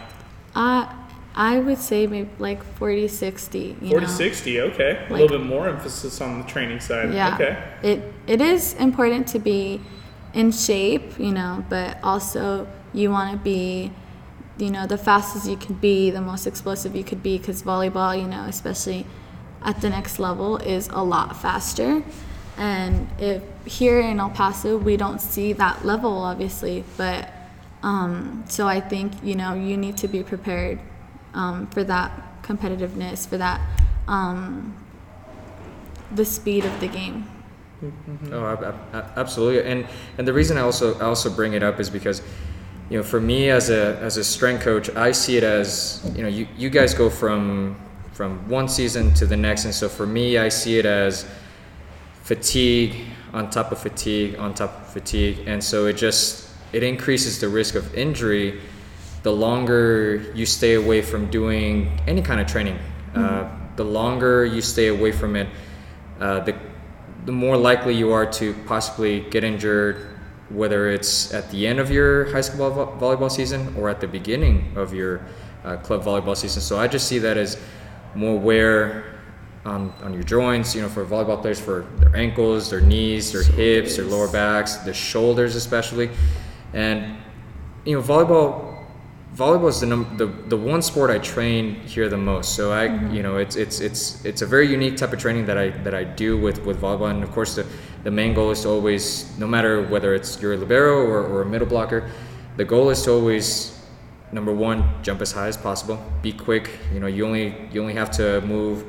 Uh, 0.54 0.90
I 1.36 1.58
would 1.58 1.78
say 1.78 2.06
maybe 2.06 2.30
like 2.38 2.62
40, 2.62 3.08
60. 3.08 3.76
You 3.82 3.90
40, 3.90 4.06
know? 4.06 4.12
60, 4.12 4.60
okay. 4.62 5.06
a 5.08 5.12
little 5.12 5.28
bit 5.28 5.46
more 5.46 5.68
emphasis 5.68 6.22
on 6.22 6.40
the 6.40 6.46
training 6.46 6.80
side. 6.80 7.12
Yeah. 7.12 7.34
Okay. 7.34 7.62
It 7.82 8.14
it 8.26 8.40
is 8.40 8.72
important 8.74 9.28
to 9.28 9.38
be 9.38 9.80
in 10.32 10.50
shape, 10.50 11.18
you 11.18 11.32
know, 11.32 11.62
but 11.68 11.98
also 12.02 12.66
you 12.94 13.10
want 13.10 13.32
to 13.32 13.36
be, 13.36 13.92
you 14.56 14.70
know, 14.70 14.86
the 14.86 14.96
fastest 14.96 15.46
you 15.46 15.58
could 15.58 15.78
be, 15.78 16.10
the 16.10 16.22
most 16.22 16.46
explosive 16.46 16.96
you 16.96 17.04
could 17.04 17.22
be, 17.22 17.36
because 17.36 17.62
volleyball, 17.62 18.18
you 18.18 18.26
know, 18.26 18.44
especially 18.44 19.04
at 19.62 19.82
the 19.82 19.90
next 19.90 20.18
level, 20.18 20.56
is 20.56 20.88
a 20.88 21.04
lot 21.04 21.36
faster. 21.36 22.02
And 22.56 23.08
if 23.18 23.42
here 23.66 24.00
in 24.00 24.18
El 24.18 24.30
Paso, 24.30 24.78
we 24.78 24.96
don't 24.96 25.20
see 25.20 25.52
that 25.52 25.84
level, 25.84 26.12
obviously, 26.12 26.82
but 26.96 27.28
um, 27.82 28.44
so 28.48 28.66
I 28.66 28.80
think 28.80 29.12
you 29.22 29.34
know 29.34 29.52
you 29.52 29.76
need 29.76 29.98
to 29.98 30.08
be 30.08 30.22
prepared 30.22 30.80
um, 31.36 31.66
for 31.68 31.84
that 31.84 32.42
competitiveness, 32.42 33.28
for 33.28 33.36
that 33.36 33.60
um, 34.08 34.74
the 36.14 36.24
speed 36.24 36.64
of 36.64 36.80
the 36.80 36.88
game. 36.88 37.28
Oh, 38.32 38.46
ab- 38.46 38.64
ab- 38.64 38.94
ab- 38.94 39.10
absolutely. 39.16 39.70
And 39.70 39.86
and 40.18 40.26
the 40.26 40.32
reason 40.32 40.56
I 40.56 40.62
also 40.62 40.98
I 40.98 41.02
also 41.04 41.30
bring 41.30 41.52
it 41.52 41.62
up 41.62 41.78
is 41.78 41.90
because, 41.90 42.22
you 42.88 42.96
know, 42.96 43.04
for 43.04 43.20
me 43.20 43.50
as 43.50 43.68
a 43.70 43.96
as 43.98 44.16
a 44.16 44.24
strength 44.24 44.62
coach, 44.64 44.88
I 44.96 45.12
see 45.12 45.36
it 45.36 45.44
as 45.44 46.00
you 46.16 46.22
know 46.22 46.28
you 46.28 46.48
you 46.56 46.70
guys 46.70 46.94
go 46.94 47.10
from 47.10 47.76
from 48.12 48.48
one 48.48 48.66
season 48.66 49.12
to 49.14 49.26
the 49.26 49.36
next, 49.36 49.66
and 49.66 49.74
so 49.74 49.88
for 49.90 50.06
me, 50.06 50.38
I 50.38 50.48
see 50.48 50.78
it 50.78 50.86
as 50.86 51.26
fatigue 52.22 52.96
on 53.34 53.50
top 53.50 53.72
of 53.72 53.78
fatigue 53.78 54.38
on 54.38 54.54
top 54.54 54.80
of 54.80 54.88
fatigue, 54.88 55.46
and 55.46 55.62
so 55.62 55.84
it 55.86 55.98
just 55.98 56.48
it 56.72 56.82
increases 56.82 57.38
the 57.40 57.48
risk 57.48 57.74
of 57.74 57.94
injury 57.94 58.58
the 59.26 59.32
longer 59.32 60.22
you 60.36 60.46
stay 60.46 60.74
away 60.74 61.02
from 61.02 61.28
doing 61.32 61.90
any 62.06 62.22
kind 62.22 62.40
of 62.40 62.46
training. 62.46 62.78
Uh, 63.12 63.50
the 63.74 63.82
longer 63.82 64.44
you 64.44 64.62
stay 64.62 64.86
away 64.86 65.10
from 65.10 65.34
it, 65.34 65.48
uh, 66.20 66.38
the 66.44 66.54
the 67.24 67.32
more 67.32 67.56
likely 67.56 67.92
you 67.92 68.12
are 68.12 68.24
to 68.24 68.54
possibly 68.66 69.22
get 69.30 69.42
injured, 69.42 69.96
whether 70.48 70.90
it's 70.90 71.34
at 71.34 71.50
the 71.50 71.66
end 71.66 71.80
of 71.80 71.90
your 71.90 72.30
high 72.30 72.40
school 72.40 72.70
vo- 72.70 72.96
volleyball 73.00 73.28
season 73.28 73.74
or 73.76 73.88
at 73.88 74.00
the 74.00 74.06
beginning 74.06 74.72
of 74.76 74.94
your 74.94 75.20
uh, 75.64 75.76
club 75.78 76.04
volleyball 76.04 76.36
season. 76.36 76.62
So 76.62 76.78
I 76.78 76.86
just 76.86 77.08
see 77.08 77.18
that 77.18 77.36
as 77.36 77.58
more 78.14 78.38
wear 78.38 79.18
on, 79.64 79.92
on 80.04 80.14
your 80.14 80.22
joints, 80.22 80.72
you 80.76 80.82
know, 80.82 80.88
for 80.88 81.04
volleyball 81.04 81.40
players, 81.42 81.58
for 81.58 81.84
their 81.98 82.14
ankles, 82.14 82.70
their 82.70 82.80
knees, 82.80 83.32
their 83.32 83.42
hips, 83.42 83.96
their 83.96 84.04
lower 84.04 84.28
backs, 84.28 84.76
their 84.76 84.94
shoulders, 84.94 85.56
especially. 85.56 86.10
And, 86.72 87.16
you 87.84 87.96
know, 87.96 88.02
volleyball 88.06 88.75
volleyball 89.36 89.68
is 89.68 89.80
the, 89.80 89.86
num- 89.86 90.16
the 90.16 90.26
the 90.48 90.56
one 90.56 90.82
sport 90.82 91.10
I 91.10 91.18
train 91.18 91.74
here 91.86 92.08
the 92.08 92.16
most. 92.16 92.54
So 92.54 92.72
I, 92.72 92.84
you 93.12 93.22
know, 93.22 93.36
it's 93.36 93.56
it's 93.56 93.80
it's 93.80 94.24
it's 94.24 94.42
a 94.42 94.46
very 94.46 94.66
unique 94.68 94.96
type 94.96 95.12
of 95.12 95.18
training 95.18 95.46
that 95.46 95.58
I 95.58 95.70
that 95.84 95.94
I 95.94 96.04
do 96.04 96.36
with 96.38 96.64
with 96.64 96.80
volleyball. 96.80 97.10
And 97.10 97.22
of 97.22 97.30
course, 97.32 97.54
the 97.54 97.66
the 98.04 98.10
main 98.10 98.34
goal 98.34 98.50
is 98.50 98.62
to 98.62 98.68
always, 98.68 99.36
no 99.38 99.46
matter 99.46 99.82
whether 99.82 100.14
it's 100.14 100.40
you're 100.40 100.54
a 100.54 100.56
libero 100.56 101.04
or, 101.04 101.20
or 101.26 101.42
a 101.42 101.46
middle 101.46 101.66
blocker, 101.66 102.08
the 102.56 102.64
goal 102.64 102.90
is 102.90 103.02
to 103.02 103.10
always 103.12 103.72
number 104.32 104.52
one 104.52 104.82
jump 105.02 105.20
as 105.22 105.32
high 105.32 105.48
as 105.48 105.56
possible, 105.56 105.98
be 106.22 106.32
quick. 106.32 106.70
You 106.92 107.00
know, 107.00 107.06
you 107.06 107.26
only 107.26 107.54
you 107.72 107.80
only 107.80 107.94
have 107.94 108.10
to 108.12 108.40
move 108.42 108.84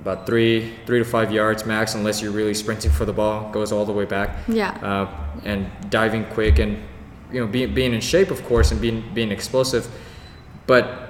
about 0.00 0.26
three 0.26 0.72
three 0.86 0.98
to 0.98 1.04
five 1.04 1.30
yards 1.32 1.64
max, 1.66 1.94
unless 1.94 2.22
you're 2.22 2.32
really 2.32 2.54
sprinting 2.54 2.90
for 2.90 3.04
the 3.04 3.12
ball, 3.12 3.50
goes 3.52 3.72
all 3.72 3.84
the 3.84 3.92
way 3.92 4.04
back 4.06 4.36
Yeah. 4.48 4.70
uh, 4.82 5.06
and 5.44 5.66
diving 5.90 6.24
quick 6.26 6.58
and 6.58 6.78
you 7.32 7.40
know 7.40 7.46
being, 7.46 7.74
being 7.74 7.92
in 7.92 8.00
shape 8.00 8.30
of 8.30 8.44
course 8.44 8.72
and 8.72 8.80
being 8.80 9.02
being 9.14 9.30
explosive 9.30 9.88
but 10.66 11.06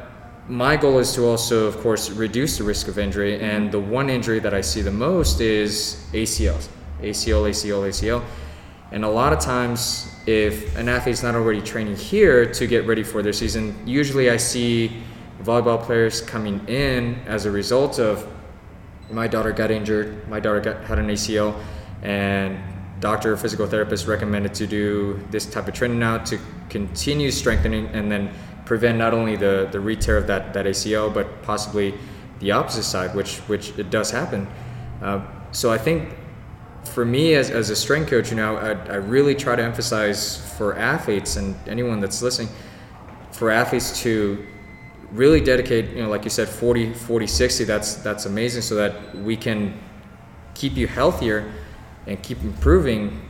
my 0.49 0.77
goal 0.77 0.99
is 0.99 1.13
to 1.15 1.25
also 1.25 1.67
of 1.67 1.79
course 1.79 2.11
reduce 2.11 2.59
the 2.59 2.65
risk 2.65 2.89
of 2.89 2.99
injury 2.99 3.41
and 3.41 3.71
the 3.71 3.81
one 3.81 4.11
injury 4.11 4.39
that 4.39 4.55
i 4.55 4.61
see 4.61 4.83
the 4.83 4.91
most 4.91 5.41
is 5.41 6.07
acls 6.13 6.69
acl 7.03 7.49
acl 7.49 7.89
acl 7.89 8.23
and 8.93 9.05
a 9.05 9.09
lot 9.09 9.33
of 9.33 9.39
times 9.39 10.15
if 10.27 10.77
an 10.77 10.89
athlete's 10.89 11.23
not 11.23 11.35
already 11.35 11.61
training 11.61 11.97
here 11.97 12.45
to 12.45 12.67
get 12.67 12.87
ready 12.87 13.03
for 13.03 13.23
their 13.23 13.33
season 13.33 13.75
usually 13.87 14.31
i 14.31 14.37
see 14.37 15.03
volleyball 15.43 15.83
players 15.83 16.21
coming 16.21 16.61
in 16.69 17.15
as 17.27 17.47
a 17.47 17.51
result 17.51 17.99
of 17.99 18.27
my 19.13 19.27
daughter 19.27 19.53
got 19.53 19.71
injured. 19.71 20.29
My 20.29 20.41
daughter 20.41 20.61
got, 20.61 20.85
had 20.85 20.99
an 20.99 21.09
ACL, 21.09 21.59
and 22.03 22.59
doctor 23.01 23.33
or 23.33 23.37
physical 23.37 23.67
therapist 23.67 24.07
recommended 24.07 24.55
to 24.55 24.67
do 24.67 25.21
this 25.31 25.47
type 25.47 25.67
of 25.67 25.75
training 25.75 25.99
now 25.99 26.19
to 26.19 26.39
continue 26.69 27.31
strengthening 27.31 27.87
and 27.89 28.11
then 28.11 28.33
prevent 28.67 28.99
not 28.99 29.13
only 29.13 29.37
the, 29.37 29.69
the 29.73 29.81
re-tear 29.81 30.17
of 30.17 30.27
that, 30.27 30.53
that 30.53 30.67
ACL, 30.67 31.13
but 31.13 31.43
possibly 31.43 31.95
the 32.39 32.53
opposite 32.53 32.85
side, 32.85 33.15
which 33.15 33.39
which 33.49 33.77
it 33.79 33.91
does 33.91 34.11
happen. 34.11 34.47
Uh, 35.03 35.21
so 35.53 35.73
I 35.73 35.79
think 35.79 36.15
for 36.85 37.05
me 37.05 37.35
as, 37.35 37.51
as 37.51 37.71
a 37.71 37.77
strength 37.77 38.09
coach, 38.09 38.31
you 38.31 38.37
know, 38.37 38.57
I, 38.57 38.71
I 38.71 38.97
really 38.97 39.35
try 39.35 39.57
to 39.57 39.63
emphasize 39.63 40.37
for 40.57 40.77
athletes 40.77 41.37
and 41.37 41.55
anyone 41.69 42.01
that's 42.01 42.23
listening, 42.23 42.49
for 43.33 43.51
athletes 43.51 44.01
to 44.03 44.47
really 45.13 45.41
dedicate 45.41 45.91
you 45.91 46.03
know 46.03 46.09
like 46.09 46.23
you 46.25 46.31
said 46.31 46.49
40 46.49 46.95
40 46.95 47.27
60 47.27 47.65
that's 47.65 47.95
that's 47.97 48.27
amazing 48.27 48.63
so 48.63 48.77
that 48.77 49.15
we 49.17 49.37
can 49.37 49.77
keep 50.55 50.77
you 50.77 50.87
healthier 50.87 51.53
and 52.11 52.23
keep 52.23 52.43
improving 52.43 53.21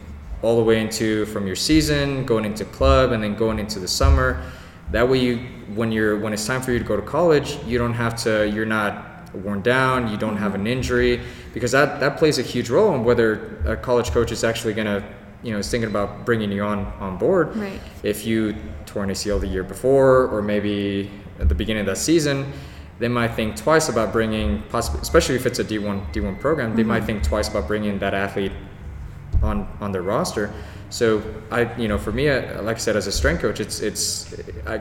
all 0.42 0.56
the 0.56 0.62
way 0.62 0.80
into 0.80 1.26
from 1.26 1.46
your 1.46 1.56
season 1.56 2.24
going 2.26 2.44
into 2.44 2.64
club 2.64 3.12
and 3.12 3.22
then 3.22 3.34
going 3.36 3.58
into 3.58 3.78
the 3.78 3.88
summer. 3.88 4.42
That 4.90 5.08
way 5.08 5.18
you 5.20 5.36
when 5.74 5.92
you're 5.92 6.18
when 6.18 6.32
it's 6.32 6.46
time 6.46 6.62
for 6.62 6.72
you 6.72 6.78
to 6.80 6.84
go 6.84 6.96
to 6.96 7.02
college 7.02 7.58
you 7.64 7.78
don't 7.78 7.94
have 7.94 8.16
to 8.16 8.48
you're 8.48 8.66
not 8.66 9.32
worn 9.34 9.62
down 9.62 10.10
you 10.10 10.16
don't 10.16 10.36
have 10.36 10.56
an 10.56 10.66
injury 10.66 11.20
because 11.54 11.70
that 11.70 12.00
that 12.00 12.16
plays 12.16 12.38
a 12.38 12.42
huge 12.42 12.70
role 12.70 12.92
in 12.96 13.04
whether 13.04 13.62
a 13.66 13.76
college 13.76 14.10
coach 14.10 14.32
is 14.32 14.42
actually 14.42 14.74
going 14.74 14.88
to 14.88 15.04
you 15.42 15.52
know 15.52 15.58
is 15.58 15.70
thinking 15.70 15.88
about 15.88 16.24
bringing 16.24 16.50
you 16.52 16.62
on 16.62 16.86
on 17.00 17.16
board. 17.16 17.56
Right. 17.56 17.80
if 18.02 18.26
you 18.26 18.54
tore 18.86 19.04
an 19.04 19.10
ACL 19.10 19.40
the 19.40 19.46
year 19.46 19.62
before, 19.62 20.26
or 20.28 20.42
maybe 20.42 21.10
at 21.38 21.48
the 21.48 21.54
beginning 21.54 21.82
of 21.82 21.86
that 21.86 21.98
season, 21.98 22.52
they 22.98 23.08
might 23.08 23.34
think 23.34 23.56
twice 23.56 23.88
about 23.88 24.12
bringing, 24.12 24.62
possibly, 24.68 25.00
especially 25.00 25.36
if 25.36 25.46
it's 25.46 25.58
a 25.58 25.64
D1 25.64 26.12
D1 26.12 26.40
program, 26.40 26.74
they 26.74 26.82
mm-hmm. 26.82 26.88
might 26.88 27.04
think 27.04 27.22
twice 27.22 27.48
about 27.48 27.66
bringing 27.66 27.98
that 28.00 28.14
athlete 28.14 28.52
on 29.42 29.66
on 29.80 29.92
their 29.92 30.02
roster. 30.02 30.52
So 30.90 31.22
I, 31.50 31.74
you 31.76 31.88
know, 31.88 31.98
for 31.98 32.12
me, 32.12 32.28
I, 32.28 32.60
like 32.60 32.76
I 32.76 32.80
said, 32.80 32.96
as 32.96 33.06
a 33.06 33.12
strength 33.12 33.42
coach, 33.42 33.60
it's 33.60 33.80
it's 33.80 34.34
I 34.66 34.80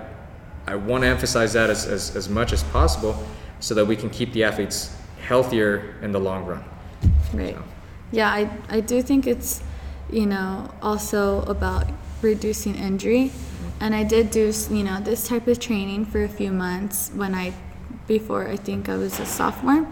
I 0.68 0.76
want 0.76 1.03
to 1.03 1.07
emphasize 1.07 1.53
that 1.53 1.70
as, 1.70 1.86
as 1.86 2.16
as 2.16 2.30
much 2.30 2.53
as 2.53 2.64
possible, 2.64 3.16
so 3.60 3.74
that 3.76 3.86
we 3.86 3.95
can 3.95 4.10
keep 4.10 4.34
the 4.34 4.43
athletes 4.43 4.95
healthier 5.22 5.95
in 6.01 6.12
the 6.12 6.20
long 6.20 6.45
run. 6.45 6.64
Right. 7.34 7.57
Yeah, 8.12 8.32
I, 8.32 8.49
I 8.70 8.80
do 8.80 9.03
think 9.03 9.28
it's, 9.28 9.62
you 10.10 10.26
know, 10.26 10.74
also 10.82 11.43
about 11.43 11.86
reducing 12.24 12.76
injury. 12.76 13.32
And 13.80 13.93
I 13.93 14.03
did 14.03 14.32
do, 14.32 14.51
you 14.72 14.84
know, 14.84 14.99
this 14.99 15.28
type 15.28 15.47
of 15.47 15.60
training 15.60 16.05
for 16.05 16.24
a 16.24 16.28
few 16.28 16.51
months 16.51 17.12
when 17.14 17.36
I, 17.36 17.53
before 18.07 18.47
I 18.47 18.55
think 18.55 18.89
I 18.89 18.97
was 18.97 19.20
a 19.20 19.26
sophomore. 19.26 19.88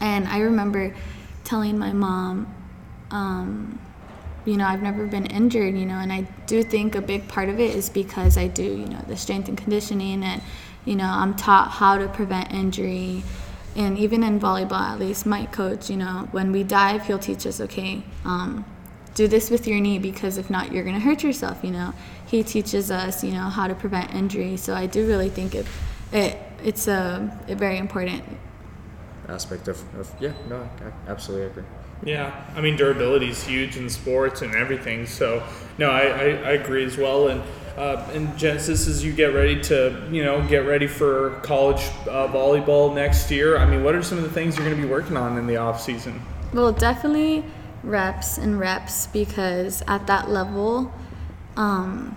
And 0.00 0.26
I 0.26 0.40
remember 0.40 0.94
telling 1.44 1.78
my 1.78 1.92
mom, 1.92 2.52
um, 3.12 3.78
you 4.46 4.56
know, 4.56 4.64
I've 4.64 4.82
never 4.82 5.06
been 5.06 5.26
injured, 5.26 5.76
you 5.76 5.84
know, 5.84 5.96
and 5.96 6.12
I 6.12 6.22
do 6.46 6.62
think 6.62 6.94
a 6.94 7.02
big 7.02 7.28
part 7.28 7.48
of 7.48 7.60
it 7.60 7.74
is 7.74 7.88
because 7.88 8.38
I 8.38 8.46
do, 8.46 8.62
you 8.62 8.86
know, 8.86 9.02
the 9.06 9.16
strength 9.16 9.48
and 9.48 9.58
conditioning 9.58 10.22
and, 10.22 10.40
you 10.84 10.96
know, 10.96 11.08
I'm 11.08 11.34
taught 11.34 11.70
how 11.70 11.98
to 11.98 12.08
prevent 12.08 12.52
injury. 12.52 13.22
And 13.74 13.98
even 13.98 14.22
in 14.22 14.40
volleyball, 14.40 14.80
at 14.80 14.98
least 14.98 15.26
my 15.26 15.46
coach, 15.46 15.90
you 15.90 15.96
know, 15.96 16.28
when 16.30 16.52
we 16.52 16.62
dive, 16.62 17.06
he'll 17.06 17.18
teach 17.18 17.46
us, 17.46 17.60
okay, 17.60 18.02
um, 18.24 18.64
do 19.14 19.26
this 19.26 19.50
with 19.50 19.66
your 19.66 19.80
knee 19.80 19.98
because 19.98 20.38
if 20.38 20.48
not, 20.48 20.72
you're 20.72 20.84
going 20.84 20.94
to 20.94 21.00
hurt 21.00 21.22
yourself, 21.22 21.60
you 21.62 21.70
know. 21.70 21.92
He 22.26 22.42
teaches 22.42 22.90
us, 22.90 23.24
you 23.24 23.32
know, 23.32 23.48
how 23.48 23.66
to 23.66 23.74
prevent 23.74 24.14
injury. 24.14 24.56
So 24.56 24.74
I 24.74 24.86
do 24.86 25.06
really 25.06 25.28
think 25.28 25.54
it, 25.54 25.66
it 26.12 26.38
it's 26.62 26.86
a, 26.88 27.38
a 27.48 27.54
very 27.54 27.78
important 27.78 28.22
Aspect 29.28 29.66
of, 29.66 29.82
of 29.98 30.14
yeah, 30.20 30.32
no, 30.48 30.68
I 30.80 31.10
absolutely 31.10 31.46
agree. 31.48 31.64
Yeah, 32.04 32.44
I 32.54 32.60
mean 32.60 32.76
durability 32.76 33.30
is 33.30 33.42
huge 33.42 33.76
in 33.76 33.88
sports 33.88 34.42
and 34.42 34.54
everything. 34.54 35.06
So 35.06 35.42
no, 35.78 35.90
I, 35.90 36.02
I, 36.02 36.24
I 36.24 36.50
agree 36.52 36.84
as 36.84 36.96
well. 36.96 37.28
And 37.28 37.42
uh, 37.76 38.08
and 38.14 38.36
Genesis, 38.38 38.86
as 38.86 39.04
you 39.04 39.12
get 39.12 39.34
ready 39.34 39.60
to 39.62 40.08
you 40.10 40.24
know 40.24 40.46
get 40.48 40.66
ready 40.66 40.86
for 40.86 41.40
college 41.42 41.82
uh, 42.08 42.28
volleyball 42.28 42.94
next 42.94 43.30
year, 43.30 43.58
I 43.58 43.66
mean, 43.66 43.84
what 43.84 43.94
are 43.94 44.02
some 44.02 44.18
of 44.18 44.24
the 44.24 44.30
things 44.30 44.56
you're 44.56 44.64
going 44.64 44.76
to 44.76 44.82
be 44.82 44.88
working 44.90 45.16
on 45.16 45.38
in 45.38 45.46
the 45.46 45.56
off 45.56 45.80
season? 45.80 46.20
Well, 46.52 46.72
definitely 46.72 47.44
reps 47.82 48.38
and 48.38 48.58
reps 48.58 49.06
because 49.08 49.82
at 49.86 50.06
that 50.06 50.30
level, 50.30 50.92
um, 51.56 52.16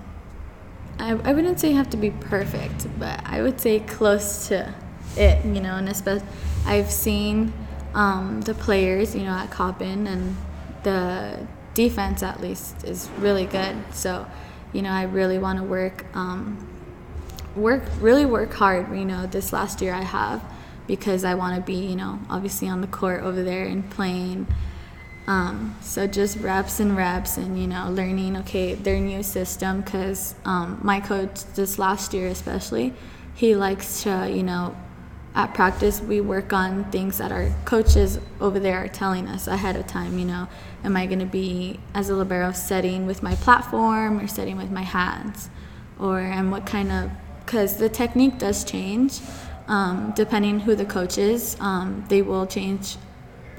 I, 0.97 1.11
I 1.11 1.33
wouldn't 1.33 1.59
say 1.59 1.69
you 1.69 1.75
have 1.75 1.89
to 1.91 1.97
be 1.97 2.11
perfect, 2.11 2.87
but 2.99 3.21
I 3.25 3.41
would 3.41 3.59
say 3.59 3.79
close 3.81 4.47
to 4.47 4.73
it, 5.17 5.43
you 5.45 5.61
know, 5.61 5.75
and 5.75 5.89
especially 5.89 6.27
I've 6.65 6.91
seen 6.91 7.53
um, 7.93 8.41
the 8.41 8.53
players, 8.53 9.15
you 9.15 9.23
know, 9.23 9.31
at 9.31 9.49
Coppin 9.51 10.07
and 10.07 10.35
the 10.83 11.47
defense 11.73 12.23
at 12.23 12.41
least 12.41 12.83
is 12.83 13.09
really 13.17 13.45
good. 13.45 13.75
So, 13.91 14.25
you 14.73 14.81
know, 14.81 14.91
I 14.91 15.03
really 15.03 15.39
want 15.39 15.59
to 15.59 15.63
work, 15.63 16.05
um, 16.13 16.67
work, 17.55 17.83
really 17.99 18.25
work 18.25 18.53
hard, 18.53 18.95
you 18.95 19.05
know, 19.05 19.25
this 19.25 19.51
last 19.51 19.81
year 19.81 19.93
I 19.93 20.01
have 20.01 20.43
because 20.87 21.23
I 21.23 21.35
want 21.35 21.55
to 21.55 21.61
be, 21.61 21.75
you 21.75 21.95
know, 21.95 22.19
obviously 22.29 22.67
on 22.67 22.81
the 22.81 22.87
court 22.87 23.23
over 23.23 23.43
there 23.43 23.65
and 23.65 23.87
playing. 23.89 24.47
Um, 25.27 25.75
so 25.81 26.07
just 26.07 26.37
reps 26.39 26.79
and 26.79 26.97
reps 26.97 27.37
and, 27.37 27.59
you 27.59 27.67
know, 27.67 27.89
learning, 27.91 28.35
okay, 28.37 28.73
their 28.73 28.99
new 28.99 29.21
system 29.21 29.81
because 29.81 30.33
um, 30.45 30.79
my 30.81 30.99
coach 30.99 31.45
this 31.53 31.77
last 31.77 32.13
year 32.13 32.27
especially, 32.27 32.93
he 33.35 33.55
likes 33.55 34.03
to, 34.03 34.27
you 34.29 34.41
know, 34.41 34.75
at 35.35 35.53
practice 35.53 36.01
we 36.01 36.21
work 36.21 36.53
on 36.53 36.89
things 36.91 37.19
that 37.19 37.31
our 37.31 37.49
coaches 37.65 38.19
over 38.41 38.59
there 38.59 38.83
are 38.83 38.87
telling 38.87 39.27
us 39.27 39.47
ahead 39.47 39.75
of 39.75 39.85
time, 39.87 40.17
you 40.17 40.25
know, 40.25 40.47
am 40.83 40.97
I 40.97 41.05
going 41.05 41.19
to 41.19 41.25
be 41.25 41.79
as 41.93 42.09
a 42.09 42.15
libero 42.15 42.51
setting 42.51 43.05
with 43.05 43.21
my 43.21 43.35
platform 43.35 44.19
or 44.19 44.27
setting 44.27 44.57
with 44.57 44.71
my 44.71 44.81
hands? 44.81 45.49
Or 45.99 46.19
and 46.19 46.51
what 46.51 46.65
kind 46.65 46.91
of 46.91 47.11
because 47.45 47.77
the 47.77 47.89
technique 47.89 48.37
does 48.37 48.63
change 48.63 49.19
um, 49.67 50.13
depending 50.15 50.61
who 50.61 50.75
the 50.75 50.85
coach 50.85 51.17
is 51.17 51.57
um, 51.59 52.03
they 52.09 52.21
will 52.21 52.47
change 52.47 52.97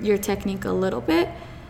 your 0.00 0.18
technique 0.18 0.64
a 0.64 0.72
little 0.72 1.00
bit. 1.00 1.28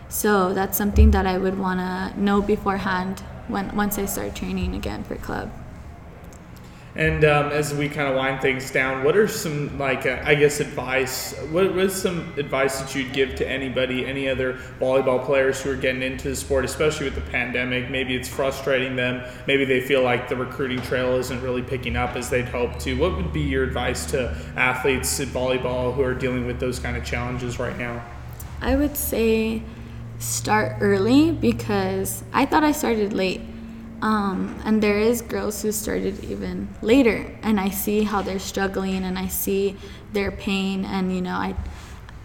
So 0.09 0.53
that's 0.53 0.77
something 0.77 1.11
that 1.11 1.25
i 1.25 1.37
would 1.37 1.57
want 1.57 1.79
to 1.79 2.19
know 2.19 2.41
beforehand 2.41 3.19
when 3.47 3.75
once 3.75 3.97
i 3.97 4.05
start 4.05 4.35
training 4.35 4.75
again 4.75 5.03
for 5.03 5.15
club 5.15 5.51
And 6.93 7.23
um, 7.23 7.51
as 7.51 7.73
we 7.73 7.87
kind 7.87 8.09
of 8.09 8.15
wind 8.15 8.41
things 8.41 8.69
down, 8.69 9.05
what 9.05 9.15
are 9.15 9.27
some 9.27 9.77
like 9.79 10.05
uh, 10.05 10.21
I 10.25 10.35
guess 10.35 10.59
advice? 10.59 11.33
What 11.49 11.73
was 11.73 11.99
some 11.99 12.33
advice 12.35 12.81
that 12.81 12.93
you'd 12.93 13.13
give 13.13 13.35
to 13.35 13.47
anybody, 13.47 14.05
any 14.05 14.27
other 14.27 14.55
volleyball 14.79 15.25
players 15.25 15.61
who 15.61 15.71
are 15.71 15.77
getting 15.77 16.01
into 16.01 16.29
the 16.29 16.35
sport, 16.35 16.65
especially 16.65 17.05
with 17.05 17.15
the 17.15 17.31
pandemic? 17.31 17.89
Maybe 17.89 18.13
it's 18.13 18.27
frustrating 18.27 18.97
them. 18.97 19.23
Maybe 19.47 19.63
they 19.63 19.79
feel 19.79 20.01
like 20.01 20.27
the 20.27 20.35
recruiting 20.35 20.81
trail 20.81 21.15
isn't 21.15 21.41
really 21.41 21.61
picking 21.61 21.95
up 21.95 22.17
as 22.17 22.29
they'd 22.29 22.49
hope 22.49 22.77
to. 22.79 22.95
What 22.95 23.15
would 23.15 23.31
be 23.31 23.41
your 23.41 23.63
advice 23.63 24.05
to 24.11 24.35
athletes 24.57 25.17
in 25.21 25.29
volleyball 25.29 25.95
who 25.95 26.03
are 26.03 26.13
dealing 26.13 26.45
with 26.45 26.59
those 26.59 26.77
kind 26.77 26.97
of 26.97 27.05
challenges 27.05 27.57
right 27.57 27.77
now? 27.77 28.03
I 28.59 28.75
would 28.75 28.97
say 28.97 29.63
start 30.19 30.75
early 30.81 31.31
because 31.31 32.23
I 32.33 32.45
thought 32.45 32.65
I 32.65 32.73
started 32.73 33.13
late. 33.13 33.41
Um, 34.01 34.59
and 34.65 34.81
there 34.81 34.97
is 34.97 35.21
girls 35.21 35.61
who 35.61 35.71
started 35.71 36.23
even 36.23 36.67
later 36.81 37.25
and 37.43 37.59
I 37.59 37.69
see 37.69 38.03
how 38.03 38.23
they're 38.23 38.39
struggling 38.39 39.03
and 39.03 39.17
I 39.17 39.27
see 39.27 39.77
their 40.11 40.31
pain 40.31 40.85
and 40.85 41.13
you 41.13 41.21
know 41.21 41.35
I 41.35 41.55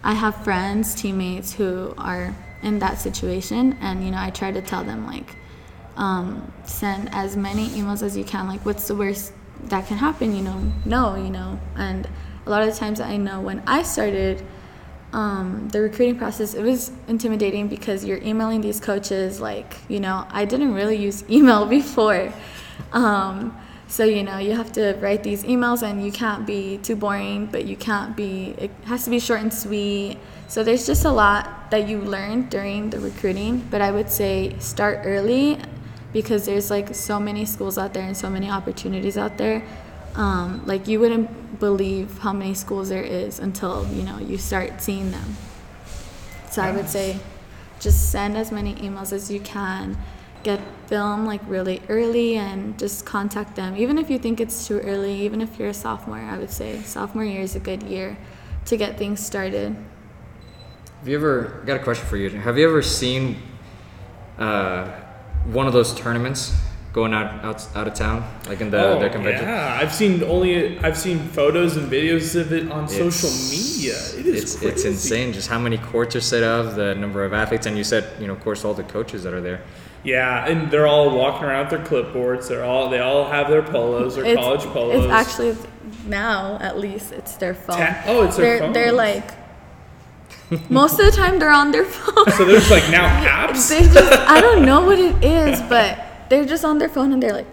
I 0.02 0.14
have 0.14 0.42
friends, 0.42 0.94
teammates 0.94 1.52
who 1.52 1.92
are 1.98 2.34
in 2.62 2.78
that 2.78 2.98
situation 2.98 3.76
and 3.82 4.02
you 4.02 4.10
know 4.10 4.18
I 4.18 4.30
try 4.30 4.52
to 4.52 4.62
tell 4.62 4.84
them 4.84 5.06
like 5.06 5.36
um, 5.98 6.50
send 6.64 7.10
as 7.12 7.36
many 7.36 7.68
emails 7.68 8.02
as 8.02 8.16
you 8.16 8.24
can 8.24 8.48
like 8.48 8.64
what's 8.64 8.88
the 8.88 8.94
worst 8.94 9.32
that 9.64 9.86
can 9.86 9.98
happen 9.98 10.34
you 10.34 10.42
know? 10.42 10.72
No 10.86 11.14
you 11.16 11.30
know? 11.30 11.60
And 11.76 12.08
a 12.46 12.50
lot 12.50 12.66
of 12.66 12.74
times 12.74 13.00
I 13.00 13.18
know 13.18 13.40
when 13.40 13.62
I 13.66 13.82
started 13.82 14.42
um, 15.16 15.66
the 15.70 15.80
recruiting 15.80 16.18
process 16.18 16.52
it 16.52 16.62
was 16.62 16.92
intimidating 17.08 17.68
because 17.68 18.04
you're 18.04 18.22
emailing 18.22 18.60
these 18.60 18.78
coaches 18.78 19.40
like 19.40 19.76
you 19.88 19.98
know 19.98 20.26
i 20.30 20.44
didn't 20.44 20.74
really 20.74 20.96
use 20.96 21.24
email 21.30 21.64
before. 21.66 22.32
Um, 22.92 23.56
so 23.88 24.04
you 24.04 24.22
know 24.22 24.36
you 24.36 24.52
have 24.52 24.72
to 24.72 24.94
write 25.00 25.22
these 25.22 25.42
emails 25.44 25.82
and 25.82 26.04
you 26.04 26.12
can't 26.12 26.44
be 26.46 26.76
too 26.78 26.96
boring 26.96 27.46
but 27.46 27.64
you 27.64 27.76
can't 27.76 28.14
be 28.14 28.54
it 28.58 28.70
has 28.84 29.04
to 29.04 29.10
be 29.10 29.18
short 29.18 29.40
and 29.40 29.52
sweet. 29.52 30.18
So 30.48 30.62
there's 30.62 30.86
just 30.86 31.04
a 31.04 31.10
lot 31.10 31.70
that 31.70 31.88
you 31.88 31.98
learn 32.00 32.48
during 32.50 32.90
the 32.90 33.00
recruiting 33.00 33.66
but 33.70 33.80
i 33.80 33.90
would 33.90 34.10
say 34.10 34.54
start 34.58 35.00
early 35.04 35.58
because 36.12 36.44
there's 36.46 36.70
like 36.70 36.94
so 36.94 37.18
many 37.18 37.44
schools 37.44 37.78
out 37.78 37.94
there 37.94 38.04
and 38.04 38.16
so 38.16 38.28
many 38.30 38.48
opportunities 38.50 39.16
out 39.16 39.38
there 39.38 39.62
um, 40.16 40.62
like 40.66 40.88
you 40.88 40.98
wouldn't 40.98 41.60
believe 41.60 42.18
how 42.18 42.32
many 42.32 42.54
schools 42.54 42.88
there 42.88 43.02
is 43.02 43.38
until 43.38 43.86
you 43.92 44.02
know 44.02 44.18
you 44.18 44.38
start 44.38 44.82
seeing 44.82 45.10
them. 45.10 45.36
So 46.50 46.62
i 46.62 46.72
would 46.72 46.88
say 46.88 47.18
just 47.78 48.10
send 48.10 48.36
as 48.36 48.50
many 48.50 48.74
emails 48.76 49.12
as 49.12 49.30
you 49.30 49.40
can 49.40 49.98
get 50.42 50.60
film 50.86 51.26
like 51.26 51.40
really 51.46 51.82
early 51.88 52.36
and 52.36 52.78
just 52.78 53.04
contact 53.04 53.56
them. 53.56 53.76
Even 53.76 53.98
if 53.98 54.08
you 54.08 54.18
think 54.18 54.40
it's 54.40 54.66
too 54.66 54.80
early 54.80 55.12
even 55.12 55.40
if 55.40 55.58
you're 55.58 55.68
a 55.68 55.74
sophomore 55.74 56.18
i 56.18 56.38
would 56.38 56.50
say 56.50 56.80
sophomore 56.82 57.24
year 57.24 57.42
is 57.42 57.56
a 57.56 57.60
good 57.60 57.82
year 57.82 58.16
to 58.66 58.76
get 58.76 58.98
things 58.98 59.24
started. 59.24 59.76
Have 61.00 61.08
you 61.08 61.16
ever 61.16 61.62
got 61.66 61.76
a 61.76 61.82
question 61.84 62.06
for 62.06 62.16
you? 62.16 62.30
Have 62.30 62.58
you 62.58 62.66
ever 62.66 62.82
seen 62.82 63.36
uh, 64.38 64.90
one 65.44 65.66
of 65.66 65.72
those 65.72 65.94
tournaments 65.94 66.54
going 66.96 67.12
out 67.12 67.44
out, 67.44 67.76
out 67.76 67.86
of 67.86 67.92
town, 67.92 68.24
like 68.48 68.62
in 68.62 68.70
the 68.70 68.82
oh, 68.82 68.98
their 68.98 69.10
convention? 69.10 69.44
Oh, 69.44 69.52
yeah, 69.52 69.78
I've 69.80 69.94
seen 69.94 70.24
only 70.24 70.78
I've 70.78 70.96
seen 70.96 71.18
photos 71.28 71.76
and 71.76 71.92
videos 71.92 72.34
of 72.40 72.50
it 72.52 72.72
on 72.72 72.84
It's- 72.84 72.98
social 73.04 73.30
media. 73.54 73.96
It 74.18 74.26
is 74.26 74.42
it's 74.42 74.56
crazy. 74.56 74.68
it's 74.72 74.84
insane 74.86 75.34
just 75.34 75.48
how 75.48 75.58
many 75.58 75.76
courts 75.76 76.16
are 76.16 76.22
set 76.22 76.42
up, 76.42 76.74
the 76.74 76.94
number 76.94 77.22
of 77.22 77.34
athletes, 77.34 77.66
and 77.66 77.76
you 77.76 77.84
said 77.84 78.04
you 78.18 78.26
know 78.26 78.32
of 78.32 78.40
course 78.40 78.64
all 78.64 78.72
the 78.72 78.88
coaches 78.96 79.22
that 79.24 79.34
are 79.34 79.42
there. 79.42 79.60
Yeah, 80.04 80.48
and 80.48 80.70
they're 80.70 80.86
all 80.86 81.10
walking 81.14 81.44
around 81.46 81.70
with 81.70 81.72
their 81.76 81.86
clipboards. 81.90 82.48
They're 82.48 82.64
all 82.64 82.88
they 82.88 83.00
all 83.00 83.28
have 83.28 83.48
their 83.50 83.62
polos, 83.62 84.14
their 84.16 84.24
it's, 84.24 84.40
college 84.40 84.64
polos. 84.76 85.04
it's 85.04 85.12
actually 85.12 85.54
now 86.06 86.56
at 86.62 86.78
least 86.78 87.12
it's 87.12 87.36
their 87.36 87.54
phone 87.54 87.76
Ta- 87.76 88.02
oh, 88.06 88.24
it's 88.24 88.38
their 88.38 88.58
they're, 88.60 88.72
they're 88.72 88.92
like 88.92 89.32
most 90.70 90.98
of 90.98 91.04
the 91.04 91.12
time 91.12 91.38
they're 91.38 91.50
on 91.50 91.72
their 91.72 91.84
phone 91.84 92.30
so 92.38 92.44
there's 92.46 92.70
like 92.70 92.88
now 92.90 93.06
apps. 93.46 93.68
they 93.68 93.80
just 93.82 94.12
I 94.36 94.40
don't 94.40 94.64
know 94.64 94.80
what 94.86 94.98
it 94.98 95.22
is, 95.22 95.60
but 95.68 96.05
they're 96.28 96.44
just 96.44 96.64
on 96.64 96.78
their 96.78 96.88
phone 96.88 97.12
and 97.12 97.22
they're 97.22 97.32
like 97.32 97.46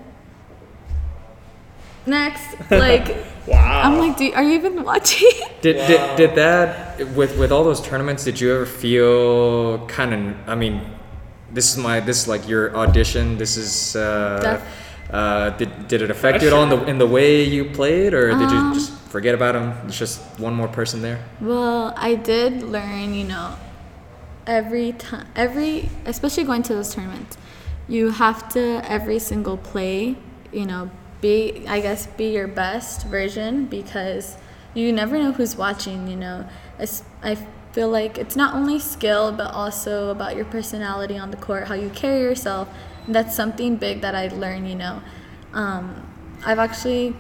next. 2.06 2.56
Like 2.72 3.16
Wow. 3.46 3.82
I'm 3.84 3.98
like, 4.00 4.16
Do, 4.18 4.32
are 4.34 4.44
you 4.44 4.54
even 4.54 4.84
watching? 4.84 5.30
Did, 5.62 5.76
Wow. 5.78 5.88
did 5.88 6.16
did 6.18 6.36
that 6.36 7.08
with 7.14 7.38
with 7.38 7.52
all 7.52 7.64
those 7.66 7.82
tournaments? 7.82 8.24
Did 8.24 8.40
you 8.40 8.54
ever 8.56 8.66
feel 8.66 9.86
kind 9.88 10.14
of? 10.14 10.36
I 10.50 10.56
mean, 10.56 10.82
this 11.52 11.72
is 11.72 11.78
my 11.78 12.00
this 12.00 12.22
is 12.22 12.28
like 12.28 12.48
your 12.48 12.76
audition. 12.76 13.38
This 13.38 13.58
is. 13.58 13.96
Uh, 13.96 14.40
Def- 14.42 14.80
uh, 15.14 15.50
did, 15.58 15.88
did 15.88 16.02
it 16.02 16.10
affect 16.10 16.42
you 16.42 16.48
at 16.48 16.54
all 16.54 16.64
in 16.64 16.70
the 16.70 16.86
in 16.88 16.98
the 16.98 17.06
way 17.06 17.44
you 17.44 17.66
played, 17.66 18.14
or 18.16 18.30
did 18.30 18.42
Um, 18.50 18.70
you 18.70 18.74
just 18.74 18.92
forget 19.12 19.36
about 19.36 19.54
him? 19.56 19.74
It's 19.86 19.98
just 20.00 20.20
one 20.40 20.54
more 20.56 20.68
person 20.68 21.02
there. 21.04 21.20
Well, 21.40 21.94
I 21.98 22.16
did 22.16 22.64
learn, 22.64 23.14
you 23.14 23.26
know, 23.26 23.54
every 24.48 24.94
time, 24.94 25.28
every, 25.36 25.90
especially 26.06 26.46
going 26.46 26.64
to 26.64 26.74
those 26.74 26.96
tournaments, 26.96 27.38
you 27.88 28.10
have 28.12 28.50
to 28.50 28.82
every 28.90 29.20
single 29.20 29.58
play, 29.58 30.16
you 30.52 30.66
know, 30.66 30.90
be, 31.22 31.66
I 31.68 31.80
guess, 31.80 32.08
be 32.08 32.34
your 32.34 32.48
best 32.48 33.08
version 33.08 33.66
because 33.66 34.38
you 34.74 34.92
never 34.92 35.18
know 35.18 35.32
who's 35.32 35.56
watching, 35.56 36.08
you 36.08 36.16
know. 36.16 36.48
I, 37.24 37.38
feel 37.74 37.90
like 37.90 38.20
it's 38.20 38.36
not 38.36 38.54
only 38.54 38.78
skill 38.78 39.32
but 39.32 39.52
also 39.52 40.12
about 40.12 40.36
your 40.36 40.46
personality 40.46 41.18
on 41.18 41.32
the 41.32 41.38
court, 41.38 41.68
how 41.68 41.74
you 41.74 41.90
carry 41.90 42.22
yourself. 42.22 42.70
And 43.08 43.16
that's 43.16 43.36
something 43.36 43.78
big 43.78 44.02
that 44.02 44.14
I 44.14 44.28
learned, 44.28 44.70
you 44.70 44.76
know. 44.76 45.02
Um, 45.54 46.06
I've 46.46 46.60
actually, 46.60 47.16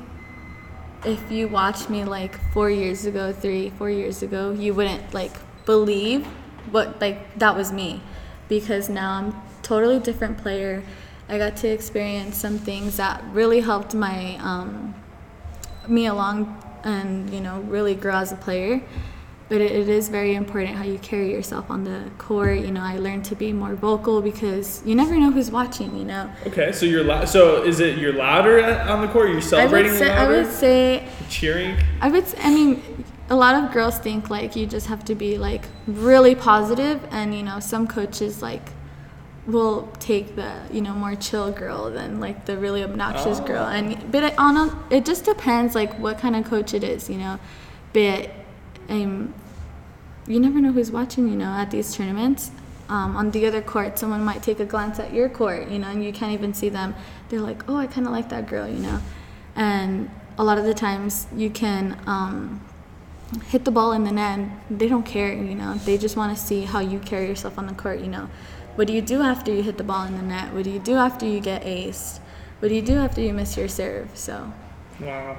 if 1.05 1.31
you 1.31 1.47
watched 1.47 1.89
me 1.89 2.03
like 2.03 2.37
four 2.51 2.69
years 2.69 3.05
ago, 3.05 3.33
three, 3.33 3.71
four 3.71 3.89
years 3.89 4.21
ago, 4.21 4.51
you 4.51 4.75
wouldn't 4.75 5.13
like 5.13 5.33
believe 5.65 6.27
what 6.69 7.01
like 7.01 7.39
that 7.39 7.55
was 7.55 7.71
me, 7.71 8.01
because 8.47 8.89
now 8.89 9.11
I'm 9.13 9.35
totally 9.63 9.99
different 9.99 10.37
player. 10.37 10.83
I 11.29 11.37
got 11.37 11.55
to 11.57 11.67
experience 11.67 12.37
some 12.37 12.57
things 12.59 12.97
that 12.97 13.23
really 13.31 13.61
helped 13.61 13.93
my 13.95 14.35
um, 14.37 14.93
me 15.87 16.05
along 16.07 16.61
and 16.83 17.29
you 17.33 17.39
know 17.39 17.59
really 17.61 17.95
grow 17.95 18.15
as 18.15 18.31
a 18.31 18.35
player 18.35 18.81
but 19.49 19.59
it, 19.61 19.71
it 19.71 19.89
is 19.89 20.09
very 20.09 20.35
important 20.35 20.75
how 20.75 20.83
you 20.83 20.97
carry 20.99 21.31
yourself 21.31 21.69
on 21.69 21.83
the 21.83 22.09
court 22.17 22.59
you 22.59 22.71
know 22.71 22.81
i 22.81 22.97
learned 22.97 23.23
to 23.23 23.35
be 23.35 23.53
more 23.53 23.73
vocal 23.75 24.21
because 24.21 24.81
you 24.85 24.95
never 24.95 25.17
know 25.17 25.31
who's 25.31 25.49
watching 25.51 25.95
you 25.97 26.03
know 26.05 26.29
Okay, 26.47 26.71
so 26.73 26.85
you're 26.85 27.03
lou- 27.03 27.25
so 27.25 27.63
is 27.63 27.79
it 27.79 27.97
you're 27.97 28.13
louder 28.13 28.59
at, 28.59 28.87
on 28.89 29.01
the 29.01 29.07
court? 29.07 29.27
You're 29.29 29.35
I 29.35 29.39
would, 29.39 29.43
celebrating 29.43 29.91
say, 29.93 30.11
I 30.11 30.27
would 30.27 30.51
say 30.51 31.07
cheering. 31.29 31.77
i 32.01 32.09
would 32.09 32.23
s- 32.23 32.35
i 32.39 32.49
mean 32.53 32.81
a 33.29 33.35
lot 33.35 33.55
of 33.63 33.71
girls 33.71 33.97
think 33.99 34.29
like 34.29 34.55
you 34.57 34.65
just 34.65 34.87
have 34.87 35.03
to 35.05 35.15
be 35.15 35.37
like 35.37 35.63
really 35.87 36.35
positive 36.35 37.01
and 37.11 37.33
you 37.33 37.43
know 37.43 37.59
some 37.59 37.87
coaches 37.87 38.41
like 38.41 38.69
will 39.45 39.89
take 39.99 40.35
the 40.35 40.53
you 40.71 40.81
know 40.81 40.93
more 40.93 41.15
chill 41.15 41.51
girl 41.51 41.91
than 41.91 42.19
like 42.19 42.45
the 42.45 42.57
really 42.57 42.83
obnoxious 42.83 43.39
girl. 43.41 43.65
And 43.65 44.11
but 44.11 44.23
it, 44.23 44.39
on 44.39 44.55
a, 44.55 44.83
it 44.89 45.05
just 45.05 45.25
depends 45.25 45.75
like 45.75 45.97
what 45.99 46.17
kind 46.17 46.35
of 46.35 46.45
coach 46.45 46.73
it 46.73 46.83
is 46.83 47.09
you 47.09 47.17
know. 47.17 47.39
But 47.91 48.31
um 48.89 49.33
you 50.25 50.39
never 50.39 50.61
know 50.61 50.71
who's 50.71 50.91
watching 50.91 51.27
you 51.27 51.35
know 51.35 51.51
at 51.51 51.71
these 51.71 51.95
tournaments. 51.95 52.51
Um, 52.89 53.15
on 53.15 53.31
the 53.31 53.45
other 53.47 53.61
court 53.61 53.97
someone 53.97 54.23
might 54.23 54.43
take 54.43 54.59
a 54.59 54.65
glance 54.65 54.99
at 54.99 55.13
your 55.13 55.29
court 55.29 55.69
you 55.69 55.79
know 55.79 55.87
and 55.87 56.03
you 56.03 56.13
can't 56.13 56.31
even 56.31 56.53
see 56.53 56.69
them. 56.69 56.95
They're 57.29 57.41
like 57.41 57.69
oh 57.69 57.75
i 57.75 57.87
kind 57.87 58.07
of 58.07 58.13
like 58.13 58.29
that 58.29 58.47
girl 58.47 58.67
you 58.67 58.79
know. 58.79 59.01
And 59.55 60.09
a 60.37 60.43
lot 60.43 60.57
of 60.57 60.63
the 60.63 60.73
times 60.73 61.27
you 61.35 61.49
can 61.49 61.99
um, 62.07 62.65
hit 63.47 63.65
the 63.65 63.71
ball 63.71 63.91
in 63.91 64.03
the 64.03 64.11
net 64.11 64.39
and 64.39 64.51
they 64.69 64.87
don't 64.87 65.05
care 65.05 65.33
you 65.33 65.55
know. 65.55 65.73
They 65.73 65.97
just 65.97 66.15
want 66.15 66.37
to 66.37 66.41
see 66.41 66.63
how 66.63 66.79
you 66.79 66.99
carry 66.99 67.27
yourself 67.27 67.57
on 67.57 67.67
the 67.67 67.73
court 67.73 67.99
you 67.99 68.07
know 68.07 68.29
what 68.75 68.87
do 68.87 68.93
you 68.93 69.01
do 69.01 69.21
after 69.21 69.53
you 69.53 69.61
hit 69.63 69.77
the 69.77 69.83
ball 69.83 70.05
in 70.05 70.15
the 70.15 70.21
net 70.23 70.53
what 70.53 70.63
do 70.63 70.69
you 70.71 70.79
do 70.79 70.95
after 70.95 71.25
you 71.25 71.39
get 71.39 71.63
aced 71.63 72.19
what 72.59 72.69
do 72.69 72.75
you 72.75 72.81
do 72.81 72.95
after 72.95 73.21
you 73.21 73.33
miss 73.33 73.55
your 73.57 73.67
serve 73.67 74.09
so 74.13 74.51
Wow. 75.01 75.37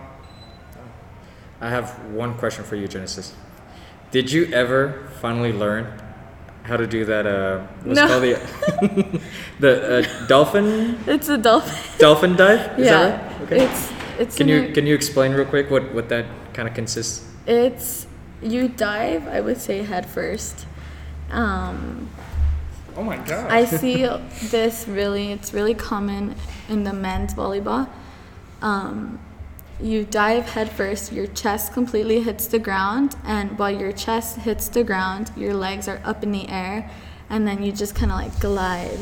I 1.61 1.71
have 1.71 1.89
one 2.13 2.35
question 2.37 2.65
for 2.65 2.75
you, 2.77 2.89
Genesis. 2.89 3.33
Did 4.11 4.31
you 4.31 4.47
ever 4.53 5.09
finally 5.21 5.53
learn 5.53 5.87
how 6.65 6.77
to 6.77 6.87
do 6.87 7.05
that? 7.07 7.25
Uh, 7.27 7.61
what's 7.85 8.01
No. 8.01 8.09
called 8.09 8.23
the 8.25 9.21
the 9.61 9.73
uh, 10.01 10.27
dolphin 10.27 10.99
it's 11.07 11.29
a 11.29 11.39
dolphin 11.39 11.75
dolphin 11.99 12.37
dive? 12.37 12.79
Is 12.79 12.87
yeah 12.87 12.93
that 12.93 13.23
right? 13.33 13.43
Okay. 13.43 13.65
it's 13.65 13.93
it's 14.19 14.37
Can 14.37 14.49
an- 14.51 14.67
you 14.69 14.73
can 14.75 14.87
you 14.87 14.95
explain 14.95 15.33
real 15.33 15.47
quick 15.47 15.71
what 15.71 15.95
what 15.95 16.09
that 16.11 16.27
kind 16.53 16.69
of 16.69 16.75
consists? 16.75 17.25
it's 17.47 18.07
you 18.43 18.69
dive 18.69 19.27
i 19.29 19.41
would 19.41 19.59
say 19.59 19.83
head 19.85 20.05
first 20.07 20.67
um, 21.31 22.09
Oh 22.97 23.03
my 23.03 23.17
god. 23.19 23.51
I 23.51 23.65
see 23.65 24.07
this 24.49 24.87
really, 24.87 25.33
it's 25.33 25.53
really 25.53 25.75
common 25.75 26.35
in 26.69 26.85
the 26.85 26.93
men's 26.93 27.35
volleyball. 27.35 27.89
Um, 28.63 29.19
you 29.81 30.05
dive 30.05 30.49
head 30.49 30.71
first, 30.71 31.13
your 31.13 31.27
chest 31.27 31.73
completely 31.73 32.21
hits 32.21 32.47
the 32.47 32.59
ground, 32.59 33.17
and 33.25 33.59
while 33.59 33.71
your 33.71 33.93
chest 33.93 34.39
hits 34.39 34.69
the 34.69 34.85
ground, 34.85 35.33
your 35.37 35.55
legs 35.55 35.89
are 35.89 36.01
up 36.05 36.23
in 36.23 36.31
the 36.31 36.49
air, 36.49 36.89
and 37.29 37.47
then 37.47 37.63
you 37.63 37.73
just 37.73 37.95
kind 37.95 38.13
of 38.13 38.19
like 38.19 38.39
glide. 38.41 38.99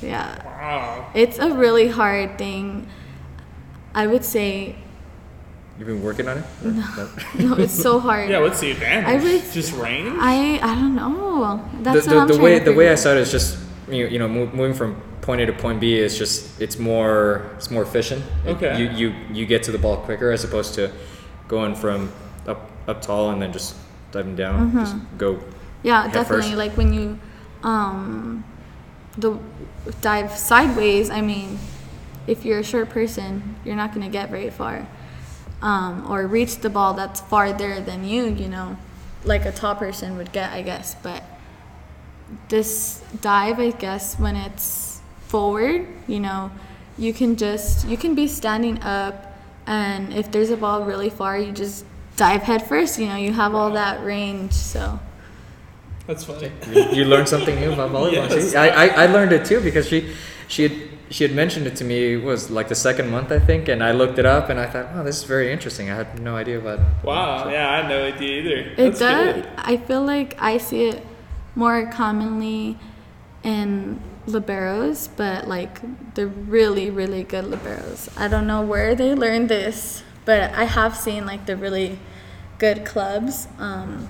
Yeah. 0.00 0.44
wow. 0.44 1.10
It's 1.14 1.38
a 1.38 1.54
really 1.54 1.88
hard 1.88 2.38
thing. 2.38 2.88
I 3.94 4.06
would 4.06 4.24
say, 4.24 4.76
You've 5.78 5.88
been 5.88 6.02
working 6.02 6.26
on 6.28 6.38
it? 6.38 6.44
Or- 6.64 6.70
no. 6.70 7.08
no, 7.38 7.54
it's 7.62 7.72
so 7.74 7.98
hard. 8.00 8.30
Yeah, 8.30 8.40
what's 8.40 8.60
the 8.60 8.70
advantage? 8.70 9.06
I 9.08 9.22
would- 9.22 9.52
Just 9.52 9.74
rain. 9.74 10.16
I, 10.18 10.58
I 10.62 10.74
don't 10.74 10.94
know. 10.94 11.68
That's 11.82 12.06
the, 12.06 12.14
what 12.14 12.14
the, 12.14 12.20
I'm 12.22 12.28
the 12.28 12.34
trying 12.34 12.44
way 12.44 12.58
to 12.58 12.64
the 12.64 12.72
way 12.72 12.88
I 12.88 12.92
out. 12.92 12.98
saw 12.98 13.10
it 13.12 13.18
is 13.18 13.30
just 13.30 13.58
you, 13.90 14.06
you 14.06 14.18
know 14.18 14.26
mo- 14.28 14.50
moving 14.52 14.74
from 14.74 15.00
point 15.20 15.40
A 15.40 15.46
to 15.46 15.52
point 15.52 15.80
B 15.80 15.94
is 15.98 16.16
just 16.16 16.60
it's 16.60 16.78
more 16.78 17.50
it's 17.56 17.70
more 17.70 17.82
efficient. 17.82 18.24
Okay. 18.46 18.78
You 18.78 18.90
you 18.90 19.14
you 19.32 19.46
get 19.46 19.62
to 19.64 19.72
the 19.72 19.78
ball 19.78 19.98
quicker 19.98 20.30
as 20.30 20.44
opposed 20.44 20.74
to 20.74 20.90
going 21.48 21.74
from 21.74 22.10
up 22.46 22.70
up 22.88 23.02
tall 23.02 23.30
and 23.30 23.40
then 23.42 23.52
just 23.52 23.76
diving 24.12 24.34
down. 24.36 24.72
Just 24.72 24.96
go. 25.18 25.38
Yeah, 25.82 26.02
head 26.04 26.12
definitely. 26.12 26.46
first. 26.50 26.56
Like 26.56 26.76
when 26.76 26.92
you 26.94 27.18
um 27.62 28.44
the 29.18 29.38
dive 30.00 30.32
sideways, 30.32 31.10
I 31.10 31.20
mean, 31.20 31.58
if 32.26 32.44
you're 32.44 32.60
a 32.60 32.64
short 32.64 32.88
person, 32.88 33.56
you're 33.64 33.76
not 33.76 33.92
gonna 33.92 34.08
get 34.08 34.30
very 34.30 34.50
far. 34.50 34.86
Um, 35.66 36.06
or 36.10 36.26
reach 36.38 36.58
the 36.58 36.70
ball 36.70 36.94
that's 36.94 37.20
farther 37.20 37.80
than 37.80 38.04
you, 38.12 38.26
you 38.42 38.48
know, 38.48 38.76
like 39.24 39.44
a 39.44 39.52
tall 39.52 39.74
person 39.74 40.16
would 40.18 40.30
get, 40.30 40.52
I 40.52 40.62
guess. 40.62 40.94
But 41.06 41.22
this 42.48 43.02
dive, 43.20 43.58
I 43.58 43.70
guess, 43.70 44.18
when 44.18 44.36
it's 44.36 45.00
forward, 45.26 45.86
you 46.06 46.20
know, 46.20 46.50
you 46.98 47.12
can 47.12 47.36
just 47.36 47.86
you 47.88 47.96
can 47.96 48.14
be 48.14 48.26
standing 48.28 48.80
up 48.82 49.14
and 49.66 50.12
if 50.12 50.30
there's 50.30 50.50
a 50.50 50.56
ball 50.56 50.84
really 50.84 51.10
far, 51.10 51.38
you 51.38 51.52
just 51.52 51.84
dive 52.16 52.42
head 52.42 52.62
first, 52.66 52.98
you 52.98 53.06
know, 53.06 53.16
you 53.16 53.32
have 53.32 53.54
all 53.54 53.72
that 53.72 54.04
range, 54.04 54.52
so 54.52 54.98
That's 56.06 56.24
funny. 56.24 56.52
You, 56.70 56.82
you 56.92 57.04
learned 57.04 57.28
something 57.28 57.58
new 57.58 57.72
about 57.72 57.90
volleyball. 57.90 58.30
Yes. 58.30 58.50
See? 58.52 58.56
I, 58.56 58.68
I, 58.68 58.86
I 59.04 59.06
learned 59.06 59.32
it 59.32 59.44
too 59.44 59.60
because 59.60 59.88
she 59.88 60.14
she 60.48 60.62
had 60.68 60.72
she 61.10 61.24
had 61.24 61.34
mentioned 61.34 61.66
it 61.66 61.76
to 61.76 61.84
me 61.84 62.14
it 62.14 62.22
was 62.24 62.50
like 62.50 62.68
the 62.68 62.74
second 62.74 63.10
month 63.10 63.30
I 63.30 63.38
think 63.38 63.68
and 63.68 63.82
I 63.82 63.92
looked 63.92 64.18
it 64.18 64.26
up 64.26 64.48
and 64.50 64.58
I 64.58 64.66
thought 64.66 64.88
oh 64.94 65.04
this 65.04 65.18
is 65.18 65.24
very 65.24 65.52
interesting 65.52 65.90
I 65.90 65.94
had 65.94 66.20
no 66.20 66.36
idea 66.36 66.58
about 66.58 66.80
Wow. 67.04 67.48
Yeah, 67.48 67.70
I 67.70 67.76
had 67.82 67.88
no 67.88 68.04
idea 68.04 68.40
either. 68.40 68.56
It 68.56 68.76
That's 68.76 68.98
does. 68.98 69.34
good. 69.34 69.48
I 69.56 69.76
feel 69.76 70.02
like 70.02 70.36
I 70.40 70.58
see 70.58 70.88
it 70.88 71.06
more 71.54 71.86
commonly 71.86 72.78
in 73.42 74.00
liberos, 74.26 75.08
but 75.16 75.46
like 75.46 75.80
the 76.14 76.26
really, 76.26 76.90
really 76.90 77.22
good 77.22 77.44
liberos. 77.44 78.08
I 78.18 78.28
don't 78.28 78.46
know 78.46 78.62
where 78.62 78.94
they 78.94 79.14
learned 79.14 79.48
this, 79.48 80.02
but 80.24 80.52
I 80.54 80.64
have 80.64 80.96
seen 80.96 81.24
like 81.26 81.46
the 81.46 81.56
really 81.56 81.98
good 82.58 82.84
clubs 82.84 83.46
um, 83.58 84.08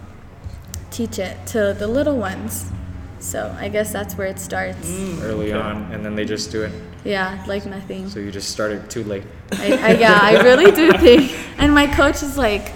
teach 0.91 1.19
it 1.19 1.47
to 1.49 1.75
the 1.79 1.87
little 1.87 2.17
ones. 2.17 2.71
So 3.19 3.55
I 3.59 3.69
guess 3.69 3.93
that's 3.93 4.15
where 4.17 4.27
it 4.27 4.39
starts. 4.39 4.89
Mm. 4.91 5.23
early 5.23 5.53
Okay. 5.53 5.61
on 5.61 5.91
and 5.93 6.05
then 6.05 6.15
they 6.15 6.25
just 6.25 6.51
do 6.53 6.63
it 6.63 6.73
Yeah, 7.05 7.43
like 7.47 7.65
nothing. 7.67 8.09
so 8.09 8.21
you 8.21 8.31
just 8.31 8.51
started 8.51 8.89
too 8.91 9.05
late. 9.05 9.25
I, 9.53 9.67
I, 9.73 9.91
yeah, 9.99 10.19
I 10.21 10.43
really 10.43 10.71
do 10.73 10.93
think. 10.99 11.33
And 11.59 11.75
my 11.75 11.87
coach 11.87 12.23
is 12.23 12.37
like, 12.37 12.71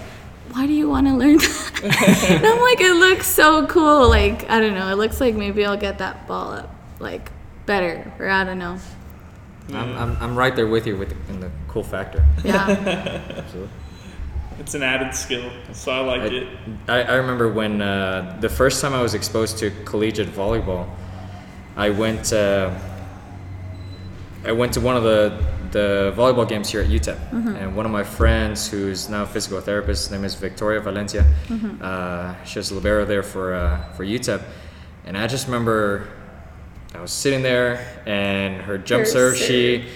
"Why 0.53 0.65
do 0.67 0.73
you 0.73 0.89
want 0.89 1.07
to 1.07 1.13
learn 1.13 1.37
that?" 1.37 1.81
and 1.83 2.45
I'm 2.51 2.59
like, 2.61 2.81
"It 2.81 2.93
looks 2.95 3.27
so 3.27 3.67
cool. 3.67 4.09
Like 4.09 4.49
I 4.49 4.59
don't 4.59 4.73
know. 4.73 4.89
It 4.91 4.95
looks 4.97 5.19
like 5.21 5.35
maybe 5.35 5.65
I'll 5.65 5.77
get 5.77 5.97
that 5.99 6.27
ball 6.27 6.53
up 6.53 6.69
like 6.99 7.29
better, 7.65 8.11
or 8.19 8.27
I 8.29 8.43
don't 8.43 8.57
know. 8.59 8.77
I'm, 9.73 9.95
I'm, 9.97 10.17
I'm 10.19 10.35
right 10.35 10.55
there 10.55 10.67
with 10.67 10.85
you 10.87 10.97
with 10.97 11.09
the, 11.09 11.33
in 11.33 11.39
the 11.39 11.49
cool 11.67 11.83
factor. 11.83 12.25
Yeah, 12.43 12.67
Absolutely. 13.37 13.69
It's 14.61 14.75
an 14.75 14.83
added 14.83 15.15
skill, 15.15 15.49
so 15.73 15.91
I 15.91 15.99
like 16.01 16.21
I, 16.21 16.25
it. 16.25 16.47
I, 16.87 17.01
I 17.01 17.15
remember 17.15 17.51
when 17.51 17.81
uh, 17.81 18.37
the 18.41 18.47
first 18.47 18.79
time 18.79 18.93
I 18.93 19.01
was 19.01 19.15
exposed 19.15 19.57
to 19.57 19.71
collegiate 19.85 20.27
volleyball, 20.27 20.87
I 21.75 21.89
went 21.89 22.31
uh, 22.31 22.69
I 24.45 24.51
went 24.51 24.71
to 24.73 24.79
one 24.81 24.95
of 24.95 25.01
the 25.01 25.43
the 25.71 26.13
volleyball 26.15 26.47
games 26.47 26.69
here 26.69 26.81
at 26.81 26.89
UTEP, 26.89 27.17
and 27.59 27.75
one 27.75 27.87
of 27.87 27.91
my 27.91 28.03
friends, 28.03 28.69
who's 28.69 29.09
now 29.09 29.23
a 29.23 29.25
physical 29.25 29.59
therapist, 29.61 30.03
his 30.03 30.11
name 30.11 30.23
is 30.23 30.35
Victoria 30.35 30.79
Valencia. 30.79 31.25
Uh, 31.81 32.35
she 32.43 32.59
was 32.59 32.69
a 32.69 32.75
libero 32.75 33.03
there 33.03 33.23
for 33.23 33.55
uh, 33.55 33.81
for 33.93 34.05
UTEP, 34.05 34.43
and 35.05 35.17
I 35.17 35.25
just 35.25 35.47
remember 35.47 36.07
I 36.93 37.01
was 37.01 37.11
sitting 37.11 37.41
there, 37.41 38.03
and 38.05 38.61
her 38.61 38.77
jump 38.77 39.05
Her 39.05 39.11
serve, 39.11 39.37
serve. 39.37 39.47
she 39.47 39.87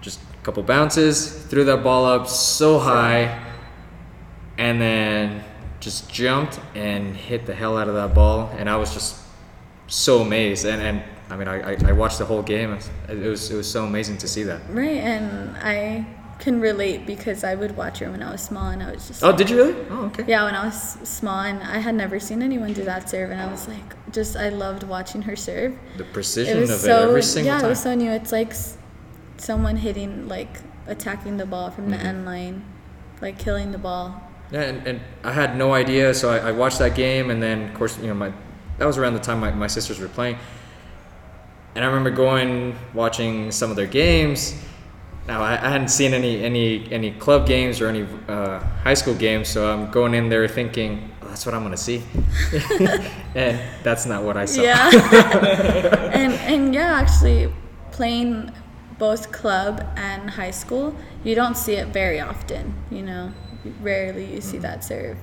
just 0.00 0.20
a 0.22 0.44
couple 0.44 0.62
bounces, 0.62 1.44
threw 1.46 1.64
that 1.64 1.82
ball 1.82 2.04
up 2.04 2.28
so 2.28 2.78
high, 2.78 3.51
and 4.62 4.80
then 4.80 5.42
just 5.80 6.00
jumped 6.20 6.60
and 6.76 7.16
hit 7.16 7.40
the 7.46 7.54
hell 7.54 7.74
out 7.80 7.88
of 7.88 7.94
that 7.94 8.14
ball, 8.14 8.38
and 8.58 8.68
I 8.70 8.76
was 8.76 8.90
just 8.98 9.12
so 9.88 10.20
amazed. 10.20 10.64
And, 10.64 10.80
and 10.88 10.96
I 11.30 11.36
mean, 11.36 11.48
I, 11.48 11.76
I, 11.90 11.92
watched 11.92 12.18
the 12.18 12.24
whole 12.24 12.42
game. 12.42 12.70
It 13.08 13.16
was 13.34 13.50
it 13.50 13.56
was 13.56 13.68
so 13.76 13.80
amazing 13.84 14.16
to 14.18 14.28
see 14.34 14.44
that. 14.50 14.60
right. 14.70 15.00
And 15.12 15.56
I 15.76 16.06
can 16.44 16.60
relate 16.60 17.06
because 17.06 17.44
I 17.44 17.54
would 17.60 17.76
watch 17.76 17.96
her 18.00 18.08
when 18.10 18.22
I 18.22 18.30
was 18.34 18.42
small, 18.50 18.68
and 18.74 18.82
I 18.82 18.92
was 18.92 19.02
just 19.08 19.22
Oh, 19.24 19.32
did 19.40 19.50
you 19.50 19.56
really? 19.56 19.76
Oh, 19.90 20.06
okay. 20.08 20.24
Yeah, 20.32 20.44
when 20.46 20.54
I 20.54 20.64
was 20.70 20.78
small, 21.20 21.40
and 21.50 21.58
I 21.76 21.78
had 21.86 21.94
never 21.94 22.18
seen 22.20 22.40
anyone 22.42 22.72
do 22.72 22.84
that 22.84 23.08
serve, 23.10 23.30
and 23.32 23.40
I 23.40 23.48
was 23.50 23.66
like, 23.74 23.88
just 24.18 24.36
I 24.36 24.48
loved 24.64 24.82
watching 24.84 25.22
her 25.22 25.36
serve. 25.36 25.72
The 25.96 26.04
precision 26.16 26.60
was 26.60 26.70
of 26.70 26.80
so 26.80 26.94
it 27.02 27.08
every 27.08 27.22
single 27.22 27.52
yeah, 27.52 27.58
time. 27.58 27.66
it 27.66 27.74
was 27.74 27.82
so 27.82 27.94
new. 28.02 28.10
It's 28.20 28.32
like 28.32 28.52
someone 29.36 29.76
hitting 29.76 30.28
like 30.28 30.54
attacking 30.86 31.36
the 31.38 31.46
ball 31.46 31.70
from 31.70 31.84
Mm-hmm. 31.88 32.02
the 32.02 32.08
end 32.10 32.24
line, 32.24 32.56
like 33.20 33.38
killing 33.38 33.72
the 33.72 33.78
ball. 33.90 34.06
Yeah, 34.52 34.62
and, 34.62 34.86
and 34.86 35.00
I 35.24 35.32
had 35.32 35.56
no 35.56 35.72
idea, 35.72 36.12
so 36.12 36.30
I, 36.30 36.50
I 36.50 36.52
watched 36.52 36.78
that 36.78 36.94
game, 36.94 37.30
and 37.30 37.42
then 37.42 37.70
of 37.70 37.74
course, 37.74 37.98
you 37.98 38.08
know, 38.08 38.14
my 38.14 38.32
that 38.78 38.84
was 38.84 38.98
around 38.98 39.14
the 39.14 39.20
time 39.20 39.40
my, 39.40 39.50
my 39.50 39.66
sisters 39.66 39.98
were 39.98 40.08
playing, 40.08 40.36
and 41.74 41.82
I 41.82 41.88
remember 41.88 42.10
going 42.10 42.76
watching 42.92 43.50
some 43.50 43.70
of 43.70 43.76
their 43.76 43.86
games. 43.86 44.54
Now 45.26 45.40
I, 45.42 45.52
I 45.52 45.70
hadn't 45.70 45.88
seen 45.88 46.12
any 46.12 46.44
any 46.44 46.92
any 46.92 47.12
club 47.12 47.46
games 47.46 47.80
or 47.80 47.88
any 47.88 48.06
uh, 48.28 48.58
high 48.84 48.94
school 48.94 49.14
games, 49.14 49.48
so 49.48 49.72
I'm 49.72 49.90
going 49.90 50.12
in 50.12 50.28
there 50.28 50.46
thinking 50.46 51.10
oh, 51.22 51.28
that's 51.28 51.46
what 51.46 51.54
I'm 51.54 51.62
gonna 51.62 51.76
see, 51.76 52.02
and 53.34 53.58
that's 53.82 54.04
not 54.04 54.22
what 54.22 54.36
I 54.36 54.44
saw. 54.44 54.62
Yeah. 54.62 54.90
and 56.12 56.34
and 56.34 56.74
yeah, 56.74 56.92
actually 56.92 57.50
playing 57.90 58.52
both 58.98 59.32
club 59.32 59.82
and 59.96 60.28
high 60.28 60.50
school, 60.50 60.94
you 61.24 61.34
don't 61.34 61.56
see 61.56 61.74
it 61.74 61.88
very 61.88 62.20
often, 62.20 62.74
you 62.90 63.02
know. 63.02 63.32
Rarely 63.80 64.26
you 64.26 64.40
see 64.40 64.58
that 64.58 64.84
serve. 64.84 65.18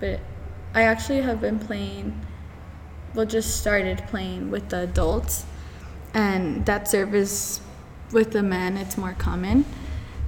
But 0.00 0.20
I 0.74 0.82
actually 0.82 1.22
have 1.22 1.40
been 1.40 1.58
playing 1.58 2.20
well 3.14 3.26
just 3.26 3.58
started 3.58 3.98
playing 4.08 4.50
with 4.50 4.68
the 4.68 4.82
adults 4.82 5.44
and 6.14 6.64
that 6.66 6.88
serve 6.88 7.14
is 7.14 7.60
with 8.12 8.32
the 8.32 8.42
men 8.42 8.76
it's 8.76 8.96
more 8.96 9.14
common 9.18 9.64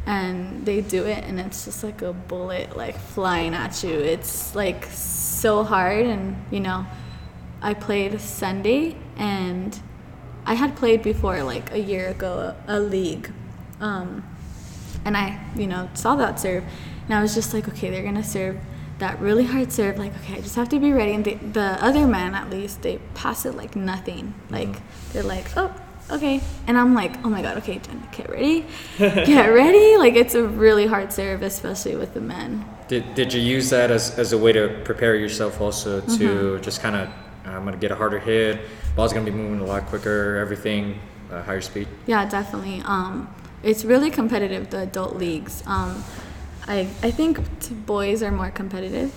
and 0.07 0.65
they 0.65 0.81
do 0.81 1.05
it 1.05 1.23
and 1.25 1.39
it's 1.39 1.67
just 1.67 1.85
like 1.85 2.03
a 2.03 2.13
bullet 2.13 2.77
like 2.77 2.99
flying 2.99 3.55
at 3.55 3.83
you 3.83 3.91
it's 3.91 4.55
like 4.55 4.85
so 4.87 5.63
hard 5.63 6.07
and 6.07 6.37
you 6.51 6.61
know 6.61 6.87
i 7.63 7.75
played 7.75 8.19
sunday 8.21 8.97
and 9.17 9.81
i 10.47 10.55
had 10.55 10.75
played 10.77 11.03
before 11.03 11.43
like 11.43 11.71
a 11.73 11.79
year 11.79 12.09
ago 12.09 12.55
a, 12.67 12.79
a 12.79 12.81
league 12.81 13.31
um, 13.81 14.25
and 15.05 15.17
i 15.17 15.39
you 15.55 15.67
know 15.67 15.89
saw 15.95 16.17
that 16.17 16.41
serve 16.41 16.65
and 17.11 17.19
i 17.19 17.21
was 17.21 17.35
just 17.35 17.53
like 17.53 17.67
okay 17.69 17.91
they're 17.91 18.05
gonna 18.05 18.23
serve 18.23 18.57
that 19.01 19.19
really 19.19 19.45
hard 19.45 19.73
serve. 19.73 19.99
Like 19.99 20.15
okay 20.19 20.35
i 20.35 20.41
just 20.41 20.55
have 20.55 20.69
to 20.69 20.79
be 20.79 20.93
ready. 20.93 21.13
And 21.13 21.25
the, 21.25 21.35
the 21.35 21.85
other 21.85 22.07
men 22.07 22.35
at 22.35 22.51
least 22.51 22.83
they 22.83 22.99
pass 23.15 23.45
it 23.45 23.57
like 23.57 23.75
nothing. 23.75 24.35
Like 24.51 24.77
they're 25.13 25.25
like 25.25 25.47
oh 25.57 25.75
okay. 26.11 26.41
And 26.67 26.79
i'm 26.79 26.95
like 26.95 27.25
oh 27.25 27.31
my 27.31 27.43
god 27.43 27.57
okay 27.59 27.79
Jen, 27.79 28.07
get 28.13 28.31
ready. 28.31 28.67
Get 28.99 29.49
ready. 29.49 29.97
Like 29.97 30.15
it's 30.15 30.35
a 30.35 30.45
really 30.45 30.87
hard 30.87 31.13
serve 31.13 31.43
especially 31.43 31.97
with 31.97 32.15
the 32.15 32.21
men. 32.21 32.65
Did, 32.89 33.15
did 33.15 33.33
you 33.33 33.41
use 33.41 33.71
that 33.71 33.91
as, 33.91 34.19
as 34.19 34.33
a 34.33 34.39
way 34.39 34.53
to 34.53 34.81
prepare 34.85 35.17
yourself 35.17 35.61
also 35.61 36.01
to 36.17 36.61
just 36.61 36.81
kind 36.83 36.97
of 36.97 37.09
I'm 37.45 37.65
gonna 37.65 37.79
get 37.79 37.91
a 37.91 37.97
harder 37.97 38.19
hit, 38.19 38.61
ball's 38.95 39.13
gonna 39.13 39.25
be 39.25 39.31
moving 39.31 39.61
a 39.61 39.65
lot 39.65 39.87
quicker, 39.87 40.37
everything 40.37 41.01
uh, 41.33 41.43
higher 41.43 41.61
speed. 41.61 41.89
Yeah, 42.07 42.29
definitely. 42.29 42.83
Um, 42.85 43.35
it's 43.63 43.85
really 43.85 44.11
competitive, 44.11 44.71
the 44.71 44.81
adult 44.81 45.17
leagues. 45.17 45.63
Um, 45.67 46.05
I, 46.71 46.87
I 47.03 47.11
think 47.11 47.39
t- 47.59 47.75
boys 47.75 48.23
are 48.23 48.31
more 48.31 48.51
competitive. 48.53 49.13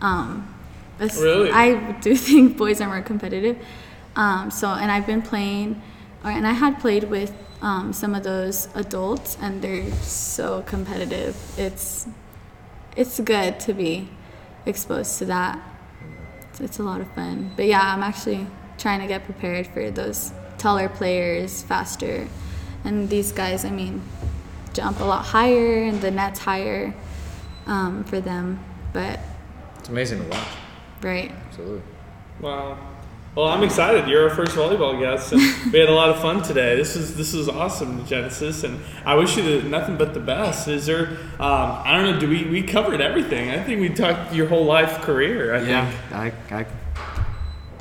Um, 0.00 0.52
Really? 0.98 1.50
I 1.52 1.92
do 2.00 2.16
think 2.28 2.56
boys 2.56 2.80
are 2.80 2.88
more 2.88 3.02
competitive. 3.02 3.56
Um, 4.16 4.50
so, 4.50 4.68
and 4.70 4.90
I've 4.90 5.06
been 5.06 5.22
playing, 5.22 5.80
or, 6.24 6.30
and 6.30 6.46
I 6.46 6.52
had 6.52 6.80
played 6.80 7.04
with 7.04 7.32
um, 7.62 7.92
some 7.92 8.14
of 8.14 8.24
those 8.24 8.68
adults, 8.74 9.38
and 9.40 9.62
they're 9.62 9.88
so 10.02 10.62
competitive. 10.62 11.36
It's, 11.56 12.08
it's 12.96 13.20
good 13.20 13.60
to 13.60 13.72
be 13.72 14.08
exposed 14.64 15.18
to 15.18 15.26
that. 15.26 15.60
It's, 16.50 16.60
it's 16.60 16.78
a 16.80 16.82
lot 16.82 17.00
of 17.00 17.08
fun. 17.12 17.52
But 17.54 17.66
yeah, 17.66 17.94
I'm 17.94 18.02
actually 18.02 18.48
trying 18.78 19.00
to 19.00 19.06
get 19.06 19.24
prepared 19.24 19.68
for 19.68 19.92
those 19.92 20.32
taller 20.58 20.88
players, 20.88 21.62
faster. 21.62 22.26
And 22.84 23.08
these 23.08 23.30
guys, 23.30 23.64
I 23.64 23.70
mean, 23.70 24.02
jump 24.76 25.00
a 25.00 25.04
lot 25.04 25.24
higher 25.24 25.82
and 25.82 26.00
the 26.00 26.10
net's 26.10 26.38
higher 26.40 26.94
um, 27.66 28.04
for 28.04 28.20
them. 28.20 28.60
But, 28.92 29.18
It's 29.78 29.88
amazing 29.88 30.22
to 30.22 30.28
watch. 30.28 30.48
right. 31.02 31.32
Absolutely. 31.48 31.82
Wow. 32.40 32.78
Well, 33.34 33.48
I'm 33.48 33.62
excited. 33.62 34.08
You're 34.08 34.30
our 34.30 34.34
first 34.34 34.52
volleyball 34.56 34.98
guest, 34.98 35.32
and 35.32 35.40
we 35.72 35.78
had 35.78 35.90
a 35.90 35.94
lot 35.94 36.08
of 36.08 36.20
fun 36.20 36.42
today. 36.42 36.74
This 36.74 36.96
is 36.96 37.16
this 37.18 37.34
is 37.34 37.50
awesome, 37.50 38.06
Genesis, 38.06 38.64
and 38.64 38.80
I 39.04 39.14
wish 39.14 39.36
you 39.36 39.42
the, 39.60 39.68
nothing 39.68 39.98
but 39.98 40.14
the 40.14 40.20
best. 40.20 40.68
Is 40.68 40.86
there? 40.86 41.08
Um, 41.38 41.82
I 41.84 41.92
don't 41.92 42.14
know. 42.14 42.18
Do 42.20 42.28
we 42.30 42.44
we 42.44 42.62
covered 42.62 43.02
everything? 43.02 43.50
I 43.50 43.62
think 43.62 43.80
we 43.82 43.90
talked 43.90 44.32
your 44.34 44.48
whole 44.48 44.64
life 44.64 45.02
career. 45.02 45.54
I 45.54 45.60
Yeah, 45.66 45.90
think. 45.90 46.52
I, 46.52 46.60
I, 46.60 46.66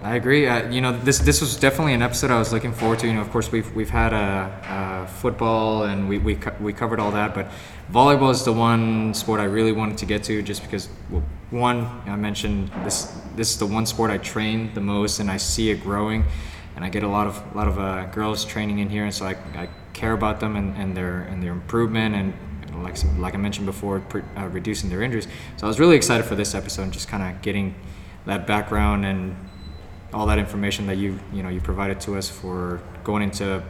I 0.05 0.17
agree. 0.17 0.47
Uh, 0.47 0.69
you 0.69 0.81
know, 0.81 0.95
this 0.95 1.17
this 1.17 1.41
was 1.41 1.57
definitely 1.57 1.95
an 1.95 2.03
episode 2.03 2.29
I 2.29 2.37
was 2.37 2.53
looking 2.53 2.73
forward 2.73 2.99
to. 2.99 3.07
You 3.07 3.13
know, 3.13 3.21
of 3.21 3.31
course 3.31 3.51
we've 3.51 3.73
we've 3.73 3.89
had 3.89 4.13
a, 4.13 5.07
football 5.19 5.85
and 5.85 6.07
we 6.07 6.19
we 6.19 6.35
co- 6.35 6.53
we 6.59 6.73
covered 6.73 6.99
all 6.99 7.09
that, 7.11 7.33
but 7.33 7.49
volleyball 7.91 8.29
is 8.29 8.43
the 8.43 8.53
one 8.53 9.15
sport 9.15 9.39
I 9.39 9.45
really 9.45 9.71
wanted 9.71 9.97
to 9.97 10.05
get 10.05 10.23
to, 10.25 10.43
just 10.43 10.61
because 10.61 10.89
well, 11.09 11.23
one 11.49 11.87
I 12.05 12.15
mentioned 12.17 12.69
this 12.83 13.19
this 13.35 13.49
is 13.49 13.57
the 13.57 13.65
one 13.65 13.87
sport 13.87 14.11
I 14.11 14.19
train 14.19 14.71
the 14.75 14.81
most 14.81 15.19
and 15.19 15.31
I 15.31 15.37
see 15.37 15.71
it 15.71 15.81
growing, 15.81 16.23
and 16.75 16.85
I 16.85 16.89
get 16.89 17.01
a 17.01 17.07
lot 17.07 17.25
of 17.25 17.41
a 17.53 17.57
lot 17.57 17.67
of 17.67 17.79
uh, 17.79 18.05
girls 18.11 18.45
training 18.45 18.77
in 18.79 18.89
here, 18.89 19.05
and 19.05 19.13
so 19.13 19.25
I, 19.25 19.35
I 19.55 19.69
care 19.93 20.13
about 20.13 20.39
them 20.39 20.55
and, 20.55 20.77
and 20.77 20.95
their 20.95 21.21
and 21.21 21.41
their 21.41 21.53
improvement 21.53 22.13
and 22.13 22.33
like 22.83 22.97
like 23.17 23.33
I 23.33 23.37
mentioned 23.37 23.65
before, 23.65 24.01
pre- 24.01 24.21
uh, 24.37 24.49
reducing 24.49 24.91
their 24.91 25.01
injuries. 25.01 25.27
So 25.57 25.65
I 25.65 25.67
was 25.67 25.79
really 25.79 25.95
excited 25.95 26.27
for 26.27 26.35
this 26.35 26.53
episode, 26.53 26.83
and 26.83 26.93
just 26.93 27.07
kind 27.07 27.23
of 27.23 27.41
getting 27.41 27.73
that 28.25 28.45
background 28.45 29.03
and 29.05 29.35
all 30.15 30.25
that 30.27 30.39
information 30.39 30.87
that 30.87 30.97
you 30.97 31.19
you 31.33 31.43
know 31.43 31.49
you 31.49 31.59
provided 31.59 31.99
to 31.99 32.15
us 32.17 32.29
for 32.29 32.81
going 33.03 33.21
into 33.21 33.61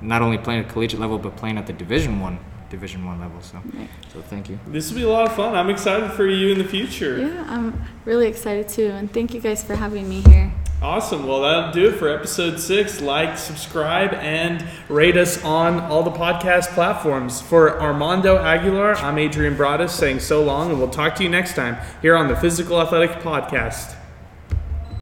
not 0.00 0.22
only 0.22 0.38
playing 0.38 0.64
at 0.64 0.70
collegiate 0.70 1.00
level 1.00 1.18
but 1.18 1.36
playing 1.36 1.58
at 1.58 1.66
the 1.66 1.72
Division 1.72 2.20
One 2.20 2.38
Division 2.70 3.04
One 3.04 3.20
level. 3.20 3.40
So 3.42 3.60
so 4.12 4.22
thank 4.22 4.48
you. 4.48 4.58
This 4.68 4.88
will 4.88 4.98
be 4.98 5.04
a 5.04 5.08
lot 5.08 5.26
of 5.26 5.34
fun. 5.34 5.54
I'm 5.56 5.68
excited 5.68 6.12
for 6.12 6.26
you 6.26 6.52
in 6.52 6.58
the 6.58 6.64
future. 6.64 7.18
Yeah, 7.18 7.44
I'm 7.48 7.82
really 8.04 8.28
excited 8.28 8.68
too. 8.68 8.86
And 8.86 9.12
thank 9.12 9.34
you 9.34 9.40
guys 9.40 9.64
for 9.64 9.74
having 9.74 10.08
me 10.08 10.20
here. 10.20 10.52
Awesome. 10.80 11.26
Well, 11.26 11.40
that'll 11.40 11.72
do 11.72 11.88
it 11.88 11.96
for 11.96 12.08
episode 12.08 12.60
six. 12.60 13.00
Like, 13.00 13.36
subscribe, 13.36 14.14
and 14.14 14.64
rate 14.88 15.16
us 15.16 15.42
on 15.42 15.80
all 15.80 16.04
the 16.04 16.12
podcast 16.12 16.68
platforms. 16.68 17.42
For 17.42 17.80
Armando 17.80 18.36
Aguilar, 18.36 18.94
I'm 18.98 19.18
Adrian 19.18 19.56
Broadus 19.56 19.92
saying 19.92 20.20
so 20.20 20.44
long, 20.44 20.70
and 20.70 20.78
we'll 20.78 20.88
talk 20.88 21.16
to 21.16 21.24
you 21.24 21.30
next 21.30 21.56
time 21.56 21.78
here 22.00 22.14
on 22.14 22.28
the 22.28 22.36
Physical 22.36 22.80
Athletic 22.80 23.18
Podcast. 23.22 23.97